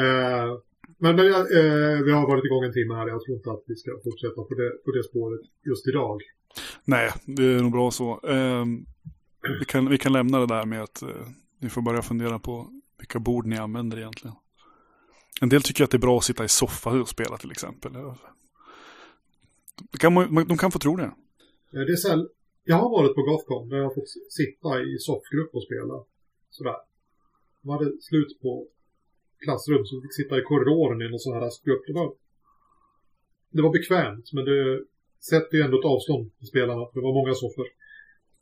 Eh, 0.04 0.58
men 1.04 1.16
men 1.16 1.28
eh, 1.28 1.98
vi 2.06 2.12
har 2.12 2.28
varit 2.28 2.46
igång 2.46 2.64
en 2.64 2.74
timme 2.74 2.94
här. 2.94 3.08
Jag 3.08 3.22
tror 3.24 3.38
inte 3.38 3.52
att 3.52 3.64
vi 3.68 3.76
ska 3.76 3.92
fortsätta 4.04 4.42
på 4.50 4.54
det, 4.60 4.70
på 4.86 4.92
det 4.92 5.04
spåret 5.04 5.42
just 5.70 5.88
idag. 5.88 6.22
Nej, 6.86 7.12
det 7.26 7.44
är 7.44 7.62
nog 7.62 7.72
bra 7.72 7.92
så. 7.92 8.20
Ehm, 8.28 8.86
vi, 9.60 9.66
kan, 9.66 9.90
vi 9.90 9.98
kan 9.98 10.14
lämna 10.14 10.40
det 10.40 10.48
där 10.48 10.66
med 10.66 10.84
att 10.84 11.02
eh, 11.02 11.28
ni 11.62 11.70
får 11.70 11.82
börja 11.82 12.02
fundera 12.02 12.40
på 12.40 12.70
vilka 13.00 13.20
bord 13.20 13.46
ni 13.46 13.58
använder 13.58 13.98
egentligen. 13.98 14.36
En 15.42 15.50
del 15.50 15.62
tycker 15.62 15.84
att 15.84 15.92
det 15.92 15.98
är 15.98 16.08
bra 16.08 16.18
att 16.18 16.24
sitta 16.24 16.46
i 16.46 16.50
soffa 16.50 16.90
och 16.90 17.10
spela 17.10 17.38
till 17.38 17.52
exempel. 17.52 17.92
Det 19.92 19.98
kan 19.98 20.14
man, 20.14 20.46
de 20.48 20.58
kan 20.58 20.72
få 20.72 20.80
tro 20.80 20.96
det. 20.96 21.04
Eh, 21.74 21.82
det 21.88 21.92
är 21.92 21.96
så 21.96 22.28
jag 22.64 22.76
har 22.76 22.90
varit 22.90 23.16
på 23.16 23.22
Gothcon 23.22 23.70
där 23.70 23.78
jag 23.78 23.84
har 23.84 23.96
fått 23.96 24.10
sitta 24.40 24.82
i 24.82 24.98
soffgrupp 25.00 25.56
och 25.56 25.64
spela. 25.64 26.04
Sådär. 26.50 26.76
De 27.62 27.70
hade 27.70 28.02
slut 28.02 28.42
på 28.42 28.68
klassrum 29.46 29.86
så 29.86 29.96
vi 29.96 30.02
fick 30.02 30.16
sitta 30.22 30.38
i 30.40 30.42
korridoren 30.50 31.02
i 31.02 31.10
någon 31.10 31.20
sån 31.20 31.34
här 31.34 31.50
grupp. 31.66 31.84
Det 31.88 31.94
var, 31.94 32.08
det 33.56 33.62
var 33.62 33.72
bekvämt 33.78 34.26
men 34.36 34.46
det 34.46 34.60
sätter 35.32 35.58
ju 35.58 35.64
ändå 35.64 35.80
ett 35.80 35.86
avstånd 35.86 36.38
till 36.38 36.48
spelarna. 36.48 36.82
För 36.86 36.96
det 37.00 37.06
var 37.08 37.14
många 37.14 37.34
soffor. 37.34 37.66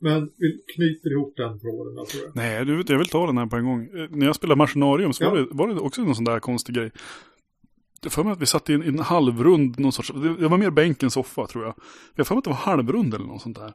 Men 0.03 0.31
vi 0.37 0.47
knyter 0.75 1.11
ihop 1.11 1.33
den 1.37 1.59
tråden 1.59 1.95
där 1.95 2.05
tror 2.05 2.23
jag. 2.25 2.35
Nej, 2.35 2.65
du, 2.65 2.83
jag 2.87 2.97
vill 2.97 3.09
ta 3.09 3.25
den 3.25 3.37
här 3.37 3.45
på 3.45 3.55
en 3.55 3.65
gång. 3.65 3.81
Eh, 3.85 4.07
När 4.09 4.25
jag 4.25 4.35
spelade 4.35 4.57
Machinarium 4.57 5.13
så 5.13 5.29
var, 5.29 5.37
Ja. 5.37 5.41
det, 5.43 5.47
var 5.51 5.67
det 5.67 5.79
också 5.79 6.01
någon 6.01 6.15
sån 6.15 6.25
där 6.25 6.39
konstig 6.39 6.75
grej. 6.75 6.91
Jag 8.03 8.11
för 8.11 8.23
mig 8.23 8.33
att 8.33 8.41
vi 8.41 8.45
satt 8.45 8.69
i 8.69 8.73
en, 8.73 8.81
en 8.83 8.99
halvrund, 8.99 9.79
någon 9.79 9.91
sorts, 9.91 10.11
det, 10.15 10.35
det 10.37 10.47
var 10.47 10.57
mer 10.57 10.69
bänk 10.69 11.03
än 11.03 11.11
soffa 11.11 11.47
tror 11.47 11.63
jag. 11.63 11.73
Jag 12.15 12.27
för 12.27 12.35
mig 12.35 12.37
att 12.39 12.43
det 12.43 12.49
var 12.49 12.57
halvrund 12.57 13.13
eller 13.13 13.25
något 13.25 13.41
sånt 13.41 13.57
där. 13.57 13.73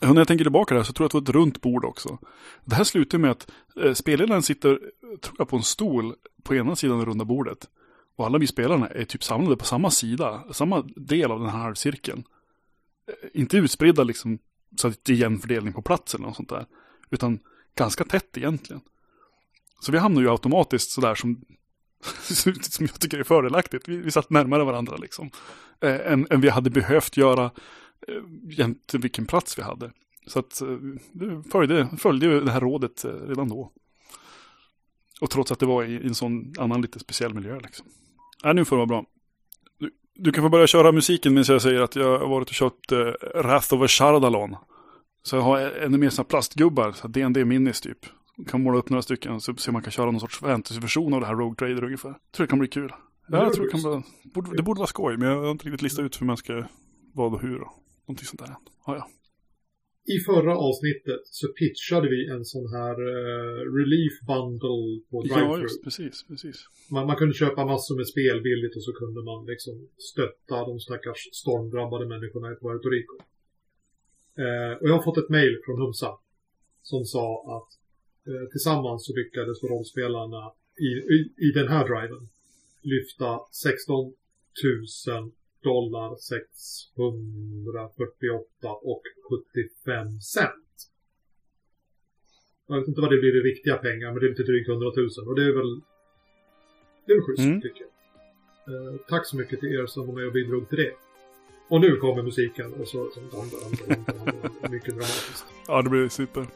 Och 0.00 0.08
när 0.08 0.16
jag 0.16 0.28
tänker 0.28 0.44
tillbaka 0.44 0.74
där 0.74 0.82
så 0.82 0.92
tror 0.92 1.04
jag 1.04 1.06
att 1.06 1.12
det 1.12 1.32
var 1.32 1.40
ett 1.40 1.44
runt 1.46 1.60
bord 1.60 1.84
också. 1.84 2.18
Det 2.64 2.74
här 2.74 2.84
slutar 2.84 3.18
med 3.18 3.30
att 3.30 3.50
eh, 3.82 3.92
spelledaren 3.94 4.42
sitter, 4.42 4.80
tror 5.20 5.34
jag, 5.38 5.48
på 5.48 5.56
en 5.56 5.62
stol 5.62 6.14
på 6.42 6.54
ena 6.54 6.76
sidan 6.76 6.98
av 6.98 7.04
det 7.04 7.10
runda 7.10 7.24
bordet. 7.24 7.68
Och 8.16 8.26
alla 8.26 8.38
vi 8.38 8.46
spelarna 8.46 8.88
är 8.88 9.04
typ 9.04 9.24
samlade 9.24 9.56
på 9.56 9.64
samma 9.64 9.90
sida, 9.90 10.44
samma 10.52 10.82
del 10.96 11.30
av 11.30 11.40
den 11.40 11.48
här 11.48 11.58
halvcirkeln. 11.58 12.24
Eh, 13.08 13.40
Inte 13.40 13.56
utspridda 13.56 14.02
liksom 14.04 14.38
så 14.76 14.88
att 14.88 15.04
det 15.04 15.12
är 15.12 15.16
jämn 15.16 15.38
fördelning 15.38 15.72
på 15.72 15.82
platsen 15.82 16.20
eller 16.20 16.28
något 16.28 16.36
sånt 16.36 16.48
där. 16.48 16.66
Utan 17.10 17.38
ganska 17.74 18.04
tätt 18.04 18.36
egentligen. 18.36 18.82
Så 19.80 19.92
vi 19.92 19.98
hamnar 19.98 20.22
ju 20.22 20.30
automatiskt 20.30 20.90
sådär 20.90 21.14
som, 21.14 21.40
som 22.62 22.86
jag 22.86 23.00
tycker 23.00 23.18
är 23.18 23.24
fördelaktigt. 23.24 23.88
Vi, 23.88 23.96
vi 23.96 24.10
satt 24.10 24.30
närmare 24.30 24.64
varandra 24.64 24.96
liksom. 24.96 25.30
Eh, 25.80 26.12
än, 26.12 26.26
än 26.30 26.40
vi 26.40 26.48
hade 26.48 26.70
behövt 26.70 27.16
göra 27.16 27.50
jämte 28.50 28.98
vilken 28.98 29.26
plats 29.26 29.58
vi 29.58 29.62
hade. 29.62 29.92
Så 30.26 30.38
att 30.38 30.60
eh, 30.60 30.68
det 31.12 31.42
följde, 31.50 31.88
följde 31.98 32.26
ju 32.26 32.40
det 32.40 32.50
här 32.50 32.60
rådet 32.60 33.04
eh, 33.04 33.10
redan 33.10 33.48
då. 33.48 33.72
Och 35.20 35.30
trots 35.30 35.52
att 35.52 35.58
det 35.58 35.66
var 35.66 35.84
i, 35.84 36.06
en 36.06 36.14
sån 36.14 36.52
annan 36.58 36.82
lite 36.82 36.98
speciell 36.98 37.34
miljö 37.34 37.60
liksom. 37.60 37.86
Nej, 38.44 38.54
nu 38.54 38.64
får 38.64 38.76
det 38.76 38.78
vara 38.78 38.86
bra. 38.86 39.04
Du, 39.78 39.90
du 40.14 40.32
kan 40.32 40.44
få 40.44 40.48
börja 40.48 40.66
köra 40.66 40.92
musiken 40.92 41.34
medan 41.34 41.44
jag 41.48 41.62
säger 41.62 41.80
att 41.80 41.96
jag 41.96 42.18
har 42.18 42.28
varit 42.28 42.48
och 42.48 42.54
köpt 42.54 42.92
eh, 42.92 42.98
Wrath 43.34 43.74
of 43.74 43.82
a 43.82 43.88
Shardalon. 43.88 44.56
Så 45.22 45.36
jag 45.36 45.42
har 45.42 45.58
ännu 45.58 45.98
mer 45.98 46.10
sådana 46.10 46.28
plastgubbar, 46.28 46.92
så 46.92 47.08
D&D 47.08 47.44
minis 47.44 47.80
typ. 47.80 47.98
Kan 48.48 48.62
måla 48.62 48.78
upp 48.78 48.90
några 48.90 49.02
stycken 49.02 49.40
så 49.40 49.56
ser 49.56 49.72
man 49.72 49.82
kan 49.82 49.90
köra 49.90 50.10
någon 50.10 50.20
sorts 50.20 50.38
fantasyversion 50.38 51.14
av 51.14 51.20
det 51.20 51.26
här 51.26 51.34
Rogue 51.34 51.56
Trader 51.56 51.84
ungefär. 51.84 52.14
Tror 52.32 52.46
det 52.46 52.50
kan 52.50 52.58
bli 52.58 52.68
kul. 52.68 52.92
Ja, 53.28 53.42
jag 53.42 53.52
tror 53.52 53.64
det 53.64 53.70
kan 53.70 54.02
bli, 54.44 54.56
det 54.56 54.62
borde 54.62 54.78
vara 54.78 54.86
skoj, 54.86 55.16
men 55.16 55.28
jag 55.28 55.42
har 55.42 55.50
inte 55.50 55.66
riktigt 55.66 55.82
listat 55.82 56.04
ut 56.04 56.20
hur 56.20 56.26
man 56.26 56.36
ska, 56.36 56.64
vad 57.14 57.34
och 57.34 57.42
hur 57.42 57.64
någonting 58.06 58.26
sånt 58.26 58.40
där. 58.40 58.56
Ja, 58.86 58.96
ja. 58.96 59.08
I 60.14 60.18
förra 60.30 60.54
avsnittet 60.68 61.22
så 61.24 61.48
pitchade 61.48 62.08
vi 62.08 62.20
en 62.34 62.44
sån 62.44 62.66
här 62.76 62.96
eh, 63.14 63.58
relief 63.78 64.14
bundle 64.30 65.00
på 65.10 65.16
Ja, 65.24 65.36
drive 65.36 65.62
just 65.62 65.84
precis, 65.84 66.24
precis. 66.28 66.56
man, 66.90 67.06
man 67.06 67.16
kunde 67.16 67.34
köpa 67.34 67.64
massor 67.64 67.96
med 67.96 68.08
spel 68.08 68.42
billigt 68.42 68.76
och 68.76 68.84
så 68.84 68.92
kunde 68.92 69.22
man 69.22 69.46
liksom 69.46 69.88
stötta 70.10 70.56
de 70.68 70.80
stackars 70.80 71.28
stormdrabbade 71.32 72.06
människorna 72.06 72.52
i 72.52 72.56
Puerto 72.62 72.88
Rico. 72.88 73.16
Eh, 74.44 74.72
och 74.80 74.88
jag 74.88 74.94
har 74.96 75.02
fått 75.02 75.18
ett 75.18 75.28
mail 75.28 75.54
från 75.64 75.80
Humsa 75.82 76.10
som 76.82 77.04
sa 77.04 77.26
att 77.56 77.70
eh, 78.28 78.46
tillsammans 78.52 79.06
så 79.06 79.12
lyckades 79.20 79.62
rollspelarna 79.62 80.52
i, 80.86 80.90
i, 81.14 81.18
i 81.46 81.48
den 81.58 81.68
här 81.68 81.84
driven 81.88 82.28
lyfta 82.82 83.40
16 83.52 84.14
000 85.06 85.32
dollar 85.70 86.10
648 86.16 88.68
och 88.92 89.02
75 89.28 90.20
cent. 90.20 90.72
Jag 92.68 92.78
vet 92.78 92.88
inte 92.88 93.00
vad 93.00 93.10
det 93.12 93.18
blir 93.22 93.36
i 93.40 93.42
riktiga 93.50 93.76
pengar, 93.76 94.06
men 94.12 94.20
det 94.20 94.26
är 94.26 94.30
lite 94.34 94.42
drygt 94.42 94.68
100 94.68 94.92
000 94.96 95.08
och 95.28 95.34
det 95.38 95.44
är 95.50 95.54
väl 95.60 95.72
det 97.04 97.12
är 97.12 97.16
väl 97.16 97.24
schysst 97.26 97.46
Mm. 97.48 97.60
tycker 97.60 97.82
jag. 97.86 97.90
Eh, 98.68 98.94
tack 99.08 99.26
så 99.26 99.36
mycket 99.36 99.60
till 99.60 99.68
er 99.68 99.86
som 99.86 100.06
var 100.06 100.14
med 100.14 100.26
och 100.26 100.32
bidrog 100.32 100.68
till 100.68 100.78
det. 100.78 100.92
Och 101.68 101.80
nu 101.80 101.96
kommer 101.96 102.22
musiken 102.22 102.72
och 102.72 102.88
så, 102.88 103.10
så 103.14 103.20
mycket 104.70 104.94
dramatiskt. 104.94 105.44
Ja, 105.66 105.82
det 105.82 105.90
blir 105.90 106.08
super. 106.08 106.46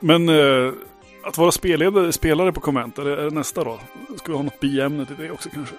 Men 0.00 0.28
eh, 0.28 0.72
att 1.24 1.38
vara 1.38 1.52
spelledare, 1.52 2.12
spelare 2.12 2.52
på 2.52 2.60
Comment, 2.60 2.98
är 2.98 3.04
det, 3.04 3.12
är 3.12 3.24
det 3.24 3.30
nästa 3.34 3.64
då? 3.64 3.80
Ska 4.16 4.32
vi 4.32 4.36
ha 4.36 4.42
något 4.44 4.60
biämne 4.60 5.06
till 5.06 5.16
det 5.16 5.30
också 5.30 5.48
kanske? 5.50 5.74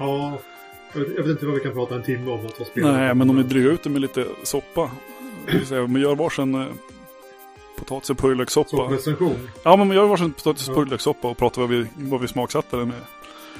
Ja, 0.00 0.38
jag 0.92 1.00
vet, 1.00 1.08
jag 1.16 1.22
vet 1.22 1.30
inte 1.30 1.46
vad 1.46 1.54
vi 1.54 1.60
kan 1.60 1.72
prata 1.72 1.94
en 1.94 2.02
timme 2.02 2.30
om 2.30 2.46
att 2.46 2.58
vara 2.58 2.68
spelare. 2.68 2.96
Nej, 2.96 3.14
men 3.14 3.30
om 3.30 3.36
vi 3.36 3.42
drygar 3.42 3.70
ut 3.70 3.82
det 3.82 3.90
med 3.90 4.00
lite 4.00 4.26
soppa. 4.42 4.90
Det 5.70 5.80
om 5.80 5.94
vi 5.94 6.00
gör 6.00 6.14
varsin 6.14 6.54
eh, 6.54 6.66
potatis 7.78 8.10
och 8.10 8.18
purjolökssoppa. 8.18 8.76
recension. 8.76 9.48
Ja, 9.62 9.76
men 9.76 9.88
vi 9.88 9.96
gör 9.96 10.06
varsin 10.06 10.32
potatis 10.32 10.68
och 10.68 10.74
purjolökssoppa 10.74 11.28
och 11.28 11.36
pratar 11.38 11.60
vad 11.62 11.70
vi, 11.70 11.86
vad 11.96 12.20
vi 12.20 12.28
smaksatte 12.28 12.76
den 12.76 12.88
med. 12.88 13.00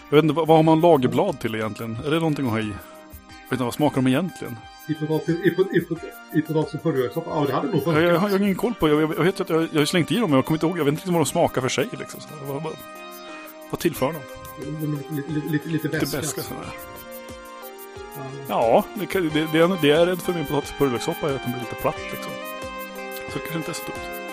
Jag 0.08 0.16
vet 0.16 0.22
inte, 0.24 0.34
vad, 0.34 0.46
vad 0.46 0.56
har 0.56 0.62
man 0.62 0.80
lagerblad 0.80 1.40
till 1.40 1.54
egentligen? 1.54 1.96
Är 2.06 2.10
det 2.10 2.16
någonting 2.16 2.46
att 2.46 2.52
ha 2.52 2.60
i? 2.60 2.62
Jag 2.62 2.70
vet 2.70 3.52
inte, 3.52 3.64
vad 3.64 3.74
smakar 3.74 3.96
de 3.96 4.06
egentligen? 4.06 4.56
I 4.88 4.94
potatis, 4.94 5.28
i, 5.44 5.48
i, 5.78 6.38
i 6.38 6.42
potatis 6.42 6.74
och 6.74 6.82
purjolökssoppa. 6.82 7.30
Ja, 7.30 7.44
det 7.46 7.52
hade 7.52 7.66
nog 7.66 7.76
Jag, 7.76 7.84
funkat. 7.84 8.02
jag, 8.02 8.14
jag 8.14 8.18
har 8.18 8.38
ingen 8.42 8.54
koll 8.54 8.74
på, 8.74 8.88
jag, 8.88 9.02
jag, 9.02 9.14
jag 9.16 9.24
vet 9.24 9.40
att 9.40 9.50
jag, 9.50 9.68
jag 9.72 9.80
har 9.80 9.84
slängt 9.84 10.12
i 10.12 10.14
dem, 10.16 10.30
men 10.30 10.36
jag 10.36 10.44
kommer 10.44 10.56
inte 10.56 10.66
ihåg, 10.66 10.78
jag 10.78 10.84
vet 10.84 10.92
inte 10.92 11.10
vad 11.10 11.20
de 11.20 11.26
smakar 11.26 11.60
för 11.60 11.68
sig 11.68 11.88
liksom. 11.98 12.20
Så. 12.20 12.28
Vad, 12.52 12.62
vad, 12.62 12.72
vad 13.70 13.80
tillför 13.80 14.06
de? 14.06 14.39
Lite, 14.60 15.26
lite, 15.48 15.68
lite, 15.68 15.68
lite 15.68 15.88
beska 15.88 16.42
sådär. 16.42 16.66
Ja. 18.48 18.84
Det, 18.94 19.06
kan, 19.06 19.22
det, 19.28 19.46
det, 19.52 19.58
är- 19.58 19.80
det 19.80 19.88
jag 19.88 20.08
rädd 20.08 20.22
för 20.22 20.32
min 20.32 20.46
purjolökssoppa 20.78 21.30
är 21.30 21.34
att 21.34 21.42
den 21.42 21.52
blir 21.52 21.60
lite 21.62 21.74
platt 21.74 21.96
liksom. 22.10 22.32
Så 23.32 23.38
det 23.38 23.44
kanske 23.50 23.56
inte 23.58 23.70
är 23.70 23.74
så 23.74 23.82
dumt. 23.82 24.29